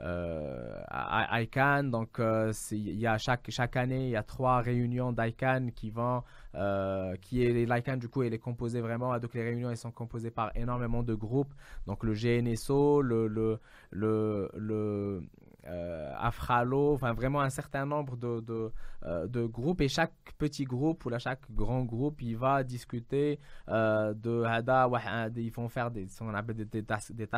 euh, 0.01 0.83
ICANN. 0.91 1.91
Donc, 1.91 2.19
euh, 2.19 2.53
il 2.73 2.99
y 2.99 3.07
a 3.07 3.19
chaque, 3.19 3.51
chaque 3.51 3.77
année, 3.77 4.07
il 4.07 4.11
y 4.11 4.17
a 4.17 4.23
trois 4.23 4.61
réunions 4.61 5.13
d'ICANN 5.13 5.73
qui 5.73 5.91
vont, 5.91 6.23
euh, 6.55 7.15
qui 7.21 7.45
est 7.45 7.53
l'ICANN 7.53 7.99
du 7.99 8.09
coup, 8.09 8.23
elle 8.23 8.35
est 8.35 8.39
composée 8.39 8.81
vraiment. 8.81 9.19
Donc, 9.19 9.35
les 9.35 9.43
réunions, 9.43 9.71
elles 9.71 9.77
sont 9.77 9.93
composées 9.93 10.31
par 10.31 10.51
énormément 10.57 11.03
de 11.03 11.15
groupes. 11.15 11.53
Donc, 11.87 12.03
le 12.05 12.13
GNSO, 12.15 13.03
le, 13.03 13.29
le, 13.29 13.61
le, 13.93 15.23
Afralo, 15.67 16.93
enfin 16.95 17.13
vraiment 17.13 17.41
un 17.41 17.51
certain 17.51 17.87
nombre 17.87 18.17
de, 18.17 18.41
de, 18.41 18.71
euh, 19.07 19.27
de, 19.27 19.45
groupes. 19.47 19.81
Et 19.81 19.89
chaque 19.89 20.13
petit 20.39 20.65
groupe 20.65 21.05
ou 21.05 21.09
là, 21.09 21.19
chaque 21.19 21.51
grand 21.51 21.83
groupe 21.85 22.23
il 22.23 22.37
va 22.37 22.63
discuter 22.63 23.39
euh, 23.69 24.15
de 24.15 24.43
hada 24.43 24.89
ils 25.37 25.51
vont 25.51 25.69
faire 25.69 25.91
des 25.91 26.07
ce 26.09 26.19
qu'on 26.21 26.35
appelle 26.35 26.57
des, 26.57 26.65
des, 26.65 26.83
task, 26.83 27.13
des 27.13 27.29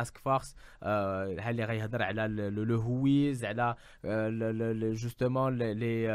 euh, 4.05 4.29
le, 4.29 4.51
le, 4.51 4.73
le, 4.73 4.93
justement 4.93 5.49
les, 5.49 5.73
les, 5.75 6.07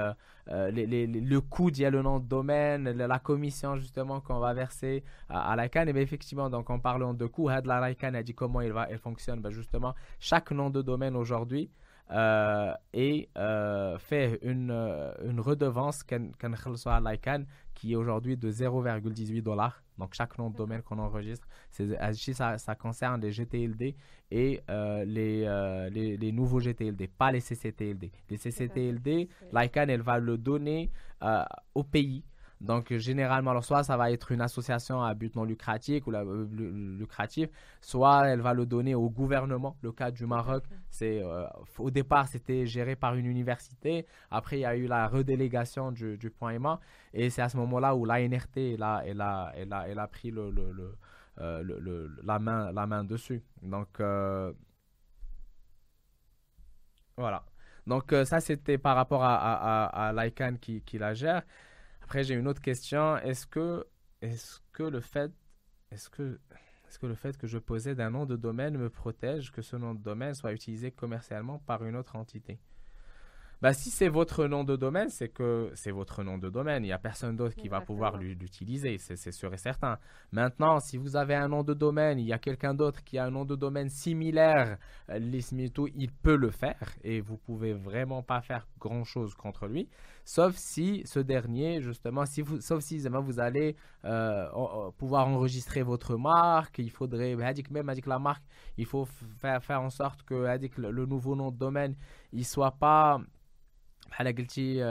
les, 0.72 1.06
le 1.06 1.40
coût 1.40 1.70
d'y 1.70 1.84
le 1.88 2.02
nom 2.02 2.18
de 2.18 2.26
domaine 2.26 2.84
la 2.84 3.18
commission 3.18 3.76
justement 3.76 4.20
qu'on 4.20 4.38
va 4.38 4.54
verser 4.54 5.04
à, 5.28 5.54
la 5.56 5.68
CAN 5.68 5.86
et 5.86 5.92
bien 5.92 6.02
effectivement 6.02 6.48
donc 6.50 6.70
en 6.70 6.78
parlant 6.78 7.14
de 7.14 7.26
coût 7.26 7.48
la 7.48 7.94
CAN 7.94 8.14
a 8.14 8.22
dit 8.22 8.34
comment 8.34 8.60
il 8.60 8.72
va 8.72 8.86
elle 8.90 8.98
fonctionne. 8.98 9.40
Ben 9.40 9.50
justement 9.50 9.94
chaque 10.18 10.50
nom 10.50 10.70
de 10.70 10.82
domaine 10.82 11.16
aujourd'hui 11.16 11.70
euh, 12.11 12.74
et 12.92 13.28
euh, 13.38 13.98
fait 13.98 14.38
une, 14.42 14.70
euh, 14.70 15.12
une 15.24 15.40
redevance 15.40 16.03
qui 17.74 17.92
est 17.92 17.96
aujourd'hui 17.96 18.36
de 18.36 18.50
0,18 18.50 19.42
dollars. 19.42 19.82
Donc 19.98 20.14
chaque 20.14 20.36
nom 20.38 20.50
de 20.50 20.57
domaine 20.57 20.82
qu'on 20.82 20.98
enregistre, 20.98 21.46
ça, 21.70 22.59
ça 22.59 22.74
concerne 22.74 23.20
les 23.20 23.30
GTLD 23.30 23.94
et 24.30 24.61
les, 25.07 25.88
les, 25.90 26.16
les, 26.16 26.32
nouveaux 26.32 26.61
GTLD, 26.61 27.09
pas 27.09 27.30
les 27.30 27.40
CCTLD. 27.40 28.11
Les 28.30 28.36
CCTLD, 28.36 29.28
l'ICANN, 29.53 29.90
elle 29.90 30.03
va 30.03 30.18
le 30.18 30.38
donner 30.38 30.90
au 31.74 31.84
pays 31.84 32.24
donc, 32.62 32.96
généralement, 32.96 33.50
alors 33.50 33.64
soit 33.64 33.82
ça 33.82 33.96
va 33.96 34.12
être 34.12 34.30
une 34.30 34.40
association 34.40 35.02
à 35.02 35.14
but 35.14 35.34
non 35.34 35.42
lucratif 35.42 36.06
ou 36.06 36.12
la, 36.12 36.20
euh, 36.20 36.46
lucratif, 36.96 37.48
soit 37.80 38.28
elle 38.28 38.40
va 38.40 38.54
le 38.54 38.66
donner 38.66 38.94
au 38.94 39.10
gouvernement. 39.10 39.76
Le 39.82 39.90
cas 39.90 40.12
du 40.12 40.26
Maroc, 40.26 40.62
c'est 40.88 41.20
euh, 41.24 41.44
au 41.78 41.90
départ 41.90 42.28
c'était 42.28 42.64
géré 42.64 42.94
par 42.94 43.16
une 43.16 43.26
université. 43.26 44.06
Après, 44.30 44.58
il 44.58 44.60
y 44.60 44.64
a 44.64 44.76
eu 44.76 44.86
la 44.86 45.08
redélégation 45.08 45.90
du, 45.90 46.16
du 46.16 46.30
point 46.30 46.52
EMA, 46.52 46.78
et 47.12 47.30
c'est 47.30 47.42
à 47.42 47.48
ce 47.48 47.56
moment-là 47.56 47.96
où 47.96 48.04
l'ANRT 48.04 48.56
elle 48.56 48.82
a, 48.84 49.02
elle 49.04 49.20
a, 49.20 49.52
elle 49.56 49.72
a, 49.72 49.88
elle 49.88 49.98
a 49.98 50.06
pris 50.06 50.30
le, 50.30 50.52
le, 50.52 50.94
euh, 51.40 51.62
le, 51.64 52.16
la 52.22 52.38
main, 52.38 52.70
la 52.70 52.86
main 52.86 53.02
dessus. 53.02 53.42
Donc 53.62 54.00
voilà. 57.16 57.44
Donc 57.88 58.14
ça 58.24 58.38
c'était 58.38 58.78
par 58.78 58.94
rapport 58.94 59.24
à, 59.24 59.34
à, 59.34 60.08
à 60.08 60.12
l'ICANN 60.12 60.58
qui, 60.58 60.80
qui 60.82 60.98
la 60.98 61.12
gère. 61.14 61.42
Après, 62.12 62.24
j'ai 62.24 62.34
une 62.34 62.46
autre 62.46 62.60
question. 62.60 63.16
Est-ce 63.16 63.46
que, 63.46 63.86
est-ce 64.20 64.60
que 64.74 64.82
le 64.82 65.00
fait, 65.00 65.32
est-ce 65.90 66.10
que, 66.10 66.38
est-ce 66.86 66.98
que 66.98 67.06
le 67.06 67.14
fait 67.14 67.38
que 67.38 67.46
je 67.46 67.56
possède 67.56 68.00
un 68.00 68.10
nom 68.10 68.26
de 68.26 68.36
domaine 68.36 68.76
me 68.76 68.90
protège 68.90 69.50
que 69.50 69.62
ce 69.62 69.76
nom 69.76 69.94
de 69.94 70.02
domaine 70.02 70.34
soit 70.34 70.52
utilisé 70.52 70.90
commercialement 70.90 71.60
par 71.60 71.86
une 71.86 71.96
autre 71.96 72.16
entité? 72.16 72.60
Bah, 73.62 73.72
si 73.72 73.90
c'est 73.90 74.08
votre 74.08 74.46
nom 74.46 74.64
de 74.64 74.74
domaine, 74.74 75.08
c'est 75.08 75.28
que 75.28 75.70
c'est 75.74 75.92
votre 75.92 76.24
nom 76.24 76.36
de 76.36 76.50
domaine. 76.50 76.82
Il 76.82 76.88
n'y 76.88 76.92
a 76.92 76.98
personne 76.98 77.36
d'autre 77.36 77.54
qui 77.54 77.68
va 77.68 77.80
pouvoir 77.80 78.16
l'utiliser, 78.16 78.98
c'est 78.98 79.30
sûr 79.30 79.54
et 79.54 79.56
certain. 79.56 79.98
Maintenant, 80.32 80.80
si 80.80 80.96
vous 80.96 81.14
avez 81.14 81.36
un 81.36 81.46
nom 81.46 81.62
de 81.62 81.72
domaine, 81.72 82.18
il 82.18 82.26
y 82.26 82.32
a 82.32 82.38
quelqu'un 82.38 82.74
d'autre 82.74 83.04
qui 83.04 83.18
a 83.18 83.24
un 83.24 83.30
nom 83.30 83.44
de 83.44 83.54
domaine 83.54 83.88
similaire, 83.88 84.78
euh, 85.10 85.18
l'ISMITO, 85.20 85.86
il 85.94 86.10
peut 86.10 86.34
le 86.34 86.50
faire 86.50 86.92
et 87.04 87.20
vous 87.20 87.36
pouvez 87.36 87.72
vraiment 87.72 88.24
pas 88.24 88.40
faire 88.40 88.66
grand-chose 88.80 89.36
contre 89.36 89.68
lui, 89.68 89.88
sauf 90.24 90.56
si 90.56 91.02
ce 91.04 91.20
dernier, 91.20 91.80
justement, 91.82 92.26
si 92.26 92.42
vous, 92.42 92.60
sauf 92.60 92.82
si 92.82 92.98
vous 92.98 93.38
allez 93.38 93.76
euh, 94.04 94.90
pouvoir 94.98 95.28
enregistrer 95.28 95.84
votre 95.84 96.16
marque, 96.16 96.80
il 96.80 96.90
faudrait, 96.90 97.36
même 97.70 97.88
avec 97.88 98.06
la 98.06 98.18
marque, 98.18 98.42
il 98.76 98.86
faut 98.86 99.04
faire, 99.38 99.62
faire 99.62 99.82
en 99.82 99.90
sorte 99.90 100.24
que 100.24 100.34
le 100.34 101.06
nouveau 101.06 101.36
nom 101.36 101.52
de 101.52 101.58
domaine, 101.58 101.94
il 102.32 102.44
soit 102.44 102.72
pas 102.72 103.20
بحال 104.11 104.35
قلتي 104.35 104.83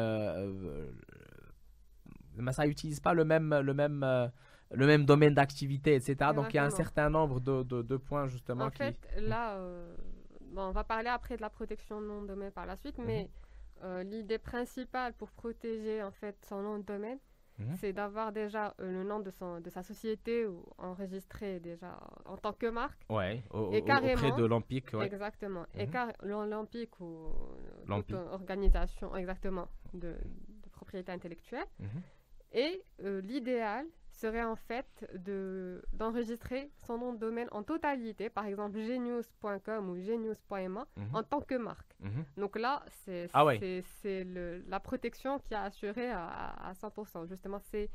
ما 2.37 2.53
ça 2.53 2.67
utilise 2.67 3.01
pas 3.01 3.15
le 3.15 3.25
même 3.25 3.55
le 3.61 3.75
même 3.75 4.03
euh, 4.03 4.29
le 4.73 4.87
même 4.87 5.05
domaine 5.05 5.35
d'activité, 5.35 5.95
etc. 5.95 6.17
Donc 6.35 6.53
il 6.53 6.57
y 6.57 6.59
a 6.59 6.65
un 6.65 6.71
certain 6.71 7.09
nombre 7.09 7.41
de, 7.41 7.63
de, 7.63 7.83
de 7.83 7.97
points 7.97 8.27
justement. 8.27 8.65
En 8.65 8.71
fait, 8.71 8.97
là, 9.19 9.55
euh, 9.55 9.95
bon, 10.41 10.63
on 10.63 10.73
va 10.73 10.85
parler 10.85 11.09
après 11.09 11.37
de 11.37 11.43
la 11.43 11.51
protection 11.51 12.01
de 12.01 12.07
nom 12.07 12.23
de 12.23 12.27
domaine 12.27 12.51
par 12.51 12.67
la 12.67 12.77
suite, 12.77 12.99
mhm. 12.99 13.07
mais 13.07 13.31
euh, 13.85 14.03
l'idée 14.03 14.39
principale 14.39 15.13
pour 15.13 15.31
protéger 15.31 16.03
en 16.03 16.11
fait 16.11 16.37
son 16.49 16.63
nom 16.63 16.79
de 16.79 16.85
domaine, 16.85 17.19
Mhm. 17.62 17.76
c'est 17.78 17.94
d'avoir 17.94 18.32
déjà 18.32 18.74
euh, 18.80 18.92
le 18.92 19.04
nom 19.04 19.20
de, 19.20 19.30
son, 19.32 19.60
de 19.60 19.70
sa 19.70 19.84
société 19.84 20.46
ou 20.46 20.66
enregistré 20.78 21.60
déjà 21.60 22.00
en 22.26 22.38
tant 22.38 22.54
que 22.54 22.68
marque. 22.68 23.02
Ouais, 23.10 23.44
et 23.72 23.82
auprès 23.82 24.32
de 24.32 24.46
l'Empire. 24.46 25.02
Exactement. 25.02 25.66
Et 25.76 25.86
mhm. 25.86 25.92
car 25.92 26.08
l'Empire 26.24 26.88
ou 27.00 27.32
organisation 28.32 29.16
exactement 29.16 29.68
de, 29.94 30.16
de 30.64 30.70
propriété 30.72 31.12
intellectuelle. 31.12 31.68
Mhm. 31.80 32.02
Et 32.54 32.84
euh, 33.04 33.22
l'idéal, 33.22 33.86
serait 34.22 34.44
en 34.44 34.56
fait 34.56 35.10
de, 35.16 35.82
d'enregistrer 35.94 36.72
son 36.86 36.98
nom 36.98 37.14
de 37.14 37.18
domaine 37.18 37.48
en 37.52 37.64
totalité, 37.64 38.30
par 38.30 38.46
exemple 38.46 38.78
genius.com 38.80 39.90
ou 39.90 39.96
genius.ma, 40.00 40.86
mhm. 40.96 41.16
en 41.16 41.24
tant 41.24 41.42
que 41.42 41.56
marque. 41.56 41.96
Mhm. 42.00 42.24
Donc 42.38 42.58
là, 42.58 42.84
c'est, 43.04 43.28
ah 43.34 43.46
c'est, 44.02 44.24
le, 44.24 44.64
la 44.68 44.80
protection 44.80 45.40
qui 45.40 45.54
a 45.56 45.64
assuré 45.64 46.10
à, 46.12 46.28
à 46.70 46.74
100%. 46.74 47.28
Justement, 47.28 47.60
c'est, 47.72 47.90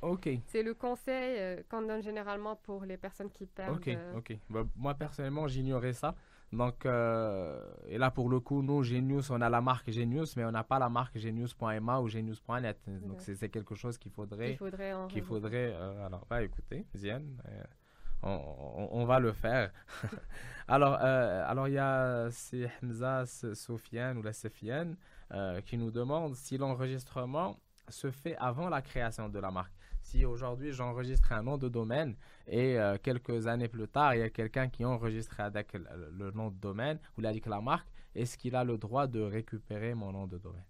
c'est 0.47 0.63
le 0.63 0.75
conseil 0.75 1.39
euh, 1.39 1.63
qu'on 1.69 1.83
donne 1.83 2.03
généralement 2.03 2.57
pour 2.57 2.85
les 2.85 2.97
personnes 2.97 3.31
qui 3.31 3.47
perdent. 3.47 3.77
Ok, 3.77 3.89
ok. 4.17 4.37
Bah, 4.51 4.65
moi, 4.77 4.95
personnellement, 4.95 5.47
j'ignorais 5.47 5.93
ça. 5.93 6.15
Donc, 6.53 6.87
euh, 6.87 7.61
et 7.89 7.99
là, 7.99 8.11
pour 8.11 8.29
le 8.29 8.41
coup, 8.41 8.63
nous, 8.63 8.83
Genius, 8.83 9.31
on 9.31 9.41
a 9.41 9.49
la 9.49 9.61
marque 9.61 9.91
Genius, 9.91 10.37
mais 10.37 10.45
on 10.45 10.53
n'a 10.53 10.65
pas 10.65 10.79
la 10.79 10.89
marque 10.89 11.19
genius.ma 11.19 12.01
ou 12.01 12.09
genius.net. 12.09 12.79
Donc, 12.87 13.21
c'est 13.21 13.49
quelque 13.49 13.75
chose 13.75 13.99
qu'il 13.99 14.13
faudrait. 14.13 14.51
Qu'il 14.51 14.59
faudrait. 14.59 15.23
Faudrait 15.23 15.73
euh, 15.75 16.07
alors, 16.07 16.25
bah, 16.31 16.43
écoutez, 16.43 16.87
Zian, 16.95 17.23
euh, 17.49 17.65
on, 18.23 18.89
on, 18.93 19.05
va 19.05 19.19
le 19.19 19.33
faire. 19.33 19.73
alors, 20.69 20.95
alors, 20.95 21.69
il 21.69 21.75
y 21.75 21.79
a 21.79 22.29
c'est 22.31 22.71
Hamza 22.83 23.27
Sofiane 23.27 24.19
ou 24.19 24.23
la 24.23 24.33
Sofiane 24.33 24.97
qui 25.67 25.77
nous 25.77 25.91
demande 25.91 26.35
si 26.37 26.57
l'enregistrement 26.57 27.59
se 27.89 28.11
fait 28.11 28.37
avant 28.37 28.69
la 28.69 28.83
création 28.83 29.29
de 29.29 29.39
la 29.39 29.51
marque 29.51 29.76
si 30.07 30.25
aujourd'hui 30.25 30.73
j'enregistre 30.73 31.33
un 31.33 31.43
nom 31.43 31.59
de 31.59 31.69
domaine 31.69 32.15
et 32.47 32.79
euh, 32.79 32.97
quelques 33.03 33.49
années 33.49 33.69
plus 33.69 33.89
tard, 33.89 34.15
il 34.15 34.21
y 34.21 34.23
a 34.23 34.31
quelqu'un 34.31 34.69
qui 34.69 34.85
enregistre 34.85 35.41
avec 35.41 35.73
le, 35.73 36.31
nom 36.31 36.51
de 36.51 36.57
domaine 36.57 36.99
ou 37.19 37.21
la 37.21 37.61
marque, 37.61 37.89
est-ce 38.15 38.39
qu'il 38.39 38.55
a 38.55 38.63
le 38.63 38.79
droit 38.79 39.09
de 39.09 39.21
récupérer 39.21 39.95
mon 39.95 40.13
nom 40.13 40.27
de 40.29 40.39
domaine? 40.39 40.65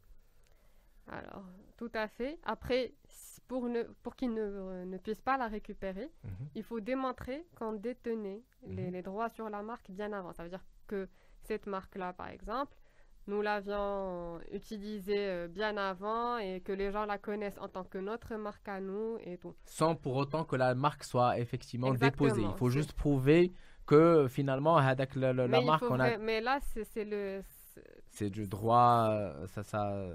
Alors, 1.09 1.45
tout 1.77 1.91
à 1.93 2.09
fait. 2.09 2.39
Après, 2.45 2.95
pour, 3.47 3.69
ne, 3.69 3.83
pour 4.03 4.17
qu'il 4.17 4.33
ne, 4.33 4.85
ne, 4.87 4.97
puisse 4.97 5.21
pas 5.21 5.37
la 5.37 5.49
récupérer, 5.49 6.11
mhm. 6.25 6.49
il 6.55 6.63
faut 6.63 6.81
démontrer 6.81 7.47
qu'on 7.57 7.75
détenait 7.75 8.43
les, 8.67 8.87
mhm. 8.87 8.93
les 8.95 9.03
droits 9.03 9.29
sur 9.29 9.51
la 9.51 9.63
marque 9.63 9.91
bien 9.91 10.13
avant. 10.15 10.33
Ça 10.33 10.45
veut 10.45 10.49
dire 10.49 10.65
que 10.87 11.09
cette 11.43 11.67
marque-là, 11.67 12.15
par 12.15 12.29
exemple, 12.29 12.75
nous 13.27 13.43
l'avions 13.43 14.41
utilisée 14.53 15.15
euh, 15.19 15.49
bien 15.49 15.77
avant 15.77 16.39
et 16.39 16.61
que 16.61 16.73
les 16.73 16.91
gens 16.91 17.07
la 17.07 17.19
connaissent 17.19 17.59
en 17.59 17.69
tant 17.69 17.85
que 17.85 17.99
notre 17.99 18.35
marque 18.37 18.69
à 18.69 18.81
nous 18.81 19.19
et 19.25 19.37
tout. 19.39 19.55
Sans 19.67 19.95
pour 19.95 20.17
autant 20.17 20.45
que 20.45 20.57
la 20.57 20.75
marque 20.75 21.05
soit 21.05 21.39
effectivement 21.39 21.93
déposée. 21.93 22.43
Il 22.43 22.57
faut 22.57 22.71
juste 22.71 22.93
prouver 22.93 23.53
que 23.87 24.27
finalement, 24.29 24.77
avec 24.77 25.15
la, 25.15 25.33
marque 25.33 25.85
on 25.89 26.01
a... 26.01 26.19
Mais 26.19 26.41
là, 26.41 26.59
c'est 26.61 27.05
le... 27.05 27.43
C'est 28.09 28.31
du 28.31 28.47
droit, 28.47 29.09
euh, 29.11 29.47
ça, 29.49 29.63
ça, 29.63 30.09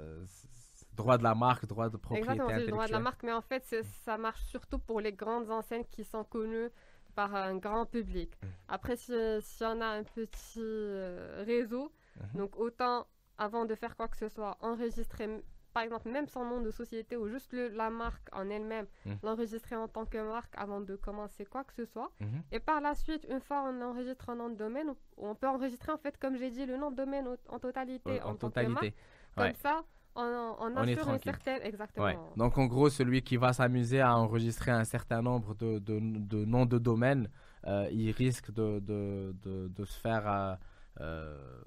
droit 0.96 1.16
de 1.16 1.22
la 1.22 1.34
marque, 1.34 1.66
droit 1.66 1.88
de 1.88 1.96
propriété 1.96 2.32
Exactement, 2.32 2.58
c'est 2.58 2.64
le 2.64 2.70
droit 2.72 2.86
de 2.86 2.92
la 2.92 3.00
marque, 3.00 3.22
mais 3.22 3.32
en 3.32 3.40
fait, 3.40 3.64
ça 4.04 4.18
marche 4.18 4.42
surtout 4.46 4.78
pour 4.78 5.00
les 5.00 5.12
grandes 5.12 5.50
enseignes 5.50 5.84
qui 5.90 6.02
sont 6.04 6.24
connues 6.24 6.70
par 7.14 7.34
un 7.34 7.56
grand 7.56 7.86
public. 7.86 8.32
Mm. 8.42 8.46
Après, 8.68 8.96
si, 8.96 9.12
si 9.40 9.62
on 9.62 9.80
a 9.80 9.86
un 9.86 10.02
petit 10.02 10.58
euh, 10.58 11.44
réseau, 11.46 11.92
Mhm. 12.20 12.40
Donc 12.40 12.58
autant, 12.58 13.06
avant 13.38 13.64
de 13.64 13.74
faire 13.74 13.96
quoi 13.96 14.08
que 14.08 14.16
ce 14.16 14.28
soit, 14.28 14.56
enregistrer, 14.60 15.28
par 15.72 15.82
exemple, 15.82 16.10
même 16.10 16.26
son 16.26 16.44
nom 16.44 16.60
de 16.60 16.70
société 16.70 17.16
ou 17.16 17.28
juste 17.28 17.52
la 17.52 17.90
marque 17.90 18.28
en 18.32 18.48
elle-même, 18.50 18.86
mhm. 19.06 19.18
l'enregistrer 19.22 19.76
en 19.76 19.88
tant 19.88 20.04
que 20.04 20.18
marque 20.18 20.54
avant 20.56 20.80
de 20.80 20.96
commencer 20.96 21.44
quoi 21.44 21.64
que 21.64 21.72
ce 21.74 21.84
soit. 21.84 22.10
Mhm. 22.20 22.42
Et 22.52 22.60
par 22.60 22.80
la 22.80 22.94
suite, 22.94 23.26
une 23.30 23.40
fois 23.40 23.64
on 23.68 23.80
enregistre 23.82 24.30
un 24.30 24.36
nom 24.36 24.50
de 24.50 24.56
domaine, 24.56 24.94
on 25.16 25.34
peut 25.34 25.48
enregistrer 25.48 25.92
en 25.92 25.98
fait, 25.98 26.18
comme 26.18 26.36
j'ai 26.36 26.50
dit, 26.50 26.66
le 26.66 26.76
nom 26.76 26.90
de 26.90 26.96
domaine 26.96 27.26
en 27.48 27.58
totalité 27.58 28.20
en, 28.22 28.34
tant 28.34 28.50
que 28.50 28.66
marque. 28.66 28.94
Comme 29.34 29.54
ça, 29.54 29.82
on, 30.14 30.56
on, 30.60 30.76
assure 30.76 31.08
une 31.08 31.18
certaine... 31.20 31.62
Exactement. 31.62 32.32
Donc 32.36 32.58
en 32.58 32.66
gros, 32.66 32.90
celui 32.90 33.22
qui 33.22 33.38
va 33.38 33.54
s'amuser 33.54 34.00
à 34.00 34.16
enregistrer 34.16 34.70
un 34.70 34.84
certain 34.84 35.22
nombre 35.22 35.54
de, 35.54 35.78
de, 35.78 35.98
de 36.00 36.44
noms 36.44 36.66
de 36.66 36.78
domaine, 36.78 37.30
euh, 37.66 37.88
il 37.90 38.10
risque 38.10 38.52
de, 38.52 38.80
de, 38.80 39.34
de, 39.68 39.84
se 39.84 39.98
faire... 39.98 40.28
Euh, 40.28 40.54
euh, 41.00 41.62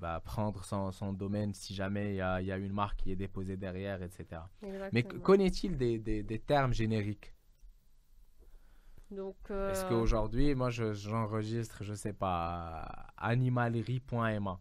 bah, 0.00 0.20
prendre 0.24 0.64
son, 0.64 0.90
son, 0.90 1.12
domaine 1.12 1.52
si 1.54 1.74
jamais 1.74 2.12
il 2.12 2.16
y 2.16 2.20
a, 2.20 2.40
y 2.40 2.50
a, 2.50 2.56
une 2.56 2.72
marque 2.72 3.00
qui 3.00 3.12
est 3.12 3.16
déposée 3.16 3.56
derrière, 3.56 4.02
etc. 4.02 4.42
Mais 4.92 5.02
connaît-il 5.02 5.76
des, 5.76 5.98
des, 5.98 6.22
des, 6.22 6.38
termes 6.38 6.72
génériques? 6.72 7.34
Donc, 9.10 9.36
Est-ce 9.50 9.84
qu'aujourd'hui, 9.88 10.54
moi, 10.54 10.70
j'enregistre, 10.70 11.84
je, 11.84 11.90
ne 11.90 11.96
sais 11.96 12.12
pas, 12.12 13.12
animalerie.ma 13.16 14.60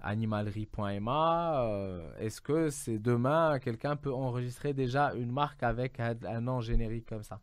animalerie.ma, 0.00 1.64
euh, 1.64 2.12
est-ce 2.18 2.40
que 2.40 2.70
c'est 2.70 2.98
demain, 2.98 3.58
quelqu'un 3.58 3.96
peut 3.96 4.12
enregistrer 4.12 4.72
déjà 4.72 5.12
une 5.14 5.32
marque 5.32 5.62
avec 5.62 5.98
un, 6.00 6.40
nom 6.40 6.60
générique 6.60 7.06
comme 7.06 7.22
ça? 7.22 7.40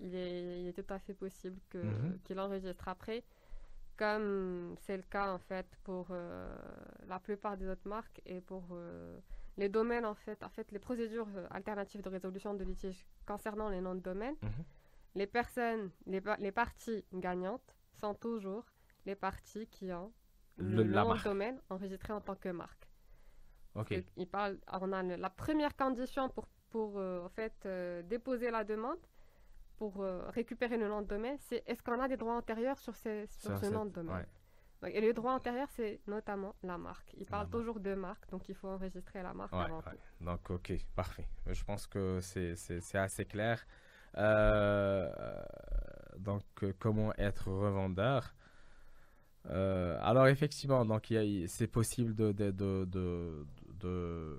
Il 0.00 0.14
est, 0.14 0.62
il 0.62 0.66
est, 0.66 0.72
tout 0.72 0.92
à 0.92 0.98
fait 0.98 1.14
possible 1.14 1.56
mhm. 1.74 2.18
qu'il 2.24 2.40
enregistre 2.40 2.88
après, 2.88 3.22
comme 4.02 4.74
c'est 4.80 4.96
le 4.96 5.04
cas 5.04 5.32
en 5.32 5.38
fait 5.38 5.66
pour 5.84 6.08
euh, 6.10 6.52
la 7.06 7.20
plupart 7.20 7.56
des 7.56 7.68
autres 7.68 7.88
marques 7.88 8.20
et 8.26 8.40
pour 8.40 8.64
euh, 8.72 9.16
les 9.56 9.68
domaines 9.68 10.04
en 10.04 10.14
fait, 10.14 10.42
en 10.42 10.48
fait 10.48 10.72
les 10.72 10.80
procédures 10.80 11.28
alternatives 11.50 12.02
de 12.02 12.08
résolution 12.08 12.52
de 12.54 12.64
litige 12.64 13.06
concernant 13.24 13.68
les 13.68 13.80
noms 13.80 13.94
de 13.94 14.00
domaine, 14.00 14.34
mhm. 14.42 14.64
les 15.14 15.28
personnes, 15.28 15.90
les, 16.06 16.20
les 16.40 16.50
parties 16.50 17.04
gagnantes 17.14 17.76
sont 17.92 18.14
toujours 18.14 18.64
les 19.06 19.14
parties 19.14 19.68
qui 19.68 19.92
ont 19.92 20.12
le, 20.56 20.82
nom 20.82 21.14
de 21.14 21.22
domaine 21.22 21.60
enregistré 21.70 22.12
en 22.12 22.20
tant 22.20 22.34
que 22.34 22.48
marque. 22.48 22.88
Ok. 23.76 23.94
Il 24.16 24.26
parle, 24.26 24.58
on 24.80 24.92
a 24.92 25.02
la 25.02 25.30
première 25.30 25.76
condition 25.76 26.28
pour, 26.28 26.48
pour 26.70 26.98
euh, 26.98 27.24
en 27.24 27.28
fait, 27.28 27.54
euh, 27.66 28.02
déposer 28.02 28.50
la 28.50 28.64
demande, 28.64 28.98
pour 29.82 30.00
euh, 30.04 30.30
récupérer 30.30 30.76
le 30.76 30.86
nom 30.86 31.02
de 31.02 31.08
domaine, 31.08 31.36
c'est 31.40 31.64
est-ce 31.66 31.82
qu'on 31.82 32.00
a 32.00 32.06
des 32.06 32.16
droits 32.16 32.36
antérieurs 32.36 32.78
sur, 32.78 32.94
ces, 32.94 33.26
sur, 33.26 33.58
ce 33.58 33.66
nom 33.66 33.84
de 33.84 33.90
domaine. 33.90 34.24
et 34.86 35.00
les 35.00 35.12
droits 35.12 35.32
antérieurs, 35.32 35.70
c'est 35.70 35.98
notamment 36.06 36.54
la 36.62 36.78
marque. 36.78 37.12
Il 37.18 37.26
parle 37.26 37.50
toujours 37.50 37.80
de 37.80 37.92
marque, 37.94 38.30
donc 38.30 38.48
il 38.48 38.54
faut 38.54 38.68
enregistrer 38.68 39.24
la 39.24 39.34
marque 39.34 39.52
avant 39.52 39.82
tout. 39.82 39.98
Donc, 40.20 40.50
ok, 40.50 40.72
parfait. 40.94 41.26
Je 41.48 41.64
pense 41.64 41.88
que 41.88 42.20
c'est 42.20 42.94
assez 42.94 43.24
clair. 43.24 43.66
donc, 46.16 46.44
comment 46.78 47.12
être 47.18 47.50
revendeur? 47.50 48.36
Euh, 49.50 49.98
alors 50.00 50.28
effectivement, 50.28 50.84
donc 50.84 51.12
c'est 51.48 51.66
possible 51.66 52.14
de, 52.14 52.30
de, 52.30 52.52
de, 52.52 52.86
euh, 53.84 54.36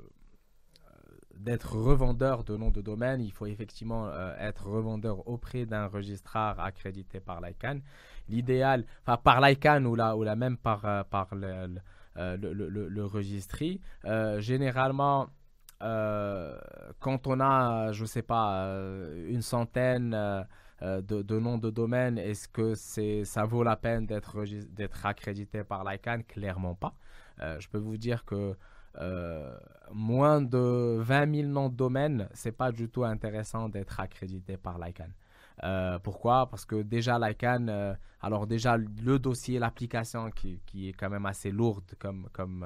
d'être 1.44 1.76
revendeur 1.76 2.44
de 2.44 2.56
nom 2.58 2.72
de 2.72 2.82
domaine. 2.82 3.22
Il 3.22 3.32
faut 3.32 3.46
effectivement 3.46 4.08
euh, 4.08 4.36
être 4.40 4.66
revendeur 4.68 5.28
auprès 5.28 5.66
d'un 5.66 5.88
registrar 5.88 6.60
accrédité 6.60 7.20
par 7.20 7.42
l'ICANN. 7.42 7.82
L'idéal, 8.30 8.86
enfin 9.02 9.18
par 9.18 9.42
l'ICANN 9.42 9.86
ou 9.86 9.96
la, 9.96 10.36
même 10.36 10.58
par, 10.58 11.06
par 11.06 11.36
le, 11.36 11.80
le, 12.16 12.90
le 12.90 13.06
registry. 13.06 13.82
généralement, 14.40 15.28
quand 15.80 17.28
on 17.28 17.40
a, 17.42 17.92
je 17.92 18.06
sais 18.06 18.22
pas, 18.22 18.66
une 19.28 19.42
centaine 19.42 20.46
euh, 20.84 21.02
de, 21.02 21.40
nom 21.40 21.58
de 21.58 21.70
domaine, 21.70 22.18
est-ce 22.18 22.50
que 22.50 22.76
c'est, 22.76 23.24
ça 23.24 23.46
vaut 23.46 23.64
la 23.64 23.78
peine 23.78 24.06
d'être, 24.06 24.44
d'être 24.72 25.06
accrédité 25.06 25.64
par 25.64 25.84
l'ICANN? 25.86 26.24
Clairement 26.24 26.76
pas. 26.76 26.94
Euh, 27.42 27.58
je 27.60 27.70
peux 27.70 27.78
vous 27.78 27.96
dire 27.96 28.26
que 28.26 28.58
euh, 29.00 29.56
moins 29.92 30.42
de 30.42 30.98
20 31.00 31.36
000 31.36 31.48
noms 31.48 31.70
de 31.70 31.76
domaine, 31.76 32.28
c'est 32.34 32.52
pas 32.52 32.72
du 32.72 32.90
tout 32.90 33.04
intéressant 33.04 33.70
d'être 33.70 34.00
accrédité 34.00 34.58
par 34.58 34.78
l'ICANN. 34.80 35.14
pourquoi? 36.04 36.50
Parce 36.50 36.66
que 36.66 36.82
déjà 36.82 37.20
l'ICANN, 37.20 37.98
alors 38.22 38.48
déjà 38.48 38.78
le 38.78 39.20
dossier, 39.20 39.60
l'application 39.60 40.32
qui, 40.32 40.62
qui, 40.66 40.90
est 40.90 40.94
quand 40.94 41.10
même 41.10 41.26
assez 41.26 41.52
lourde 41.52 41.94
comme, 42.00 42.28
comme, 42.34 42.66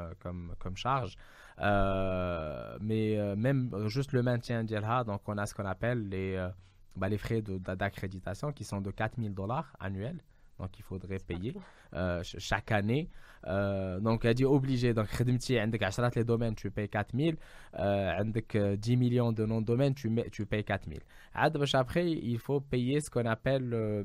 comme, 0.60 0.78
charge, 0.78 1.18
mais 1.60 3.36
même 3.36 3.88
juste 3.88 4.14
le 4.14 4.24
maintien 4.24 4.64
d'ILHA, 4.64 5.04
donc 5.04 5.22
on 5.28 5.38
a 5.38 5.46
ce 5.46 5.54
qu'on 5.54 5.66
appelle 5.66 6.08
les 6.10 6.50
bah, 6.98 7.10
les 7.10 7.18
frais 7.18 7.44
d'accréditation 7.44 8.52
qui 8.52 8.64
sont 8.64 8.82
de 8.82 8.90
4000 8.90 9.34
dollars 9.34 9.76
annuels. 9.80 10.20
Donc, 10.60 10.78
il 10.80 10.84
faudrait 10.84 11.20
payer 11.20 11.54
euh, 11.94 12.22
chaque 12.24 12.72
année. 12.72 13.10
Euh, 13.46 14.00
donc, 14.00 14.26
elle 14.26 14.34
dit 14.34 14.46
obligé. 14.46 14.94
Donc, 14.94 15.08
Khedmti, 15.08 15.58
avec 15.58 15.82
les 16.16 16.24
domaines, 16.24 16.56
tu 16.56 16.72
payes 16.72 16.90
4000. 16.90 17.38
Euh, 17.80 18.12
avec 18.18 18.58
10 18.58 18.98
millions 18.98 19.32
de 19.32 19.46
noms 19.46 19.62
de 19.62 19.66
domaines, 19.66 19.94
tu, 19.94 20.12
tu 20.32 20.46
payes 20.46 20.64
4000. 20.64 21.00
Après, 21.34 22.10
il 22.10 22.40
faut 22.40 22.60
payer 22.60 23.00
ce 23.02 23.10
qu'on 23.10 23.26
appelle 23.26 23.74
euh, 23.74 24.04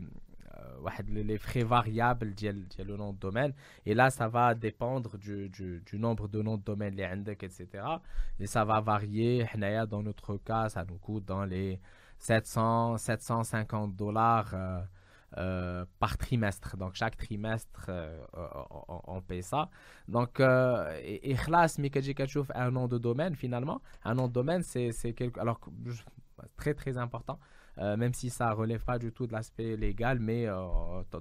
les 1.08 1.38
frais 1.38 1.64
variables 1.64 2.34
le 2.84 2.96
nom 2.96 3.12
de 3.12 3.18
domaine. 3.18 3.52
Et 3.86 3.94
là, 3.94 4.10
ça 4.10 4.28
va 4.28 4.54
dépendre 4.54 5.16
du, 5.18 5.48
du, 5.48 5.82
du 5.84 5.98
nombre 5.98 6.28
de 6.28 6.42
noms 6.42 6.58
de 6.58 6.62
domaine, 6.62 6.94
les 6.94 7.04
etc. 7.32 7.66
Et 8.38 8.46
ça 8.46 8.64
va 8.64 8.80
varier. 8.80 9.46
Dans 9.88 10.02
notre 10.02 10.36
cas, 10.36 10.68
ça 10.68 10.84
nous 10.84 10.98
coûte 10.98 11.24
dans 11.24 11.44
les 11.44 11.80
700, 12.18 12.98
750 12.98 13.96
dollars 13.96 14.54
euh, 15.38 15.62
euh, 15.62 15.84
par 15.98 16.18
trimestre. 16.18 16.76
Donc, 16.76 16.94
chaque 16.94 17.16
trimestre, 17.16 17.86
euh, 17.88 18.18
on, 19.06 19.20
paye 19.20 19.42
ça. 19.42 19.68
Donc, 20.08 20.40
et 20.40 21.34
khlas, 21.34 21.78
un 22.54 22.70
nom 22.70 22.88
de 22.88 22.98
domaine, 22.98 23.34
finalement, 23.34 23.80
un 24.04 24.14
nom 24.14 24.28
de 24.28 24.32
domaine, 24.32 24.62
c'est 24.62 24.92
quelque... 25.14 25.38
Alors, 25.40 25.60
très, 26.56 26.74
très 26.74 26.98
important. 26.98 27.38
même 27.78 28.12
si 28.12 28.30
ça 28.30 28.50
ne 28.50 28.54
relève 28.54 28.84
pas 28.84 28.98
du 28.98 29.12
tout 29.12 29.26
de 29.26 29.32
l'aspect 29.32 29.76
légal, 29.76 30.18
mais 30.18 30.46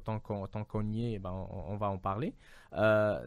tant 0.03 0.20
qu'on 0.20 0.91
y 0.91 1.14
est, 1.14 1.20
ben, 1.20 1.32
on, 1.49 1.78
va 1.78 1.89
en 1.89 1.97
parler. 1.97 2.36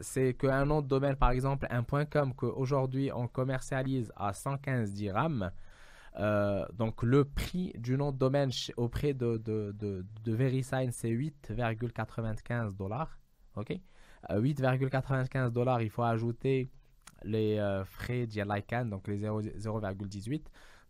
c'est 0.00 0.34
qu'un 0.34 0.66
nom 0.66 0.82
de 0.82 0.88
domaine, 0.88 1.16
par 1.16 1.30
exemple, 1.30 1.66
un 1.70 1.84
.com 2.04 2.34
qu'aujourd'hui 2.34 3.10
on 3.12 3.28
commercialise 3.28 4.12
à 4.16 4.32
115 4.32 4.92
dirhams, 4.92 5.50
euh, 6.16 6.64
donc 6.74 7.02
le 7.02 7.24
prix 7.24 7.72
du 7.76 7.96
nom 7.96 8.12
de 8.12 8.18
domaine 8.18 8.50
auprès 8.76 9.14
de, 9.14 9.36
de, 9.38 9.74
de, 9.80 10.32
VeriSign, 10.32 10.90
c'est 10.92 11.10
8,95 11.10 12.76
dollars. 12.76 13.18
OK? 13.56 13.78
8,95 14.30 15.36
euh, 15.36 15.50
dollars, 15.50 15.82
il 15.82 15.90
faut 15.90 16.02
ajouter 16.02 16.70
les 17.24 17.58
euh, 17.58 17.84
frais 17.84 18.26
d'ICANN, 18.26 18.88
donc 18.88 19.08
les 19.08 19.18
0,18. 19.18 20.42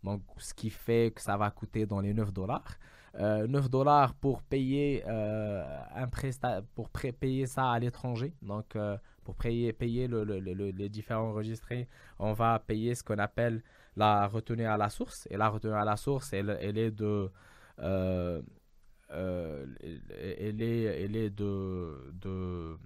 Donc 0.03 0.21
ce 0.37 0.53
qui 0.53 0.69
fait 0.69 1.11
que 1.15 1.21
ça 1.21 1.35
va 1.37 1.49
coûter 1.49 1.85
dans 1.85 1.99
les 1.99 2.13
9 2.13 2.31
dollars. 2.31 2.77
9 3.17 3.69
dollars 3.69 4.13
pour 4.15 4.41
payer 4.41 5.05
un 5.07 6.09
pour 6.75 6.89
payer 6.89 7.47
ça 7.47 7.71
à 7.71 7.79
l'étranger. 7.79 8.33
Donc 8.41 8.77
pour 9.23 9.35
payer, 9.35 9.71
payer 9.71 10.07
le, 10.09 10.25
le, 10.25 10.39
les 10.41 10.89
différents 10.89 11.29
enregistrés, 11.29 11.87
on 12.19 12.33
va 12.33 12.59
payer 12.59 12.93
ce 12.93 13.05
qu'on 13.05 13.17
appelle 13.17 13.63
la 13.95 14.27
retenue 14.27 14.65
à 14.65 14.77
la 14.77 14.89
source. 14.89 15.27
Et 15.29 15.37
la 15.37 15.49
retenue 15.49 15.73
à 15.73 15.85
la 15.85 15.97
source, 15.97 16.33
elle, 16.33 16.57
elle 16.61 16.77
est 16.77 16.91
de... 16.91 17.31
Euh, 17.79 18.41
euh, 19.11 19.65
elle, 19.81 20.61
est, 20.61 20.83
elle 21.03 21.15
est 21.15 21.29
de, 21.29 22.11
de 22.13 22.77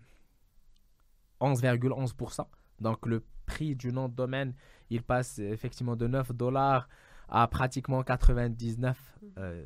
11,11%. 1.41 2.45
Donc 2.79 3.05
le 3.05 3.23
prix 3.45 3.75
du 3.75 3.91
nom 3.91 4.09
de 4.09 4.15
domaine, 4.15 4.53
il 4.89 5.01
passe 5.01 5.39
effectivement 5.39 5.95
de 5.95 6.07
9 6.07 6.33
dollars 6.33 6.87
à 7.29 7.47
pratiquement 7.47 8.03
99 8.03 9.19
euh, 9.37 9.65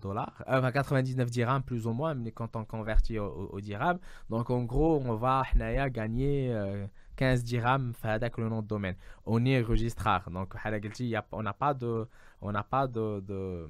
dollars, 0.00 0.42
enfin 0.46 0.70
99 0.70 1.30
dirhams 1.30 1.62
plus 1.62 1.86
ou 1.86 1.92
moins, 1.92 2.14
mais 2.14 2.32
quand 2.32 2.56
on 2.56 2.64
convertit 2.64 3.18
au, 3.18 3.50
au, 3.52 3.60
dirham. 3.60 3.98
Donc 4.30 4.50
en 4.50 4.62
gros, 4.62 5.02
on 5.04 5.14
va 5.16 5.44
gagner 5.90 6.54
15 7.16 7.44
dirhams 7.44 7.92
avec 8.02 8.38
le 8.38 8.48
nom 8.48 8.62
de 8.62 8.66
domaine. 8.66 8.96
On 9.26 9.44
est 9.44 9.60
registrar. 9.60 10.30
Donc, 10.30 10.54
on 11.32 11.42
n'a 11.42 11.52
pas 11.52 11.74
de, 11.74 12.06
on 12.40 12.52
n'a 12.52 12.62
pas 12.62 12.86
de, 12.86 13.68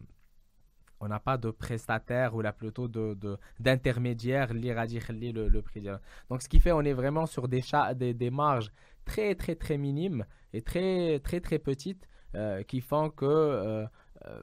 on 1.00 1.08
n'a 1.08 1.20
pas 1.20 1.36
de 1.36 1.50
prestataire 1.50 2.34
ou 2.34 2.40
là 2.40 2.52
plutôt 2.52 2.88
de, 2.88 3.38
d'intermédiaire 3.60 4.52
le, 4.52 5.48
le 5.48 5.62
prix. 5.62 5.82
Donc, 6.30 6.42
ce 6.42 6.48
qui 6.48 6.60
fait, 6.60 6.72
on 6.72 6.82
est 6.82 6.92
vraiment 6.92 7.26
sur 7.26 7.48
des, 7.48 7.62
des, 7.96 8.14
des 8.14 8.30
marges 8.30 8.72
très, 9.04 9.34
très, 9.34 9.54
très 9.54 9.76
minimes 9.76 10.24
et 10.52 10.62
très, 10.62 11.20
très, 11.20 11.40
très 11.40 11.58
petites 11.58 12.08
euh, 12.34 12.62
qui 12.62 12.80
font 12.80 13.10
que 13.10 13.24
euh, 13.26 13.86
euh, 14.26 14.42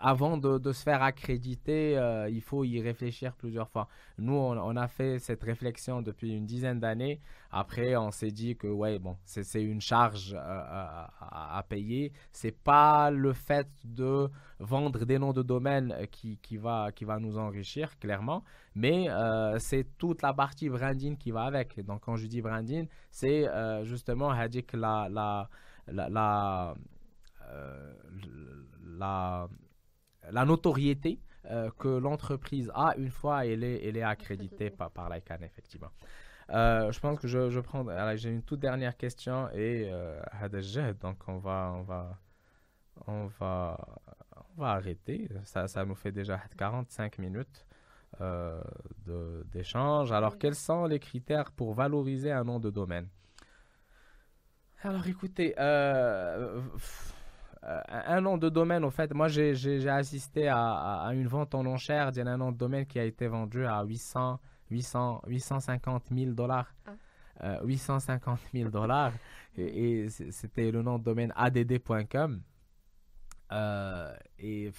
avant 0.00 0.36
de, 0.36 0.72
se 0.72 0.82
faire 0.82 1.02
accréditer, 1.02 1.96
euh, 1.98 2.28
il 2.28 2.40
faut 2.40 2.64
y 2.64 2.80
réfléchir 2.80 3.34
plusieurs 3.34 3.68
fois. 3.68 3.88
Nous, 4.18 4.34
on, 4.34 4.76
a 4.76 4.88
fait 4.88 5.18
cette 5.18 5.42
réflexion 5.42 6.02
depuis 6.02 6.32
une 6.32 6.46
dizaine 6.46 6.80
d'années. 6.80 7.20
Après, 7.50 7.96
on 7.96 8.10
s'est 8.10 8.30
dit 8.30 8.56
que 8.56 8.66
ouais, 8.66 8.98
bon, 8.98 9.16
c'est 9.24 9.62
une 9.62 9.80
charge 9.80 10.34
euh, 10.34 10.38
à, 10.38 11.58
à, 11.58 11.62
payer. 11.62 12.12
C'est 12.32 12.56
pas 12.56 13.10
le 13.10 13.32
fait 13.32 13.68
de 13.84 14.28
vendre 14.58 15.04
des 15.04 15.18
noms 15.18 15.32
de 15.32 15.42
domaine 15.42 15.94
qui, 16.10 16.56
va, 16.56 16.92
qui 16.92 17.04
va 17.04 17.18
nous 17.18 17.38
enrichir, 17.38 17.98
clairement, 17.98 18.42
mais 18.74 19.08
euh, 19.10 19.58
c'est 19.58 19.86
toute 19.98 20.22
la 20.22 20.32
partie 20.32 20.68
branding 20.68 21.16
qui 21.16 21.30
va 21.30 21.42
avec. 21.42 21.84
Donc, 21.84 22.02
quand 22.02 22.16
je 22.16 22.26
dis 22.26 22.40
branding, 22.40 22.88
c'est 23.10 23.46
justement 23.84 24.32
la, 24.32 24.48
la, 25.08 25.48
la, 25.88 26.08
la, 26.08 26.74
la 28.98 29.48
la 30.32 30.44
notoriété 30.44 31.20
euh, 31.46 31.70
que 31.78 31.88
l'entreprise 31.88 32.70
a 32.74 32.94
une 32.96 33.10
fois 33.10 33.46
elle 33.46 33.64
est, 33.64 33.86
elle 33.86 33.96
est 33.96 34.02
accréditée 34.02 34.70
par, 34.70 34.90
par 34.90 35.08
l'ICANN, 35.08 35.42
effectivement. 35.42 35.90
je 36.48 36.98
pense 37.00 37.18
que 37.18 37.28
je, 37.28 37.50
je 37.50 37.60
prends. 37.60 37.84
J'ai 38.16 38.30
une 38.30 38.42
toute 38.42 38.60
dernière 38.60 38.96
question 38.96 39.48
et 39.50 39.90
donc 41.00 41.16
on 41.28 41.38
va, 41.38 41.72
on 41.76 41.82
va, 41.82 42.18
on 43.06 43.26
va, 43.26 43.78
on 44.36 44.60
va 44.60 44.72
arrêter. 44.72 45.28
Ça, 45.44 45.68
ça 45.68 45.84
nous 45.84 45.94
fait 45.94 46.12
déjà 46.12 46.40
45 46.56 47.18
minutes. 47.18 47.64
d'échange. 49.52 50.12
Alors, 50.12 50.36
quels 50.38 50.56
sont 50.56 50.84
les 50.86 50.98
critères 50.98 51.52
pour 51.52 51.74
valoriser 51.74 52.32
un 52.32 52.44
nom 52.44 52.58
de 52.58 52.70
domaine? 52.70 53.08
Alors, 54.82 55.06
écoutez, 55.06 55.54
euh, 55.58 56.58
un 57.62 58.20
nom 58.20 58.38
de 58.38 58.48
domaine, 58.48 58.84
au 58.84 58.90
fait, 58.90 59.12
moi 59.12 59.28
j'ai 59.28 59.88
assisté 59.88 60.48
à, 60.48 61.02
à, 61.02 61.14
une 61.14 61.26
vente 61.26 61.54
en 61.54 61.66
enchère 61.66 62.10
d'un 62.10 62.36
nom 62.36 62.52
de 62.52 62.56
domaine 62.56 62.86
qui 62.86 62.98
a 62.98 63.04
été 63.04 63.28
vendu 63.28 63.66
à 63.66 63.82
800, 63.82 64.40
800, 64.70 65.22
850 65.26 66.04
000 66.10 66.32
dollars. 66.32 66.72
850 67.64 68.38
000 68.54 68.70
dollars. 68.70 69.12
Et, 69.56 70.08
c'était 70.08 70.70
le 70.70 70.82
nom 70.82 70.98
de 70.98 71.04
domaine 71.04 71.32
add.com. 71.36 72.42
Euh, 73.52 74.14
et 74.38 74.70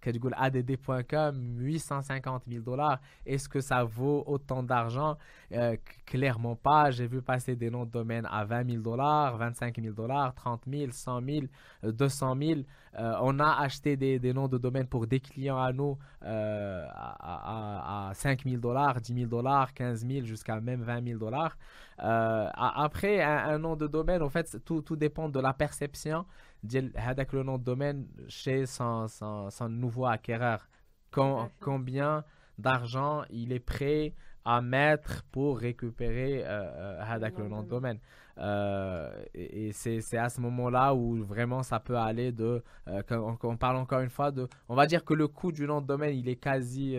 كتقول 0.00 0.34
add.com 0.34 1.58
850 1.58 2.42
000 2.48 2.62
dollars 2.62 2.98
est-ce 3.24 3.48
que 3.48 3.60
ça 3.60 3.84
vaut 3.84 4.24
autant 4.26 4.62
d'argent 4.62 5.16
euh, 5.52 5.76
clairement 6.04 6.56
pas 6.56 6.90
j'ai 6.90 7.06
vu 7.06 7.22
passer 7.22 7.54
des 7.56 7.70
noms 7.70 7.84
de 7.84 7.90
domaine 7.90 8.26
à 8.30 8.44
20 8.44 8.70
000 8.70 8.82
dollars 8.82 9.36
25 9.36 9.80
000 9.80 9.94
dollars 9.94 10.34
30 10.34 10.62
000 10.68 10.90
100 10.90 11.20
000 11.24 11.46
200 11.84 12.36
000 12.40 12.60
on 12.98 13.38
a 13.38 13.60
acheté 13.60 13.96
des, 13.96 14.18
des, 14.18 14.34
noms 14.34 14.48
de 14.48 14.58
domaine 14.58 14.86
pour 14.86 15.06
des 15.06 15.20
clients 15.20 15.58
à 15.58 15.72
nous 15.72 15.96
euh, 16.24 16.86
à, 16.90 18.08
à, 18.10 18.14
5 18.14 18.44
000 18.44 18.56
dollars 18.56 19.00
10 19.00 19.14
000 19.14 19.26
dollars 19.26 19.72
15 19.72 20.06
000 20.06 20.26
jusqu'à 20.26 20.60
même 20.60 20.82
20 20.82 21.04
000 21.04 21.18
dollars 21.18 21.56
euh, 22.02 22.48
après 22.54 23.22
un, 23.22 23.58
nom 23.58 23.76
de 23.76 23.86
domaine 23.86 24.22
en 24.22 24.28
fait 24.28 24.58
tout, 24.64 24.82
tout 24.82 24.96
dépend 24.96 25.28
de 25.28 25.40
la 25.40 25.52
perception 25.52 26.24
le 26.63 27.43
nom 27.43 27.57
de 27.57 27.63
domaine 27.63 28.07
chez 28.27 28.65
son, 28.65 29.07
son, 29.07 29.69
nouveau 29.69 30.05
acquéreur. 30.05 30.67
combien 31.11 32.23
d'argent 32.57 33.23
il 33.29 33.51
est 33.51 33.59
prêt 33.59 34.13
à 34.47 34.61
mettre 34.61 35.23
pour 35.31 35.59
récupérer 35.59 36.41
euh, 36.45 37.01
euh 37.01 37.29
le 37.37 37.49
nom 37.49 37.63
de 37.63 37.69
domaine? 37.69 37.99
Euh, 38.37 39.11
et, 39.33 39.71
c'est 39.73 40.17
à 40.17 40.29
ce 40.29 40.39
moment-là 40.41 40.93
où 40.95 41.21
vraiment 41.23 41.63
ça 41.63 41.79
peut 41.79 41.97
aller 41.97 42.31
de. 42.31 42.63
Euh, 42.87 43.01
on, 43.43 43.57
parle 43.57 43.75
encore 43.75 43.99
une 43.99 44.09
fois 44.09 44.31
de. 44.31 44.47
On 44.69 44.75
va 44.75 44.85
dire 44.85 45.03
que 45.03 45.13
le 45.13 45.27
coût 45.27 45.51
du 45.51 45.65
nom 45.67 45.81
de 45.81 45.87
domaine, 45.87 46.15
il 46.15 46.29
est 46.29 46.37
quasi. 46.37 46.97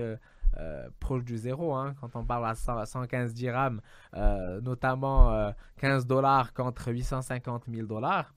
proche 0.98 1.24
du 1.24 1.36
zéro 1.36 1.74
hein, 1.74 1.94
quand 2.00 2.16
on 2.16 2.24
parle 2.24 2.46
à 2.48 2.54
115 2.54 3.32
dirhams, 3.32 3.80
notamment 4.62 5.52
15 5.78 6.06
dollars 6.06 6.52
contre 6.52 6.92
850 6.92 7.64
000 7.72 7.86
dollars. 7.86 8.34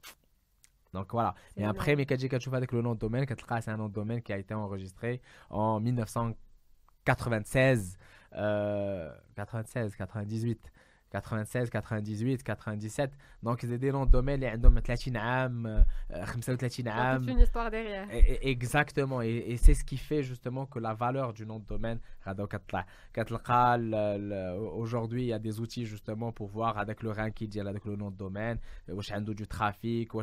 Donc 0.93 1.13
voilà. 1.13 1.35
Et 1.57 1.63
après, 1.63 1.95
Mekaji 1.95 2.27
Kachufa 2.29 2.57
avec 2.57 2.71
le 2.71 2.81
nom 2.81 2.95
de 2.95 2.99
domaine, 2.99 3.25
c'est 3.27 3.69
un 3.69 3.77
nom 3.77 3.87
de 3.87 3.93
domaine 3.93 4.21
qui 4.21 4.33
a 4.33 4.37
été 4.37 4.53
enregistré 4.53 5.21
en 5.49 5.79
1996, 5.79 7.97
euh, 8.35 9.09
96, 9.35 9.95
98. 9.95 10.71
96 11.11 11.69
98 11.69 12.43
97 12.43 13.11
donc 13.43 13.63
ils 13.63 13.73
étaient 13.73 13.91
dans 13.91 14.05
le 14.05 14.09
domaine 14.09 14.41
euh, 15.65 15.83
il 16.79 17.29
une 17.29 17.39
histoire 17.39 17.69
derrière. 17.69 18.07
Exactement. 18.41 19.21
Et, 19.21 19.35
et 19.47 19.57
c'est 19.57 19.73
ce 19.73 19.83
qui 19.83 19.97
fait 19.97 20.23
justement 20.23 20.65
que 20.65 20.79
la 20.79 20.93
valeur 20.93 21.33
du 21.33 21.45
nom 21.45 21.59
de 21.59 21.65
domaine 21.65 21.99
euh, 23.93 24.57
aujourd'hui 24.57 25.23
il 25.23 25.27
y 25.27 25.33
a 25.33 25.39
des 25.39 25.59
outils 25.59 25.85
justement 25.85 26.31
pour 26.31 26.47
voir 26.47 26.77
avec 26.77 27.03
le 27.03 27.11
ranking 27.11 27.59
avec 27.67 27.85
le 27.85 27.95
nom 27.95 28.11
de 28.11 28.17
domaine. 28.17 28.57
Euh, 28.89 28.93
du 29.33 29.47
trafic 29.47 30.13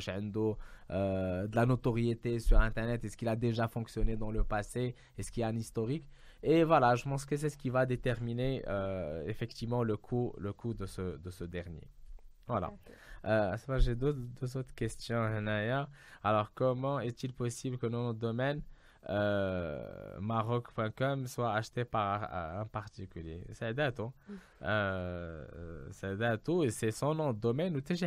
de 0.90 1.54
la 1.54 1.66
notoriété 1.66 2.38
sur 2.38 2.58
internet. 2.60 3.04
Est-ce 3.04 3.16
qu'il 3.16 3.28
a 3.28 3.36
déjà 3.36 3.68
fonctionné 3.68 4.16
dans 4.16 4.30
le 4.30 4.44
passé? 4.44 4.94
Est-ce 5.16 5.30
qu'il 5.30 5.42
y 5.42 5.44
a 5.44 5.48
un 5.48 5.56
historique? 5.56 6.04
Et 6.42 6.64
voilà, 6.64 6.94
je 6.94 7.04
pense 7.04 7.24
que 7.24 7.36
c'est 7.36 7.50
ce 7.50 7.56
qui 7.56 7.70
va 7.70 7.84
déterminer 7.86 8.62
euh, 8.68 9.24
effectivement 9.26 9.82
le 9.82 9.96
coût, 9.96 10.34
le 10.38 10.52
coût 10.52 10.74
de, 10.74 10.86
ce, 10.86 11.16
de 11.16 11.30
ce 11.30 11.44
dernier. 11.44 11.88
Voilà. 12.46 12.72
Euh, 13.24 13.56
j'ai 13.78 13.94
deux, 13.94 14.12
deux, 14.12 14.56
autres 14.56 14.74
questions, 14.74 15.20
Hanaya. 15.22 15.88
Alors, 16.22 16.52
comment 16.54 17.00
est-il 17.00 17.32
possible 17.34 17.76
que 17.76 17.86
nos 17.86 18.12
domaines 18.12 18.62
euh, 19.10 20.18
maroc.com 20.20 21.26
soit 21.26 21.52
acheté 21.52 21.84
par 21.84 22.32
un 22.32 22.64
particulier? 22.66 23.44
C'est 23.52 23.66
dato. 24.60 24.60
Mm. 24.60 24.68
Euh, 24.68 25.86
c'est 25.90 26.16
dato 26.16 26.64
et 26.64 26.70
c'est 26.70 26.90
son 26.90 27.14
nom 27.14 27.32
de 27.32 27.38
domaine 27.38 27.76
ou 27.76 27.80
je 27.80 28.06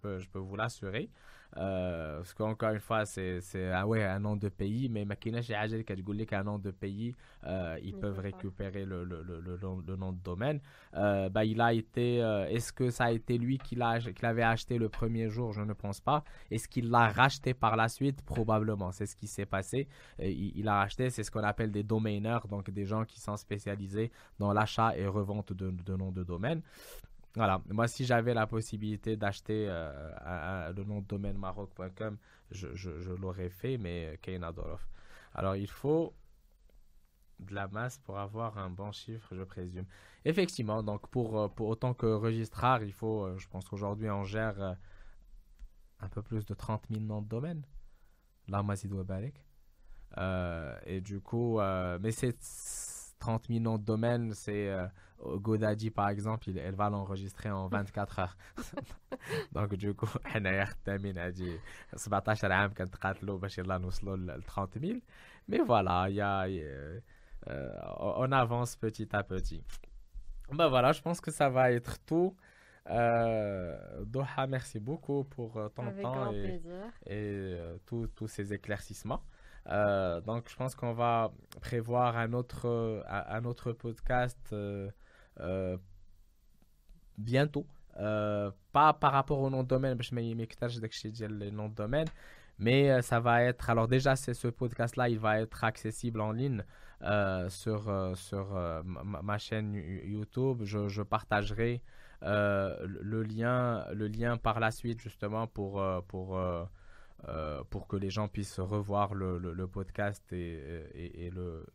peux, 0.00 0.18
je 0.18 0.28
peux 0.28 0.38
vous 0.38 0.56
l'assurer. 0.56 1.08
Euh, 1.56 2.18
parce 2.18 2.34
qu'encore 2.34 2.70
une 2.70 2.80
fois, 2.80 3.04
c'est 3.04 3.40
ah 3.72 3.86
ouais, 3.86 4.02
un 4.02 4.18
nom 4.18 4.36
de 4.36 4.48
pays, 4.48 4.88
mais 4.88 5.04
Makina 5.04 5.40
chez 5.40 5.54
Agel 5.54 5.84
qui 5.84 6.34
a 6.34 6.40
un 6.40 6.44
nom 6.44 6.58
de 6.58 6.70
pays, 6.70 7.14
euh, 7.44 7.78
ils 7.82 7.94
peuvent 7.94 8.18
récupérer 8.18 8.84
le, 8.84 9.04
le, 9.04 9.22
le, 9.22 9.40
le, 9.40 9.96
nom 9.96 10.12
de 10.12 10.22
domaine. 10.22 10.60
Euh, 10.94 11.28
bah, 11.28 11.44
il 11.44 11.60
a 11.60 11.72
été, 11.72 12.16
est-ce 12.50 12.72
que 12.72 12.90
ça 12.90 13.04
a 13.04 13.12
été 13.12 13.38
lui 13.38 13.58
qui 13.58 13.76
l'avait 13.76 14.42
acheté 14.42 14.78
le 14.78 14.88
premier 14.88 15.28
jour? 15.28 15.52
Je 15.52 15.62
ne 15.62 15.72
pense 15.72 16.00
pas. 16.00 16.24
Est-ce 16.50 16.68
qu'il 16.68 16.90
l'a 16.90 17.08
racheté 17.08 17.54
par 17.54 17.76
la 17.76 17.88
suite? 17.88 18.22
Probablement. 18.22 18.90
C'est 18.90 19.06
ce 19.06 19.16
qui 19.16 19.26
s'est 19.26 19.46
passé. 19.46 19.88
Il, 20.18 20.52
il, 20.56 20.68
a 20.68 20.78
racheté, 20.78 21.10
c'est 21.10 21.22
ce 21.22 21.30
qu'on 21.30 21.44
appelle 21.44 21.70
des 21.70 21.82
domainers, 21.82 22.40
donc 22.48 22.70
des 22.70 22.84
gens 22.84 23.04
qui 23.04 23.20
sont 23.20 23.36
spécialisés 23.36 24.10
dans 24.38 24.52
l'achat 24.52 24.96
et 24.96 25.06
revente 25.06 25.52
de, 25.52 25.96
noms 25.96 26.12
de 26.12 26.24
domaine. 26.24 26.62
Voilà, 27.36 27.60
moi 27.68 27.88
si 27.88 28.04
j'avais 28.04 28.32
la 28.32 28.46
possibilité 28.46 29.16
d'acheter 29.16 29.66
euh, 29.68 30.72
le 30.72 30.84
nom 30.84 31.00
de 31.00 31.06
domaine 31.06 31.36
maroc.com, 31.36 32.16
je, 32.50 33.12
l'aurais 33.14 33.48
fait, 33.48 33.76
mais 33.76 34.18
Keina 34.22 34.52
Dorof. 34.52 34.88
Alors 35.34 35.56
il 35.56 35.68
faut 35.68 36.14
de 37.40 37.54
la 37.54 37.68
masse 37.68 37.98
pour 37.98 38.18
avoir 38.18 38.58
un 38.58 38.70
bon 38.70 38.92
chiffre, 38.92 39.34
je 39.34 39.42
présume. 39.42 39.86
Effectivement, 40.24 40.82
donc 40.82 41.08
pour, 41.08 41.38
euh, 41.38 41.48
autant 41.58 41.94
que 41.94 42.06
registrar, 42.06 42.82
il 42.82 42.92
faut, 42.92 43.24
euh, 43.24 43.38
je 43.38 43.48
pense 43.48 43.68
qu'aujourd'hui 43.68 44.10
on 44.10 44.24
gère 44.24 44.76
un 46.00 46.08
peu 46.08 46.22
plus 46.22 46.44
de 46.44 46.54
30 46.54 46.84
000 46.90 47.02
noms 47.02 47.22
de 47.22 47.28
domaine. 47.28 47.62
Là, 48.48 48.62
Mazid 48.62 48.92
euh, 50.16 50.78
et 50.86 51.00
du 51.00 51.20
coup, 51.20 51.58
mais 52.00 52.12
c'est 52.12 52.36
30 53.19 53.47
000 53.47 53.59
noms 53.59 53.77
de 53.77 53.83
domaine, 53.83 54.33
c'est 54.33 54.69
GoDaddy 55.23 55.89
par 55.89 56.09
exemple, 56.09 56.49
elle 56.57 56.75
va 56.75 56.89
l'enregistrer 56.89 57.49
en 57.51 57.67
24 57.67 58.19
heures. 58.19 58.37
Donc 59.51 59.75
du 59.75 59.93
coup, 59.93 60.07
حنا 60.25 60.65
خدامين 60.65 61.17
هادي 61.17 61.59
17 61.95 62.51
عام 62.51 62.73
كنتقاتلوا 62.73 63.37
باش 63.37 63.57
يلا 63.57 63.77
نوصلوا 63.77 64.15
ل 64.17 64.43
30 64.43 64.77
000. 64.79 64.99
Mais 65.49 65.59
voilà, 65.65 66.09
il 66.09 66.15
y 66.15 66.21
a, 66.21 66.45
euh, 66.45 66.99
on 67.97 68.31
avance 68.31 68.75
petit 68.75 69.09
à 69.15 69.23
petit. 69.23 69.63
Ben 70.51 70.67
voilà, 70.67 70.91
je 70.91 71.01
pense 71.01 71.19
que 71.21 71.31
ça 71.31 71.49
va 71.49 71.71
être 71.71 71.97
tout. 72.05 72.35
Euh, 72.89 74.03
Doha, 74.05 74.47
merci 74.47 74.79
beaucoup 74.79 75.23
pour 75.23 75.57
euh, 75.57 75.69
ton 75.69 75.91
temps 76.01 76.33
et, 76.33 76.61
et 77.05 77.11
euh, 77.11 77.77
tous 77.85 78.27
ces 78.27 78.53
éclaircissements. 78.53 79.23
Euh, 79.68 80.20
donc, 80.20 80.48
je 80.48 80.56
pense 80.56 80.74
qu'on 80.74 80.92
va 80.92 81.32
prévoir 81.60 82.16
un 82.16 82.32
autre, 82.32 83.04
un 83.08 83.44
autre 83.44 83.72
podcast 83.72 84.54
euh, 85.40 85.76
bientôt. 87.18 87.66
Euh, 87.98 88.50
pas 88.72 88.92
par 88.92 89.12
rapport 89.12 89.40
au 89.40 89.50
nom 89.50 89.62
de 89.62 89.68
domaine, 89.68 89.96
je 90.02 90.14
le 91.28 91.50
nom 91.50 91.68
de 91.68 91.74
domaine, 91.74 92.08
mais 92.58 92.90
euh, 92.90 93.02
ça 93.02 93.20
va 93.20 93.42
être. 93.44 93.70
Alors, 93.70 93.88
déjà, 93.88 94.16
ce 94.16 94.48
podcast-là, 94.48 95.08
il 95.08 95.18
va 95.18 95.40
être 95.40 95.64
accessible 95.64 96.20
en 96.20 96.32
ligne 96.32 96.64
sur, 97.48 98.12
sur 98.16 98.82
ma, 98.84 99.38
chaîne 99.38 99.74
YouTube. 99.74 100.62
Je, 100.64 100.88
je 100.88 101.02
partagerai 101.02 101.82
le, 102.22 103.22
lien, 103.22 103.84
le 103.92 104.08
lien 104.08 104.36
par 104.38 104.58
la 104.60 104.70
suite, 104.70 105.00
justement, 105.00 105.46
pour. 105.46 105.82
pour 106.08 106.38
pour 107.70 107.86
que 107.86 107.96
les 107.96 108.10
gens 108.10 108.28
puissent 108.28 108.60
revoir 108.60 109.14
le, 109.14 109.38
le, 109.38 109.66
podcast 109.66 110.32
et, 110.32 111.24
et, 111.26 111.30
le, 111.30 111.66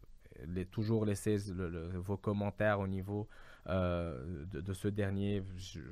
les, 0.48 0.66
toujours 0.66 1.06
laisser 1.06 1.38
vos 1.94 2.18
commentaires 2.18 2.80
au 2.80 2.88
niveau 2.88 3.28
euh, 3.68 4.46
de, 4.46 4.74
ce 4.74 4.88
dernier, 4.88 5.44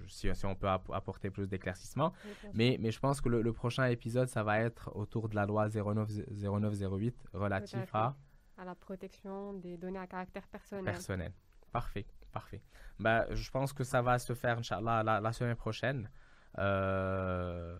si, 0.08 0.30
on 0.45 0.55
peut 0.55 0.68
apporter 0.68 1.30
plus 1.30 1.47
d'éclaircissements. 1.47 2.14
mais, 2.53 2.78
mais 2.80 2.91
je 2.91 2.99
pense 2.99 3.22
que 3.22 3.30
le, 3.30 3.53
prochain 3.53 3.86
épisode, 3.86 4.30
ça 4.30 4.43
va 4.43 4.60
être 4.60 4.95
autour 4.95 5.30
de 5.30 5.36
la 5.36 5.45
loi 5.45 5.70
09, 5.70 6.10
0908 6.32 7.16
relatif 7.34 7.93
à... 7.93 8.16
À 8.58 8.66
la 8.66 8.74
protection 8.74 9.53
des 9.53 9.78
données 9.78 9.99
à 9.99 10.08
caractère 10.08 10.47
personnel. 10.47 10.86
Personnel. 10.86 11.34
Parfait, 11.72 12.08
parfait. 12.32 12.64
Bah, 12.97 13.28
je 13.30 13.51
pense 13.51 13.72
que 13.74 13.84
ça 13.84 14.01
va 14.01 14.18
se 14.18 14.34
faire, 14.34 14.58
Inch'Allah, 14.58 15.03
la, 15.03 15.22
la 15.22 15.32
semaine 15.32 15.55
prochaine. 15.55 16.10
Euh, 16.58 17.78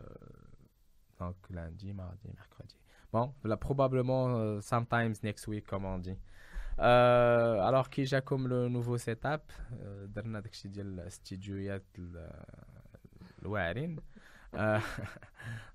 donc 1.18 1.37
lundi, 1.51 1.93
mardi, 1.93 2.29
mercredi. 2.35 2.77
Bon, 3.12 3.35
là, 3.45 3.57
probablement, 3.57 4.37
euh, 4.39 4.61
sometimes 4.61 5.14
next 5.23 5.47
week, 5.47 5.66
comme 5.66 5.85
on 5.85 5.99
dit. 5.99 6.18
alors 6.79 7.91
qui 7.91 8.07
j'ai 8.07 8.23
comme 8.23 8.49
le 8.49 8.68
nouveau 8.68 8.97
setup 8.99 9.53
درنا 10.07 10.41
داكشي 10.41 10.68
ديال 10.68 10.87
الاستديوهات 11.01 11.83
الواعرين 13.43 13.97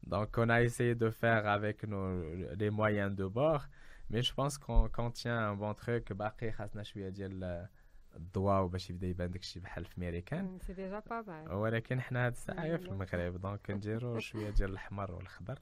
donc 0.07 0.37
on 0.37 0.49
a 0.49 0.61
essayé 0.63 0.95
de 0.95 1.09
faire 1.09 1.47
avec 1.47 1.83
nos 1.83 2.23
les 2.55 2.69
moyens 2.69 3.15
de 3.15 3.25
bord 3.25 3.63
mais 4.09 4.21
je 4.21 4.33
pense 4.33 4.57
qu'on 4.57 5.11
tient 5.11 5.37
un 5.49 5.55
bon 5.55 5.73
truc 5.73 6.13
باقي 6.13 6.51
خاصنا 6.51 6.83
شويه 6.83 7.09
ديال 7.09 7.67
الضواء 8.16 8.62
وباش 8.62 8.90
يبدا 8.90 9.06
يبان 9.06 9.30
داكشي 9.30 9.60
بحال 9.60 9.84
في 9.84 10.00
ميريكان 10.00 10.58
سي 10.58 10.72
ديجا 10.72 10.98
با 11.10 11.22
مال 11.22 11.52
ولكن 11.52 12.00
حنا 12.00 12.26
هاد 12.26 12.32
الساعة 12.32 12.76
في 12.76 12.86
المغرب 12.88 13.40
دونك 13.40 13.70
نديرو 13.70 14.18
شوية 14.28 14.50
ديال 14.50 14.70
الاحمر 14.70 15.12
والخضر 15.12 15.58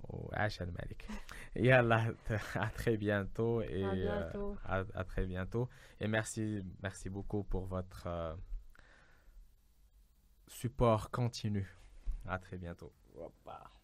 وعاش 0.00 0.62
الملك. 0.62 1.06
يلا 1.56 2.14
à 2.54 2.68
très 2.78 2.96
bientôt 2.96 3.62
et 3.62 3.84
à 3.84 3.94
bientôt. 3.94 4.56
à, 4.64 4.84
à 4.94 5.04
très 5.04 5.26
bientôt. 5.26 5.68
Et 6.00 6.08
merci 6.08 6.62
merci 6.82 7.08
beaucoup 7.10 7.42
pour 7.44 7.66
votre 7.66 8.06
euh, 8.06 8.34
support 10.48 11.10
continu. 11.10 11.66
À 12.26 12.38
très 12.38 12.58
bientôt. 12.58 12.92
Et 13.16 13.75